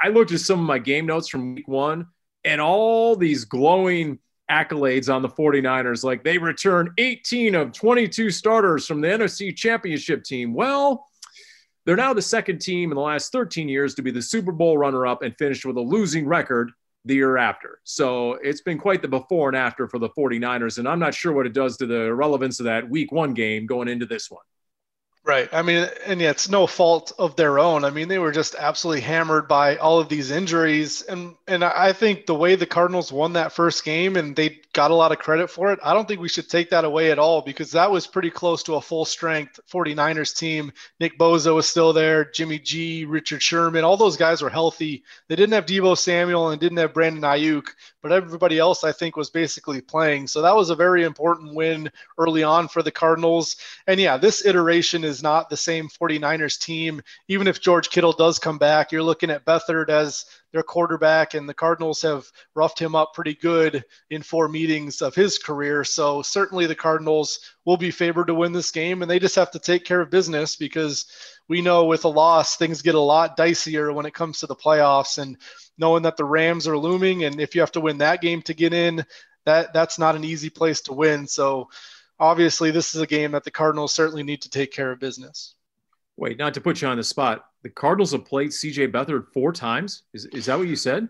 I 0.01 0.07
looked 0.07 0.31
at 0.31 0.39
some 0.39 0.59
of 0.59 0.65
my 0.65 0.79
game 0.79 1.05
notes 1.05 1.27
from 1.27 1.55
week 1.55 1.67
one, 1.67 2.07
and 2.45 2.61
all 2.61 3.17
these 3.17 3.43
glowing 3.43 4.19
accolades 4.49 5.13
on 5.13 5.21
the 5.21 5.29
49ers, 5.29 6.03
like 6.03 6.23
they 6.23 6.37
return 6.37 6.93
18 6.97 7.55
of 7.55 7.71
22 7.71 8.31
starters 8.31 8.87
from 8.87 9.01
the 9.01 9.07
NFC 9.07 9.55
Championship 9.55 10.23
team. 10.23 10.53
Well, 10.53 11.05
they're 11.85 11.95
now 11.95 12.13
the 12.13 12.21
second 12.21 12.59
team 12.59 12.91
in 12.91 12.95
the 12.95 13.01
last 13.01 13.31
13 13.31 13.69
years 13.69 13.95
to 13.95 14.01
be 14.01 14.11
the 14.11 14.21
Super 14.21 14.51
Bowl 14.51 14.77
runner 14.77 15.07
up 15.07 15.21
and 15.21 15.35
finished 15.37 15.65
with 15.65 15.77
a 15.77 15.81
losing 15.81 16.27
record 16.27 16.71
the 17.05 17.15
year 17.15 17.37
after. 17.37 17.79
So 17.83 18.33
it's 18.33 18.61
been 18.61 18.77
quite 18.77 19.01
the 19.01 19.07
before 19.07 19.49
and 19.49 19.57
after 19.57 19.87
for 19.87 19.99
the 19.99 20.09
49ers. 20.09 20.77
And 20.77 20.87
I'm 20.87 20.99
not 20.99 21.13
sure 21.13 21.31
what 21.31 21.45
it 21.45 21.53
does 21.53 21.77
to 21.77 21.85
the 21.85 22.13
relevance 22.13 22.59
of 22.59 22.65
that 22.65 22.89
week 22.89 23.11
one 23.11 23.33
game 23.33 23.65
going 23.65 23.87
into 23.87 24.05
this 24.05 24.29
one. 24.29 24.43
Right. 25.25 25.49
I 25.51 25.61
mean, 25.61 25.87
and 26.05 26.21
yeah, 26.21 26.31
it's 26.31 26.49
no 26.49 26.65
fault 26.65 27.11
of 27.19 27.35
their 27.35 27.59
own. 27.59 27.83
I 27.83 27.89
mean, 27.89 28.07
they 28.07 28.19
were 28.19 28.31
just 28.31 28.55
absolutely 28.55 29.01
hammered 29.01 29.47
by 29.47 29.75
all 29.77 29.99
of 29.99 30.09
these 30.09 30.31
injuries. 30.31 31.01
And 31.03 31.35
and 31.47 31.63
I 31.63 31.93
think 31.93 32.25
the 32.25 32.35
way 32.35 32.55
the 32.55 32.65
Cardinals 32.65 33.11
won 33.11 33.33
that 33.33 33.51
first 33.51 33.83
game 33.83 34.15
and 34.15 34.35
they 34.35 34.61
got 34.79 34.91
a 34.91 34.95
lot 34.95 35.11
of 35.11 35.19
credit 35.19 35.49
for 35.49 35.73
it, 35.73 35.79
I 35.83 35.93
don't 35.93 36.07
think 36.07 36.21
we 36.21 36.29
should 36.29 36.47
take 36.47 36.69
that 36.69 36.85
away 36.85 37.11
at 37.11 37.19
all 37.19 37.41
because 37.41 37.69
that 37.73 37.91
was 37.91 38.07
pretty 38.07 38.29
close 38.29 38.63
to 38.63 38.75
a 38.75 38.81
full 38.81 39.03
strength 39.03 39.59
49ers 39.69 40.33
team. 40.33 40.71
Nick 41.01 41.19
Bosa 41.19 41.53
was 41.53 41.67
still 41.67 41.91
there, 41.91 42.23
Jimmy 42.23 42.59
G, 42.59 43.03
Richard 43.03 43.43
Sherman, 43.43 43.83
all 43.83 43.97
those 43.97 44.15
guys 44.15 44.41
were 44.41 44.49
healthy. 44.49 45.03
They 45.27 45.35
didn't 45.35 45.51
have 45.51 45.65
Deebo 45.65 45.97
Samuel 45.97 46.51
and 46.51 46.61
didn't 46.61 46.77
have 46.77 46.93
Brandon 46.93 47.23
Aiyuk, 47.23 47.67
but 48.01 48.13
everybody 48.13 48.57
else 48.57 48.85
I 48.85 48.93
think 48.93 49.17
was 49.17 49.29
basically 49.29 49.81
playing. 49.81 50.27
So 50.27 50.41
that 50.43 50.55
was 50.55 50.69
a 50.69 50.75
very 50.75 51.03
important 51.03 51.55
win 51.55 51.91
early 52.17 52.43
on 52.43 52.69
for 52.69 52.81
the 52.81 52.89
Cardinals. 52.89 53.57
And 53.85 53.99
yeah, 53.99 54.15
this 54.15 54.45
iteration 54.45 55.03
is 55.03 55.21
not 55.21 55.49
the 55.49 55.57
same 55.57 55.89
49ers 55.89 56.57
team. 56.57 57.01
Even 57.27 57.47
if 57.47 57.59
George 57.59 57.89
Kittle 57.89 58.13
does 58.13 58.39
come 58.39 58.57
back, 58.57 58.93
you're 58.93 59.03
looking 59.03 59.29
at 59.29 59.43
Beathard 59.43 59.89
as 59.89 60.23
their 60.51 60.63
quarterback, 60.63 61.33
and 61.33 61.47
the 61.47 61.53
Cardinals 61.53 62.01
have 62.01 62.25
roughed 62.55 62.79
him 62.79 62.95
up 62.95 63.13
pretty 63.13 63.35
good 63.35 63.83
in 64.09 64.23
four 64.23 64.47
meetings 64.47 65.01
of 65.01 65.13
his 65.13 65.37
career. 65.37 65.83
So 65.83 66.21
certainly 66.21 66.65
the 66.65 66.75
Cardinals 66.75 67.39
will 67.65 67.77
be 67.77 67.91
favored 67.91 68.27
to 68.27 68.33
win 68.33 68.51
this 68.51 68.71
game, 68.71 69.01
and 69.01 69.09
they 69.09 69.19
just 69.19 69.35
have 69.35 69.51
to 69.51 69.59
take 69.59 69.85
care 69.85 70.01
of 70.01 70.09
business 70.09 70.55
because 70.55 71.05
we 71.47 71.61
know 71.61 71.85
with 71.85 72.05
a 72.05 72.09
loss, 72.09 72.55
things 72.55 72.81
get 72.81 72.95
a 72.95 72.99
lot 72.99 73.37
dicier 73.37 73.93
when 73.93 74.05
it 74.05 74.13
comes 74.13 74.39
to 74.39 74.47
the 74.47 74.55
playoffs. 74.55 75.17
And 75.17 75.37
knowing 75.77 76.03
that 76.03 76.17
the 76.17 76.25
Rams 76.25 76.67
are 76.67 76.77
looming, 76.77 77.23
and 77.23 77.39
if 77.39 77.55
you 77.55 77.61
have 77.61 77.71
to 77.73 77.81
win 77.81 77.99
that 77.99 78.21
game 78.21 78.41
to 78.43 78.53
get 78.53 78.73
in, 78.73 79.05
that 79.45 79.73
that's 79.73 79.99
not 79.99 80.15
an 80.15 80.23
easy 80.23 80.49
place 80.49 80.81
to 80.81 80.93
win. 80.93 81.27
So 81.27 81.69
obviously, 82.19 82.71
this 82.71 82.95
is 82.95 83.01
a 83.01 83.07
game 83.07 83.31
that 83.31 83.43
the 83.43 83.51
Cardinals 83.51 83.93
certainly 83.93 84.23
need 84.23 84.41
to 84.43 84.49
take 84.49 84.71
care 84.71 84.91
of 84.91 84.99
business. 84.99 85.55
Wait, 86.19 86.37
not 86.37 86.53
to 86.53 86.61
put 86.61 86.81
you 86.81 86.87
on 86.87 86.97
the 86.97 87.03
spot. 87.03 87.45
The 87.63 87.69
Cardinals 87.69 88.11
have 88.11 88.25
played 88.25 88.49
CJ 88.49 88.91
Beathard 88.91 89.27
four 89.33 89.53
times. 89.53 90.03
Is, 90.13 90.25
is 90.25 90.47
that 90.47 90.57
what 90.57 90.67
you 90.67 90.75
said? 90.75 91.07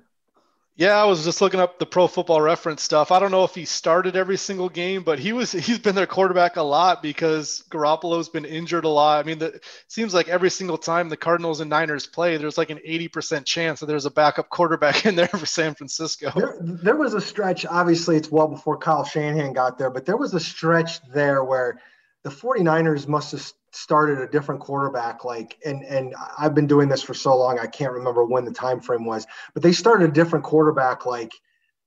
Yeah, 0.76 0.96
I 1.02 1.06
was 1.06 1.26
just 1.26 1.42
looking 1.42 1.60
up 1.60 1.80
the 1.80 1.86
pro 1.86 2.08
football 2.08 2.40
reference 2.42 2.84
stuff. 2.84 3.12
I 3.12 3.20
don't 3.20 3.32
know 3.32 3.44
if 3.44 3.56
he 3.56 3.66
started 3.66 4.16
every 4.16 4.38
single 4.38 4.70
game, 4.70 5.04
but 5.04 5.20
he 5.20 5.34
was 5.34 5.52
he's 5.52 5.80
been 5.80 5.96
their 5.96 6.08
quarterback 6.08 6.56
a 6.58 6.62
lot 6.62 7.02
because 7.02 7.64
Garoppolo's 7.72 8.30
been 8.30 8.46
injured 8.46 8.86
a 8.86 8.90
lot. 8.90 9.20
I 9.20 9.28
mean, 9.28 9.40
the, 9.40 9.48
it 9.48 9.66
seems 9.88 10.14
like 10.14 10.30
every 10.30 10.52
single 10.52 10.78
time 10.78 11.10
the 11.10 11.18
Cardinals 11.18 11.60
and 11.60 11.72
Niners 11.72 12.06
play, 12.06 12.38
there's 12.38 12.58
like 12.58 12.70
an 12.70 12.80
80% 12.88 13.46
chance 13.46 13.80
that 13.80 13.88
there's 13.88 14.06
a 14.06 14.12
backup 14.12 14.50
quarterback 14.50 15.06
in 15.08 15.16
there 15.16 15.28
for 15.28 15.46
San 15.46 15.74
Francisco. 15.74 16.32
There, 16.36 16.56
there 16.62 16.96
was 16.96 17.16
a 17.16 17.20
stretch, 17.20 17.66
obviously 17.66 18.16
it's 18.16 18.32
well 18.32 18.48
before 18.48 18.78
Kyle 18.78 19.04
Shanahan 19.04 19.54
got 19.54 19.80
there, 19.80 19.90
but 19.90 20.06
there 20.06 20.18
was 20.18 20.36
a 20.36 20.40
stretch 20.40 21.02
there 21.10 21.44
where 21.44 21.82
the 22.24 22.30
49ers 22.30 23.08
must 23.08 23.32
have 23.32 23.52
started 23.72 24.20
a 24.20 24.28
different 24.28 24.62
quarterback 24.62 25.24
like 25.24 25.58
and 25.66 25.84
and 25.84 26.16
I've 26.38 26.56
been 26.56 26.68
doing 26.68 26.90
this 26.90 27.04
for 27.04 27.14
so 27.14 27.38
long 27.38 27.60
I 27.60 27.68
can't 27.68 27.94
remember 27.94 28.26
when 28.26 28.46
the 28.46 28.52
time 28.52 28.80
frame 28.80 29.06
was 29.06 29.28
but 29.54 29.62
they 29.62 29.72
started 29.72 30.10
a 30.10 30.14
different 30.14 30.44
quarterback 30.44 31.06
like 31.06 31.32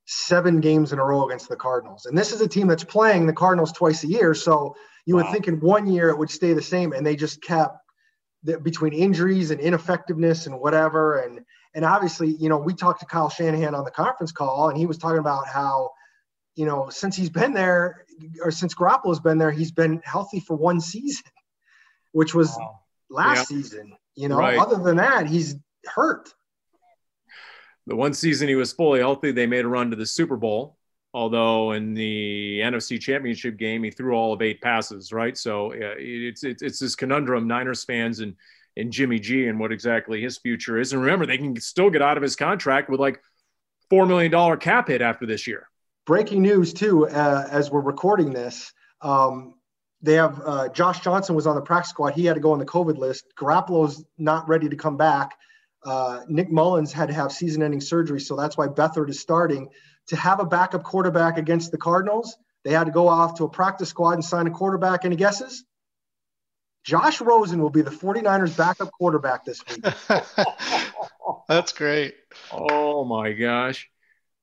seven 0.07 0.61
games 0.61 0.93
in 0.93 0.99
a 0.99 1.05
row 1.05 1.27
against 1.27 1.49
the 1.49 1.57
Cardinals 1.57 2.07
and 2.07 2.17
this 2.17 2.33
is 2.33 2.41
a 2.41 2.49
team 2.49 2.69
that's 2.69 2.85
playing 2.85 3.27
the 3.27 3.33
Cardinals 3.33 3.73
twice 3.73 4.05
a 4.05 4.09
year 4.09 4.33
so 4.33 4.75
you 5.07 5.17
wow. 5.17 5.23
would 5.23 5.33
think 5.33 5.49
in 5.49 5.59
one 5.61 5.87
year 5.87 6.09
it 6.11 6.19
would 6.19 6.31
stay 6.31 6.53
the 6.53 6.63
same 6.63 6.93
and 6.93 7.05
they 7.05 7.17
just 7.17 7.43
kept 7.43 7.79
the, 8.45 8.59
between 8.61 8.93
injuries 8.93 9.51
and 9.51 9.61
ineffectiveness 9.61 10.47
and 10.47 10.59
whatever 10.59 11.19
and 11.19 11.41
and 11.75 11.85
obviously 11.85 12.37
you 12.39 12.49
know 12.49 12.59
we 12.59 12.75
talked 12.75 13.01
to 13.01 13.07
Kyle 13.07 13.29
Shanahan 13.29 13.75
on 13.75 13.85
the 13.85 13.91
conference 13.91 14.31
call 14.31 14.69
and 14.69 14.79
he 14.79 14.87
was 14.87 14.99
talking 14.99 15.19
about 15.19 15.49
how 15.49 15.91
you 16.55 16.67
know 16.67 16.89
since 16.91 17.17
he's 17.17 17.31
been 17.31 17.53
there 17.55 18.05
or 18.43 18.51
since 18.51 18.75
Garoppolo's 18.75 19.21
been 19.21 19.39
there 19.39 19.51
he's 19.51 19.73
been 19.73 20.01
healthy 20.05 20.41
for 20.41 20.57
one 20.57 20.81
season 20.81 21.25
which 22.13 22.35
was 22.35 22.55
wow. 22.59 22.81
last 23.11 23.51
yeah. 23.51 23.57
season. 23.57 23.97
You 24.15 24.29
know, 24.29 24.37
right. 24.37 24.59
other 24.59 24.83
than 24.83 24.97
that, 24.97 25.27
he's 25.27 25.57
hurt. 25.87 26.33
The 27.87 27.97
one 27.97 28.15
season 28.15 28.47
he 28.49 28.55
was 28.55 28.73
fully 28.73 29.01
healthy, 29.01 29.33
they 29.33 29.47
made 29.47 29.65
a 29.65 29.69
run 29.69 29.91
to 29.91 29.97
the 29.97 30.07
Super 30.07 30.37
Bowl. 30.37 30.77
Although 31.15 31.73
in 31.73 31.93
the 31.93 32.61
NFC 32.61 32.99
Championship 32.99 33.59
game, 33.59 33.83
he 33.83 33.91
threw 33.91 34.15
all 34.15 34.33
of 34.33 34.41
eight 34.41 34.63
passes, 34.63 35.13
right? 35.13 35.37
So 35.37 35.73
uh, 35.73 35.95
it's, 35.99 36.43
it's 36.43 36.63
it's 36.63 36.79
this 36.79 36.95
conundrum 36.95 37.47
Niners 37.47 37.85
fans 37.85 38.21
and 38.21 38.35
and 38.79 38.91
Jimmy 38.91 39.19
G 39.19 39.49
and 39.49 39.61
what 39.61 39.73
exactly 39.73 40.23
his 40.23 40.39
future 40.39 40.79
is. 40.79 40.93
And 40.93 41.03
remember, 41.03 41.27
they 41.27 41.37
can 41.37 41.59
still 41.61 41.91
get 41.91 42.01
out 42.01 42.17
of 42.17 42.23
his 42.23 42.37
contract 42.37 42.89
with 42.89 43.01
like 43.01 43.21
four 43.91 44.07
million 44.07 44.31
dollar 44.31 44.57
cap 44.57 44.89
hit 44.89 45.03
after 45.03 45.27
this 45.27 45.47
year. 45.47 45.69
Breaking 46.07 46.43
news 46.43 46.73
too, 46.73 47.07
uh, 47.07 47.49
as 47.51 47.71
we're 47.71 47.81
recording 47.81 48.33
this. 48.33 48.73
Um, 49.01 49.55
they 50.03 50.15
have 50.15 50.41
uh, 50.45 50.69
Josh 50.69 51.01
Johnson 51.01 51.37
was 51.37 51.47
on 51.47 51.55
the 51.55 51.63
practice 51.63 51.91
squad. 51.91 52.15
He 52.15 52.25
had 52.25 52.35
to 52.35 52.41
go 52.41 52.53
on 52.53 52.59
the 52.59 52.67
COVID 52.67 52.99
list. 52.99 53.25
Garoppolo's 53.39 54.05
not 54.19 54.49
ready 54.49 54.69
to 54.69 54.77
come 54.77 54.97
back. 54.97 55.37
Uh, 55.85 56.21
Nick 56.29 56.51
Mullens 56.51 56.93
had 56.93 57.09
to 57.09 57.15
have 57.15 57.33
season-ending 57.33 57.81
surgery, 57.81 58.21
so 58.21 58.37
that's 58.37 58.57
why 58.57 58.67
Beathard 58.69 59.09
is 59.11 59.21
starting. 59.21 59.69
To 60.09 60.17
have 60.17 60.41
a 60.41 60.45
backup 60.45 60.83
quarterback 60.83 61.39
against 61.39 61.71
the 61.71 61.79
Cardinals, 61.79 62.37
they 62.65 62.73
had 62.73 62.85
to 62.85 62.93
go 62.93 63.09
off 63.09 63.35
to 63.35 63.45
a 63.45 63.49
practice 63.49 63.89
squad 63.89 64.15
and 64.15 64.25
sign 64.25 64.47
a 64.47 64.51
quarterback. 64.51 65.05
Any 65.05 65.17
guesses? 65.17 65.65
Josh 66.85 67.21
Rosen 67.21 67.61
will 67.61 67.71
be 67.71 67.83
the 67.83 67.91
49ers 67.91 68.57
backup 68.57 68.91
quarterback 68.91 69.45
this 69.45 69.63
week. 69.69 69.85
that's 71.49 71.73
great. 71.73 72.15
Oh 72.51 73.05
my 73.05 73.33
gosh. 73.33 73.89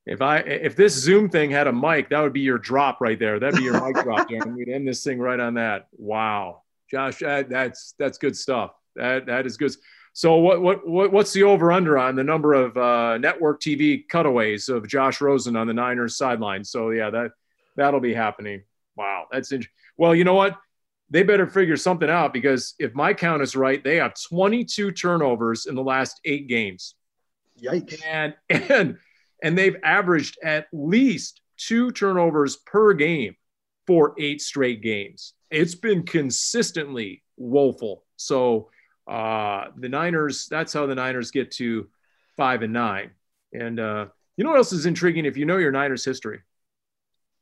If 0.10 0.24
I 0.24 0.40
if 0.40 0.76
this 0.76 0.96
Zoom 0.96 1.30
thing 1.30 1.52
had 1.52 1.68
a 1.68 1.72
mic, 1.72 2.10
that 2.10 2.20
would 2.22 2.34
be 2.34 2.40
your 2.40 2.58
drop 2.58 3.00
right 3.00 3.20
there. 3.20 3.40
That'd 3.40 3.60
be 3.60 3.64
your 3.64 3.80
mic 3.80 3.96
drop, 4.04 4.28
John. 4.28 4.56
We'd 4.56 4.68
end 4.68 4.88
this 4.88 5.04
thing 5.04 5.20
right 5.20 5.40
on 5.40 5.54
that. 5.54 5.88
Wow, 5.92 6.64
Josh, 6.90 7.20
that, 7.20 7.48
that's 7.48 7.94
that's 8.00 8.18
good 8.18 8.36
stuff. 8.36 8.72
That 8.96 9.28
that 9.28 9.46
is 9.46 9.56
good. 9.56 9.72
So 10.14 10.38
what 10.38 10.64
what, 10.64 10.88
what 10.88 11.12
what's 11.12 11.32
the 11.32 11.44
over 11.44 11.72
under 11.72 12.00
on 12.00 12.16
the 12.16 12.24
number 12.24 12.56
of 12.56 12.76
uh, 12.76 13.20
network 13.20 13.62
TV 13.62 14.08
cutaways 14.10 14.68
of 14.68 14.88
Josh 14.88 15.22
Rosen 15.22 15.56
on 15.56 15.68
the 15.68 15.76
Niners 15.76 16.18
sideline? 16.18 16.64
So 16.64 16.90
yeah, 16.90 17.12
that 17.12 17.32
that'll 17.76 18.00
be 18.00 18.16
happening. 18.16 18.64
Wow, 18.96 19.28
that's 19.32 19.52
interesting. 19.52 19.76
Well, 19.96 20.16
you 20.16 20.24
know 20.24 20.34
what? 20.34 20.58
They 21.12 21.22
better 21.22 21.46
figure 21.46 21.78
something 21.78 22.10
out 22.10 22.34
because 22.34 22.74
if 22.80 22.96
my 22.96 23.14
count 23.14 23.44
is 23.44 23.56
right, 23.56 23.84
they 23.84 23.98
have 23.98 24.16
22 24.28 24.92
turnovers 24.92 25.68
in 25.68 25.76
the 25.76 25.84
last 25.84 26.20
eight 26.26 26.48
games. 26.48 26.96
Yikes! 27.62 28.02
And 28.08 28.34
and 28.50 28.98
And 29.44 29.58
they've 29.58 29.78
averaged 29.84 30.38
at 30.44 30.68
least 30.74 31.42
two 31.58 31.92
turnovers 31.92 32.58
per 32.58 32.94
game 32.94 33.36
for 33.88 34.14
eight 34.18 34.42
straight 34.42 34.82
games. 34.82 35.34
It's 35.50 35.76
been 35.76 36.04
consistently 36.04 37.24
woeful. 37.38 38.06
So 38.18 38.70
uh, 39.08 39.66
the 39.78 39.90
Niners, 39.90 40.48
that's 40.50 40.74
how 40.74 40.86
the 40.86 40.96
Niners 40.96 41.32
get 41.32 41.52
to 41.52 41.88
five 42.38 42.62
and 42.62 42.74
nine. 42.74 43.12
And 43.54 43.80
uh, 43.80 44.08
you 44.38 44.44
know 44.44 44.52
what 44.52 44.58
else 44.58 44.74
is 44.74 44.86
intriguing? 44.86 45.26
If 45.26 45.38
you 45.38 45.46
know 45.46 45.58
your 45.58 45.72
Niners 45.72 46.06
history, 46.06 46.42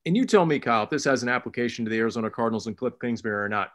and 0.05 0.15
you 0.15 0.25
tell 0.25 0.45
me, 0.45 0.57
Kyle, 0.59 0.83
if 0.83 0.89
this 0.89 1.03
has 1.03 1.21
an 1.21 1.27
application 1.27 1.83
to 1.83 1.91
the 1.91 1.97
Arizona 1.97 2.29
Cardinals 2.29 2.65
and 2.67 2.77
Cliff 2.77 2.93
Kingsbury 2.99 3.43
or 3.43 3.49
not. 3.49 3.71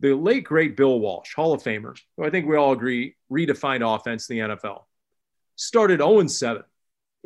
The 0.00 0.14
late, 0.14 0.44
great 0.44 0.74
Bill 0.74 0.98
Walsh, 0.98 1.34
Hall 1.34 1.52
of 1.52 1.62
Famer, 1.62 1.98
who 2.16 2.24
I 2.24 2.30
think 2.30 2.46
we 2.46 2.56
all 2.56 2.72
agree 2.72 3.14
redefined 3.30 3.82
offense 3.94 4.28
in 4.30 4.38
the 4.38 4.56
NFL, 4.56 4.84
started 5.56 6.00
0 6.00 6.26
7. 6.26 6.62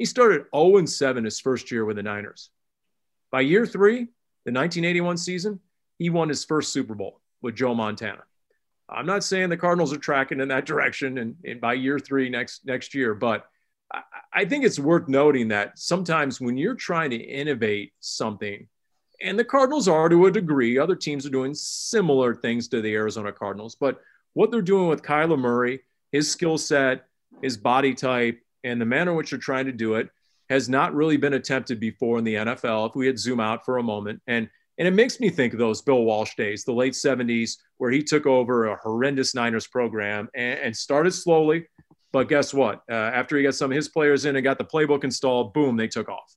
He 0.00 0.06
started 0.06 0.46
0 0.56 0.86
7 0.86 1.24
his 1.24 1.40
first 1.40 1.70
year 1.70 1.84
with 1.84 1.96
the 1.96 2.02
Niners. 2.02 2.48
By 3.30 3.42
year 3.42 3.66
three, 3.66 4.06
the 4.46 4.50
1981 4.50 5.18
season, 5.18 5.60
he 5.98 6.08
won 6.08 6.30
his 6.30 6.42
first 6.42 6.72
Super 6.72 6.94
Bowl 6.94 7.20
with 7.42 7.54
Joe 7.54 7.74
Montana. 7.74 8.22
I'm 8.88 9.04
not 9.04 9.24
saying 9.24 9.50
the 9.50 9.58
Cardinals 9.58 9.92
are 9.92 9.98
tracking 9.98 10.40
in 10.40 10.48
that 10.48 10.64
direction 10.64 11.18
and, 11.18 11.36
and 11.44 11.60
by 11.60 11.74
year 11.74 11.98
three 11.98 12.30
next 12.30 12.64
next 12.64 12.94
year, 12.94 13.14
but 13.14 13.44
I, 13.92 14.00
I 14.32 14.44
think 14.46 14.64
it's 14.64 14.78
worth 14.78 15.06
noting 15.06 15.48
that 15.48 15.78
sometimes 15.78 16.40
when 16.40 16.56
you're 16.56 16.74
trying 16.76 17.10
to 17.10 17.16
innovate 17.16 17.92
something, 18.00 18.68
and 19.20 19.38
the 19.38 19.44
Cardinals 19.44 19.86
are 19.86 20.08
to 20.08 20.24
a 20.24 20.30
degree, 20.30 20.78
other 20.78 20.96
teams 20.96 21.26
are 21.26 21.30
doing 21.30 21.52
similar 21.52 22.34
things 22.34 22.68
to 22.68 22.80
the 22.80 22.94
Arizona 22.94 23.32
Cardinals, 23.32 23.74
but 23.74 24.00
what 24.32 24.50
they're 24.50 24.62
doing 24.62 24.88
with 24.88 25.02
Kyler 25.02 25.38
Murray, 25.38 25.80
his 26.10 26.32
skill 26.32 26.56
set, 26.56 27.04
his 27.42 27.58
body 27.58 27.92
type, 27.92 28.40
and 28.64 28.80
the 28.80 28.86
manner 28.86 29.12
in 29.12 29.16
which 29.16 29.30
they're 29.30 29.38
trying 29.38 29.66
to 29.66 29.72
do 29.72 29.94
it 29.94 30.08
has 30.48 30.68
not 30.68 30.94
really 30.94 31.16
been 31.16 31.34
attempted 31.34 31.78
before 31.78 32.18
in 32.18 32.24
the 32.24 32.34
NFL. 32.34 32.88
If 32.88 32.96
we 32.96 33.06
had 33.06 33.18
zoom 33.18 33.40
out 33.40 33.64
for 33.64 33.78
a 33.78 33.82
moment, 33.82 34.20
and 34.26 34.48
and 34.78 34.88
it 34.88 34.92
makes 34.92 35.20
me 35.20 35.28
think 35.28 35.52
of 35.52 35.58
those 35.58 35.82
Bill 35.82 36.04
Walsh 36.04 36.34
days, 36.36 36.64
the 36.64 36.72
late 36.72 36.94
70s, 36.94 37.58
where 37.76 37.90
he 37.90 38.02
took 38.02 38.24
over 38.24 38.66
a 38.66 38.76
horrendous 38.76 39.34
Niners 39.34 39.66
program 39.66 40.30
and, 40.34 40.58
and 40.58 40.76
started 40.76 41.10
slowly. 41.10 41.66
But 42.12 42.30
guess 42.30 42.54
what? 42.54 42.80
Uh, 42.90 42.94
after 42.94 43.36
he 43.36 43.42
got 43.42 43.54
some 43.54 43.70
of 43.70 43.76
his 43.76 43.88
players 43.88 44.24
in 44.24 44.36
and 44.36 44.42
got 44.42 44.56
the 44.56 44.64
playbook 44.64 45.04
installed, 45.04 45.52
boom, 45.52 45.76
they 45.76 45.86
took 45.86 46.08
off. 46.08 46.34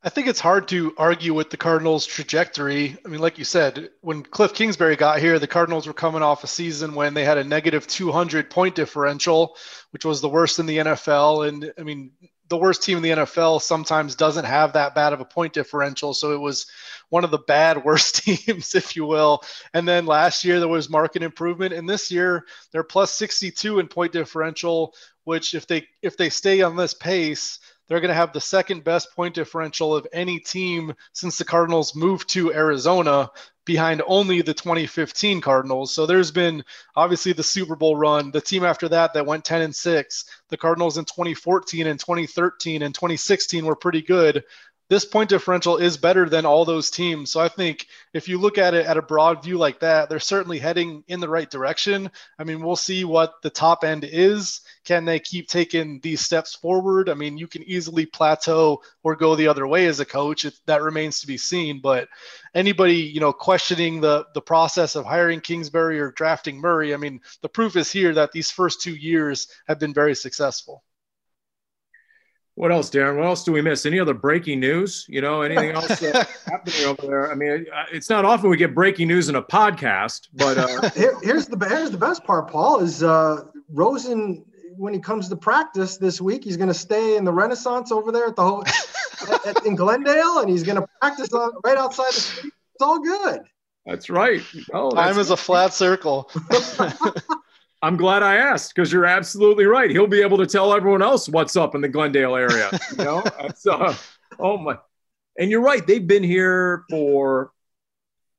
I 0.00 0.10
think 0.10 0.28
it's 0.28 0.38
hard 0.38 0.68
to 0.68 0.94
argue 0.96 1.34
with 1.34 1.50
the 1.50 1.56
Cardinals' 1.56 2.06
trajectory. 2.06 2.96
I 3.04 3.08
mean, 3.08 3.20
like 3.20 3.36
you 3.36 3.44
said, 3.44 3.90
when 4.00 4.22
Cliff 4.22 4.54
Kingsbury 4.54 4.94
got 4.94 5.18
here, 5.18 5.40
the 5.40 5.48
Cardinals 5.48 5.88
were 5.88 5.92
coming 5.92 6.22
off 6.22 6.44
a 6.44 6.46
season 6.46 6.94
when 6.94 7.14
they 7.14 7.24
had 7.24 7.36
a 7.36 7.42
negative 7.42 7.84
200 7.88 8.48
point 8.48 8.76
differential, 8.76 9.56
which 9.90 10.04
was 10.04 10.20
the 10.20 10.28
worst 10.28 10.60
in 10.60 10.66
the 10.66 10.78
NFL. 10.78 11.48
And 11.48 11.72
I 11.76 11.82
mean, 11.82 12.12
the 12.48 12.56
worst 12.56 12.84
team 12.84 12.96
in 12.98 13.02
the 13.02 13.10
NFL 13.10 13.60
sometimes 13.60 14.14
doesn't 14.14 14.44
have 14.44 14.72
that 14.74 14.94
bad 14.94 15.12
of 15.12 15.20
a 15.20 15.24
point 15.24 15.52
differential. 15.52 16.14
So 16.14 16.32
it 16.32 16.40
was 16.40 16.66
one 17.08 17.24
of 17.24 17.32
the 17.32 17.38
bad 17.38 17.84
worst 17.84 18.24
teams, 18.24 18.76
if 18.76 18.94
you 18.94 19.04
will. 19.04 19.42
And 19.74 19.86
then 19.86 20.06
last 20.06 20.44
year 20.44 20.60
there 20.60 20.68
was 20.68 20.88
market 20.88 21.24
improvement, 21.24 21.74
and 21.74 21.88
this 21.88 22.08
year 22.08 22.44
they're 22.70 22.84
plus 22.84 23.12
62 23.14 23.80
in 23.80 23.88
point 23.88 24.12
differential, 24.12 24.94
which 25.24 25.56
if 25.56 25.66
they 25.66 25.88
if 26.02 26.16
they 26.16 26.30
stay 26.30 26.62
on 26.62 26.76
this 26.76 26.94
pace, 26.94 27.58
they're 27.88 28.00
going 28.00 28.08
to 28.08 28.14
have 28.14 28.32
the 28.32 28.40
second 28.40 28.84
best 28.84 29.14
point 29.16 29.34
differential 29.34 29.94
of 29.94 30.06
any 30.12 30.38
team 30.38 30.94
since 31.12 31.38
the 31.38 31.44
Cardinals 31.44 31.96
moved 31.96 32.28
to 32.30 32.52
Arizona 32.52 33.30
behind 33.64 34.02
only 34.06 34.40
the 34.40 34.54
2015 34.54 35.42
Cardinals. 35.42 35.92
So 35.92 36.06
there's 36.06 36.30
been 36.30 36.64
obviously 36.96 37.34
the 37.34 37.42
Super 37.42 37.76
Bowl 37.76 37.96
run, 37.96 38.30
the 38.30 38.40
team 38.40 38.64
after 38.64 38.88
that 38.88 39.12
that 39.12 39.26
went 39.26 39.44
10 39.44 39.60
and 39.60 39.76
6. 39.76 40.24
The 40.48 40.56
Cardinals 40.56 40.96
in 40.96 41.04
2014 41.04 41.86
and 41.86 42.00
2013 42.00 42.82
and 42.82 42.94
2016 42.94 43.66
were 43.66 43.76
pretty 43.76 44.00
good 44.00 44.44
this 44.88 45.04
point 45.04 45.28
differential 45.28 45.76
is 45.76 45.98
better 45.98 46.28
than 46.28 46.46
all 46.46 46.64
those 46.64 46.90
teams. 46.90 47.30
So 47.30 47.40
I 47.40 47.48
think 47.48 47.86
if 48.14 48.26
you 48.26 48.38
look 48.38 48.56
at 48.56 48.72
it 48.72 48.86
at 48.86 48.96
a 48.96 49.02
broad 49.02 49.42
view 49.42 49.58
like 49.58 49.80
that, 49.80 50.08
they're 50.08 50.18
certainly 50.18 50.58
heading 50.58 51.04
in 51.08 51.20
the 51.20 51.28
right 51.28 51.50
direction. 51.50 52.10
I 52.38 52.44
mean, 52.44 52.62
we'll 52.62 52.76
see 52.76 53.04
what 53.04 53.34
the 53.42 53.50
top 53.50 53.84
end 53.84 54.04
is. 54.10 54.62
Can 54.84 55.04
they 55.04 55.20
keep 55.20 55.48
taking 55.48 56.00
these 56.00 56.22
steps 56.22 56.54
forward? 56.54 57.10
I 57.10 57.14
mean, 57.14 57.36
you 57.36 57.46
can 57.46 57.62
easily 57.64 58.06
plateau 58.06 58.82
or 59.02 59.14
go 59.14 59.34
the 59.34 59.48
other 59.48 59.66
way 59.66 59.86
as 59.86 60.00
a 60.00 60.06
coach. 60.06 60.46
That 60.66 60.82
remains 60.82 61.20
to 61.20 61.26
be 61.26 61.36
seen. 61.36 61.80
But 61.82 62.08
anybody, 62.54 62.96
you 62.96 63.20
know, 63.20 63.32
questioning 63.32 64.00
the 64.00 64.24
the 64.32 64.40
process 64.40 64.96
of 64.96 65.04
hiring 65.04 65.40
Kingsbury 65.40 66.00
or 66.00 66.12
drafting 66.12 66.58
Murray, 66.58 66.94
I 66.94 66.96
mean, 66.96 67.20
the 67.42 67.48
proof 67.48 67.76
is 67.76 67.92
here 67.92 68.14
that 68.14 68.32
these 68.32 68.50
first 68.50 68.80
two 68.80 68.94
years 68.94 69.48
have 69.66 69.78
been 69.78 69.92
very 69.92 70.14
successful. 70.14 70.82
What 72.58 72.72
else, 72.72 72.90
Darren? 72.90 73.18
What 73.18 73.26
else 73.26 73.44
do 73.44 73.52
we 73.52 73.62
miss? 73.62 73.86
Any 73.86 74.00
other 74.00 74.14
breaking 74.14 74.58
news? 74.58 75.06
You 75.08 75.20
know, 75.20 75.42
anything 75.42 75.70
else 75.70 76.02
uh, 76.02 76.24
happening 76.44 76.86
over 76.86 77.02
there? 77.02 77.30
I 77.30 77.36
mean, 77.36 77.66
it's 77.92 78.10
not 78.10 78.24
often 78.24 78.50
we 78.50 78.56
get 78.56 78.74
breaking 78.74 79.06
news 79.06 79.28
in 79.28 79.36
a 79.36 79.42
podcast, 79.42 80.26
but 80.34 80.58
uh... 80.58 80.90
Here, 80.96 81.14
here's 81.22 81.46
the 81.46 81.56
here's 81.68 81.92
the 81.92 81.98
best 81.98 82.24
part. 82.24 82.50
Paul 82.50 82.80
is 82.80 83.04
uh, 83.04 83.44
Rosen 83.68 84.44
when 84.76 84.92
he 84.92 84.98
comes 84.98 85.28
to 85.28 85.36
practice 85.36 85.98
this 85.98 86.20
week. 86.20 86.42
He's 86.42 86.56
going 86.56 86.66
to 86.66 86.74
stay 86.74 87.16
in 87.16 87.24
the 87.24 87.32
Renaissance 87.32 87.92
over 87.92 88.10
there 88.10 88.26
at 88.26 88.34
the 88.34 88.42
whole 88.42 88.64
at, 89.46 89.64
in 89.64 89.76
Glendale, 89.76 90.40
and 90.40 90.50
he's 90.50 90.64
going 90.64 90.80
to 90.80 90.86
practice 91.00 91.32
on, 91.32 91.52
right 91.64 91.78
outside 91.78 92.08
the 92.08 92.20
street. 92.20 92.52
It's 92.74 92.82
all 92.82 92.98
good. 92.98 93.42
That's 93.86 94.10
right. 94.10 94.42
Oh, 94.72 94.90
Time 94.90 95.16
is 95.20 95.30
a 95.30 95.36
flat 95.36 95.74
circle. 95.74 96.28
I'm 97.80 97.96
glad 97.96 98.22
I 98.22 98.36
asked 98.36 98.74
because 98.74 98.92
you're 98.92 99.06
absolutely 99.06 99.66
right. 99.66 99.90
He'll 99.90 100.08
be 100.08 100.20
able 100.20 100.38
to 100.38 100.46
tell 100.46 100.74
everyone 100.74 101.02
else 101.02 101.28
what's 101.28 101.56
up 101.56 101.74
in 101.74 101.80
the 101.80 101.88
Glendale 101.88 102.34
area. 102.34 102.70
You 102.96 103.04
know, 103.04 103.22
uh, 103.70 103.94
oh 104.38 104.58
my, 104.58 104.78
and 105.38 105.50
you're 105.50 105.62
right. 105.62 105.86
They've 105.86 106.06
been 106.06 106.24
here 106.24 106.84
for 106.90 107.52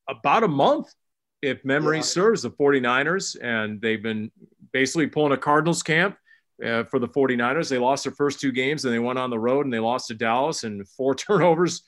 about 0.10 0.44
a 0.44 0.48
month, 0.48 0.94
if 1.42 1.64
memory 1.64 1.98
yeah. 1.98 2.04
serves, 2.04 2.42
the 2.42 2.52
49ers, 2.52 3.38
and 3.42 3.82
they've 3.82 4.04
been 4.04 4.30
basically 4.74 5.08
pulling 5.08 5.32
a 5.32 5.38
Cardinals 5.38 5.84
camp 5.84 6.18
uh, 6.64 6.84
for 6.84 7.00
the 7.00 7.08
49ers. 7.08 7.70
They 7.70 7.78
lost 7.78 8.04
their 8.04 8.14
first 8.14 8.42
two 8.42 8.52
games 8.52 8.84
and 8.84 8.94
they 8.94 9.00
went 9.00 9.20
on 9.20 9.30
the 9.30 9.40
road 9.40 9.66
and 9.66 9.74
they 9.74 9.80
lost 9.80 10.08
to 10.08 10.16
Dallas 10.16 10.64
and 10.64 10.88
four 10.98 11.16
turnovers. 11.16 11.82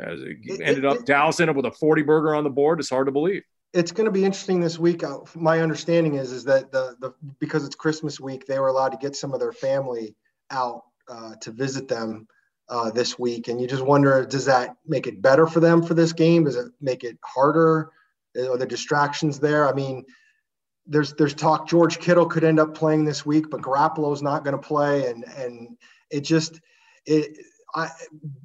Uh, 0.00 0.16
ended 0.60 0.84
up 0.84 1.04
Dallas 1.04 1.38
ended 1.38 1.50
up 1.50 1.62
with 1.62 1.72
a 1.72 1.76
40 1.76 2.02
burger 2.02 2.34
on 2.34 2.42
the 2.42 2.50
board. 2.50 2.80
It's 2.80 2.90
hard 2.90 3.06
to 3.06 3.12
believe 3.12 3.42
it's 3.74 3.90
going 3.92 4.06
to 4.06 4.12
be 4.12 4.24
interesting 4.24 4.60
this 4.60 4.78
week. 4.78 5.02
Uh, 5.02 5.18
my 5.34 5.60
understanding 5.60 6.14
is 6.14 6.32
is 6.32 6.44
that 6.44 6.70
the 6.70 6.96
the 7.00 7.12
because 7.40 7.64
it's 7.64 7.74
Christmas 7.74 8.20
week, 8.20 8.46
they 8.46 8.58
were 8.58 8.68
allowed 8.68 8.90
to 8.90 8.98
get 8.98 9.16
some 9.16 9.34
of 9.34 9.40
their 9.40 9.52
family 9.52 10.14
out 10.50 10.82
uh, 11.08 11.34
to 11.40 11.50
visit 11.50 11.88
them 11.88 12.28
uh, 12.68 12.90
this 12.90 13.18
week, 13.18 13.48
and 13.48 13.60
you 13.60 13.66
just 13.66 13.84
wonder, 13.84 14.24
does 14.24 14.46
that 14.46 14.76
make 14.86 15.06
it 15.06 15.20
better 15.20 15.46
for 15.46 15.60
them 15.60 15.82
for 15.82 15.94
this 15.94 16.12
game? 16.12 16.44
Does 16.44 16.56
it 16.56 16.72
make 16.80 17.04
it 17.04 17.18
harder? 17.22 17.90
Are 18.36 18.56
the 18.56 18.66
distractions 18.66 19.38
there? 19.38 19.68
I 19.68 19.72
mean, 19.72 20.04
there's 20.86 21.12
there's 21.14 21.34
talk 21.34 21.68
George 21.68 21.98
Kittle 21.98 22.26
could 22.26 22.44
end 22.44 22.60
up 22.60 22.74
playing 22.74 23.04
this 23.04 23.26
week, 23.26 23.50
but 23.50 23.60
Garoppolo's 23.60 24.22
not 24.22 24.44
going 24.44 24.56
to 24.56 24.66
play, 24.66 25.08
and 25.08 25.24
and 25.36 25.76
it 26.10 26.20
just 26.20 26.60
it 27.06 27.36
I 27.74 27.90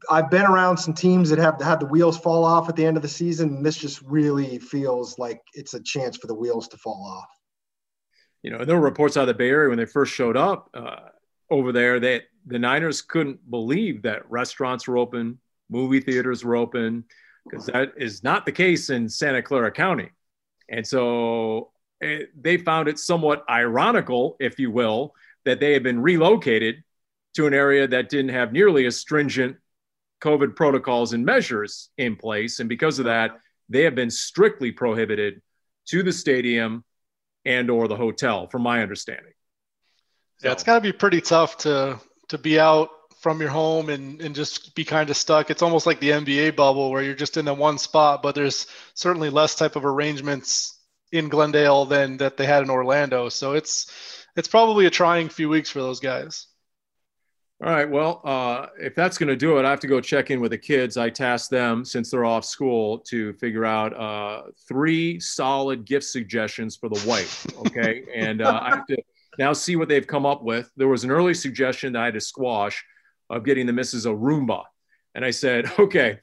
I've 0.09 0.29
been 0.29 0.45
around 0.45 0.77
some 0.77 0.93
teams 0.93 1.29
that 1.29 1.39
have 1.39 1.61
had 1.61 1.79
the 1.79 1.85
wheels 1.85 2.17
fall 2.17 2.43
off 2.43 2.67
at 2.69 2.75
the 2.75 2.85
end 2.85 2.97
of 2.97 3.03
the 3.03 3.09
season, 3.09 3.49
and 3.57 3.65
this 3.65 3.77
just 3.77 4.01
really 4.01 4.59
feels 4.59 5.19
like 5.19 5.41
it's 5.53 5.73
a 5.73 5.81
chance 5.81 6.17
for 6.17 6.27
the 6.27 6.33
wheels 6.33 6.67
to 6.69 6.77
fall 6.77 7.05
off. 7.05 7.29
You 8.41 8.51
know, 8.51 8.65
there 8.65 8.75
were 8.75 8.81
reports 8.81 9.17
out 9.17 9.21
of 9.21 9.27
the 9.27 9.33
Bay 9.33 9.49
Area 9.49 9.69
when 9.69 9.77
they 9.77 9.85
first 9.85 10.13
showed 10.13 10.37
up 10.37 10.69
uh, 10.73 11.09
over 11.49 11.71
there 11.71 11.99
that 11.99 12.23
the 12.45 12.57
Niners 12.57 13.01
couldn't 13.01 13.49
believe 13.49 14.01
that 14.03 14.29
restaurants 14.31 14.87
were 14.87 14.97
open, 14.97 15.39
movie 15.69 15.99
theaters 15.99 16.43
were 16.43 16.55
open, 16.55 17.03
because 17.45 17.67
that 17.67 17.93
is 17.97 18.23
not 18.23 18.45
the 18.45 18.51
case 18.51 18.89
in 18.89 19.09
Santa 19.09 19.43
Clara 19.43 19.71
County, 19.71 20.09
and 20.69 20.85
so 20.85 21.71
it, 22.01 22.21
eh, 22.21 22.25
they 22.39 22.57
found 22.57 22.87
it 22.87 22.97
somewhat 22.97 23.43
ironical, 23.49 24.37
if 24.39 24.57
you 24.57 24.71
will, 24.71 25.13
that 25.45 25.59
they 25.59 25.73
had 25.73 25.83
been 25.83 26.01
relocated 26.01 26.83
to 27.35 27.47
an 27.47 27.53
area 27.53 27.87
that 27.87 28.09
didn't 28.09 28.29
have 28.29 28.51
nearly 28.51 28.85
as 28.85 28.97
stringent 28.97 29.57
COVID 30.21 30.55
protocols 30.55 31.13
and 31.13 31.25
measures 31.25 31.89
in 31.97 32.15
place. 32.15 32.59
And 32.59 32.67
because 32.67 32.99
of 32.99 33.05
that, 33.05 33.39
they 33.69 33.83
have 33.83 33.95
been 33.95 34.11
strictly 34.11 34.71
prohibited 34.71 35.41
to 35.87 36.03
the 36.03 36.11
stadium 36.11 36.83
and 37.45 37.69
or 37.69 37.87
the 37.87 37.95
hotel, 37.95 38.47
from 38.47 38.63
my 38.63 38.81
understanding. 38.81 39.31
Yeah, 40.43 40.51
it's 40.51 40.63
got 40.63 40.75
to 40.75 40.81
be 40.81 40.91
pretty 40.91 41.21
tough 41.21 41.57
to 41.59 41.99
to 42.29 42.37
be 42.37 42.59
out 42.59 42.89
from 43.19 43.41
your 43.41 43.49
home 43.49 43.89
and, 43.89 44.21
and 44.21 44.33
just 44.33 44.75
be 44.75 44.85
kind 44.85 45.09
of 45.09 45.17
stuck. 45.17 45.49
It's 45.49 45.61
almost 45.61 45.85
like 45.85 45.99
the 45.99 46.11
NBA 46.11 46.55
bubble 46.55 46.89
where 46.89 47.01
you're 47.03 47.15
just 47.15 47.35
in 47.35 47.45
the 47.45 47.53
one 47.53 47.77
spot, 47.77 48.21
but 48.21 48.33
there's 48.33 48.67
certainly 48.93 49.29
less 49.29 49.55
type 49.55 49.75
of 49.75 49.83
arrangements 49.83 50.79
in 51.11 51.27
Glendale 51.27 51.85
than 51.85 52.17
that 52.17 52.37
they 52.37 52.45
had 52.45 52.63
in 52.63 52.69
Orlando. 52.69 53.29
So 53.29 53.53
it's 53.53 53.91
it's 54.35 54.47
probably 54.47 54.85
a 54.85 54.89
trying 54.89 55.29
few 55.29 55.49
weeks 55.49 55.69
for 55.69 55.79
those 55.79 55.99
guys. 55.99 56.47
All 57.61 57.69
right. 57.69 57.89
Well, 57.89 58.21
uh, 58.23 58.67
if 58.79 58.95
that's 58.95 59.17
going 59.17 59.27
to 59.27 59.35
do 59.35 59.57
it, 59.57 59.65
I 59.65 59.69
have 59.69 59.81
to 59.81 59.87
go 59.87 59.99
check 59.99 60.31
in 60.31 60.39
with 60.39 60.51
the 60.51 60.57
kids. 60.57 60.95
I 60.95 61.09
tasked 61.09 61.49
them, 61.49 61.83
since 61.83 62.09
they're 62.09 62.23
off 62.23 62.45
school, 62.45 62.99
to 62.99 63.33
figure 63.33 63.65
out 63.65 63.93
uh, 63.99 64.43
three 64.65 65.19
solid 65.19 65.83
gift 65.83 66.05
suggestions 66.05 66.77
for 66.77 66.87
the 66.87 67.05
wife. 67.05 67.45
Okay. 67.57 68.05
and 68.15 68.41
uh, 68.41 68.61
I 68.63 68.69
have 68.69 68.85
to 68.87 68.97
now 69.37 69.51
see 69.51 69.75
what 69.75 69.89
they've 69.89 70.07
come 70.07 70.25
up 70.25 70.41
with. 70.41 70.71
There 70.77 70.87
was 70.87 71.03
an 71.03 71.11
early 71.11 71.33
suggestion 71.33 71.91
that 71.93 72.01
I 72.01 72.05
had 72.05 72.13
to 72.13 72.21
squash, 72.21 72.81
of 73.29 73.43
getting 73.43 73.65
the 73.65 73.73
missus 73.73 74.05
a 74.05 74.09
Roomba. 74.09 74.63
And 75.15 75.23
I 75.25 75.31
said, 75.31 75.71
okay, 75.79 76.19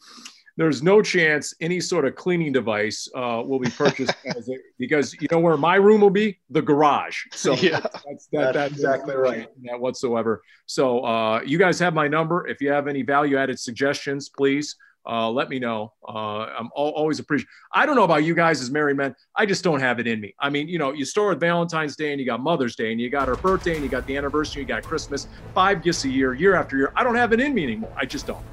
there's 0.57 0.83
no 0.83 1.03
chance 1.03 1.55
any 1.61 1.81
sort 1.81 2.05
of 2.05 2.15
cleaning 2.15 2.53
device 2.53 3.09
uh, 3.15 3.43
will 3.45 3.59
be 3.59 3.71
purchased 3.71 4.15
a, 4.27 4.59
because 4.79 5.15
you 5.21 5.29
know 5.31 5.39
where 5.39 5.57
my 5.57 5.77
room 5.77 6.01
will 6.01 6.11
be 6.11 6.39
the 6.51 6.63
garage 6.63 7.25
so 7.33 7.53
yeah 7.55 7.81
that's, 7.81 8.29
that, 8.33 8.55
that's 8.55 8.73
exactly 8.73 9.15
right 9.15 9.49
that 9.65 9.79
whatsoever 9.79 10.43
so 10.67 11.01
uh, 11.01 11.41
you 11.45 11.59
guys 11.59 11.79
have 11.79 11.95
my 11.95 12.09
number 12.09 12.47
if 12.47 12.61
you 12.61 12.71
have 12.71 12.89
any 12.89 13.03
value 13.03 13.37
added 13.37 13.59
suggestions 13.59 14.29
please 14.29 14.77
uh, 15.09 15.31
let 15.31 15.49
me 15.49 15.59
know. 15.59 15.93
Uh, 16.09 16.47
I'm 16.59 16.69
always 16.75 17.21
appreciate. 17.21 17.49
I 17.73 17.87
don't 17.87 17.95
know 17.95 18.03
about 18.03 18.25
you 18.25 18.35
guys 18.35 18.61
as 18.61 18.71
married 18.71 18.97
men. 18.97 19.15
I 19.37 19.47
just 19.47 19.63
don't 19.63 19.79
have 19.79 20.01
it 20.01 20.07
in 20.07 20.21
me. 20.21 20.35
I 20.41 20.51
mean, 20.51 20.69
you 20.69 20.79
know, 20.79 20.93
you 20.93 21.05
start 21.05 21.29
with 21.29 21.41
Valentine's 21.41 21.95
Day 21.95 22.11
and 22.11 22.21
you 22.21 22.27
got 22.27 22.41
Mother's 22.41 22.75
Day 22.75 22.91
and 22.91 23.01
you 23.01 23.09
got 23.09 23.29
her 23.29 23.37
birthday 23.37 23.75
and 23.75 23.85
you 23.85 23.89
got 23.89 24.05
the 24.07 24.17
anniversary, 24.17 24.63
you 24.63 24.69
got 24.69 24.83
Christmas, 24.83 25.29
five 25.55 25.83
gifts 25.83 26.05
a 26.05 26.09
year, 26.09 26.35
year 26.35 26.57
after 26.57 26.77
year. 26.77 26.93
I 26.97 27.05
don't 27.05 27.15
have 27.15 27.33
it 27.33 27.41
in 27.41 27.55
me 27.55 27.63
anymore. 27.63 27.93
I 27.97 28.05
just 28.05 28.27
don't. 28.27 28.45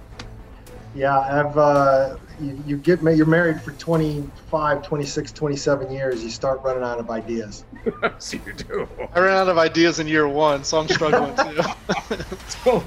Yeah, 0.96 1.20
I've 1.20 1.58
uh, 1.58 2.18
you, 2.40 2.64
you 2.68 2.78
get 2.78 3.02
you're 3.02 3.26
married 3.26 3.62
for 3.62 3.72
25, 3.72 4.84
26, 4.84 5.32
27 5.32 5.92
years. 5.92 6.24
You 6.24 6.30
start 6.30 6.62
running 6.64 6.84
out 6.84 7.00
of 7.00 7.10
ideas. 7.10 7.66
so 8.20 8.38
you 8.46 8.54
do. 8.54 8.88
I 9.14 9.20
ran 9.20 9.36
out 9.36 9.50
of 9.50 9.58
ideas 9.58 10.00
in 10.00 10.08
year 10.08 10.28
one, 10.28 10.64
so 10.64 10.80
I'm 10.80 10.88
struggling 10.88 11.36
too. 11.36 12.18
so 12.48 12.84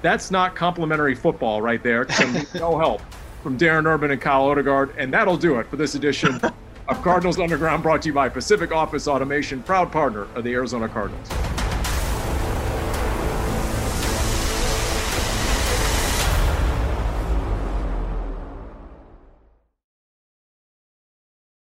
that's 0.00 0.30
not 0.30 0.54
complimentary 0.54 1.14
football 1.14 1.60
right 1.60 1.82
there. 1.82 2.06
no 2.54 2.78
help 2.78 3.02
from 3.42 3.58
Darren 3.58 3.86
Urban 3.86 4.12
and 4.12 4.20
Kyle 4.20 4.46
Odegard, 4.46 4.94
and 4.96 5.12
that'll 5.12 5.36
do 5.36 5.58
it 5.58 5.66
for 5.66 5.76
this 5.76 5.96
edition 5.96 6.40
of 6.88 7.02
Cardinals 7.02 7.40
Underground, 7.40 7.82
brought 7.82 8.02
to 8.02 8.08
you 8.08 8.12
by 8.12 8.28
Pacific 8.28 8.70
Office 8.70 9.08
Automation, 9.08 9.62
proud 9.62 9.90
partner 9.90 10.28
of 10.34 10.44
the 10.44 10.52
Arizona 10.52 10.88
Cardinals. 10.88 11.28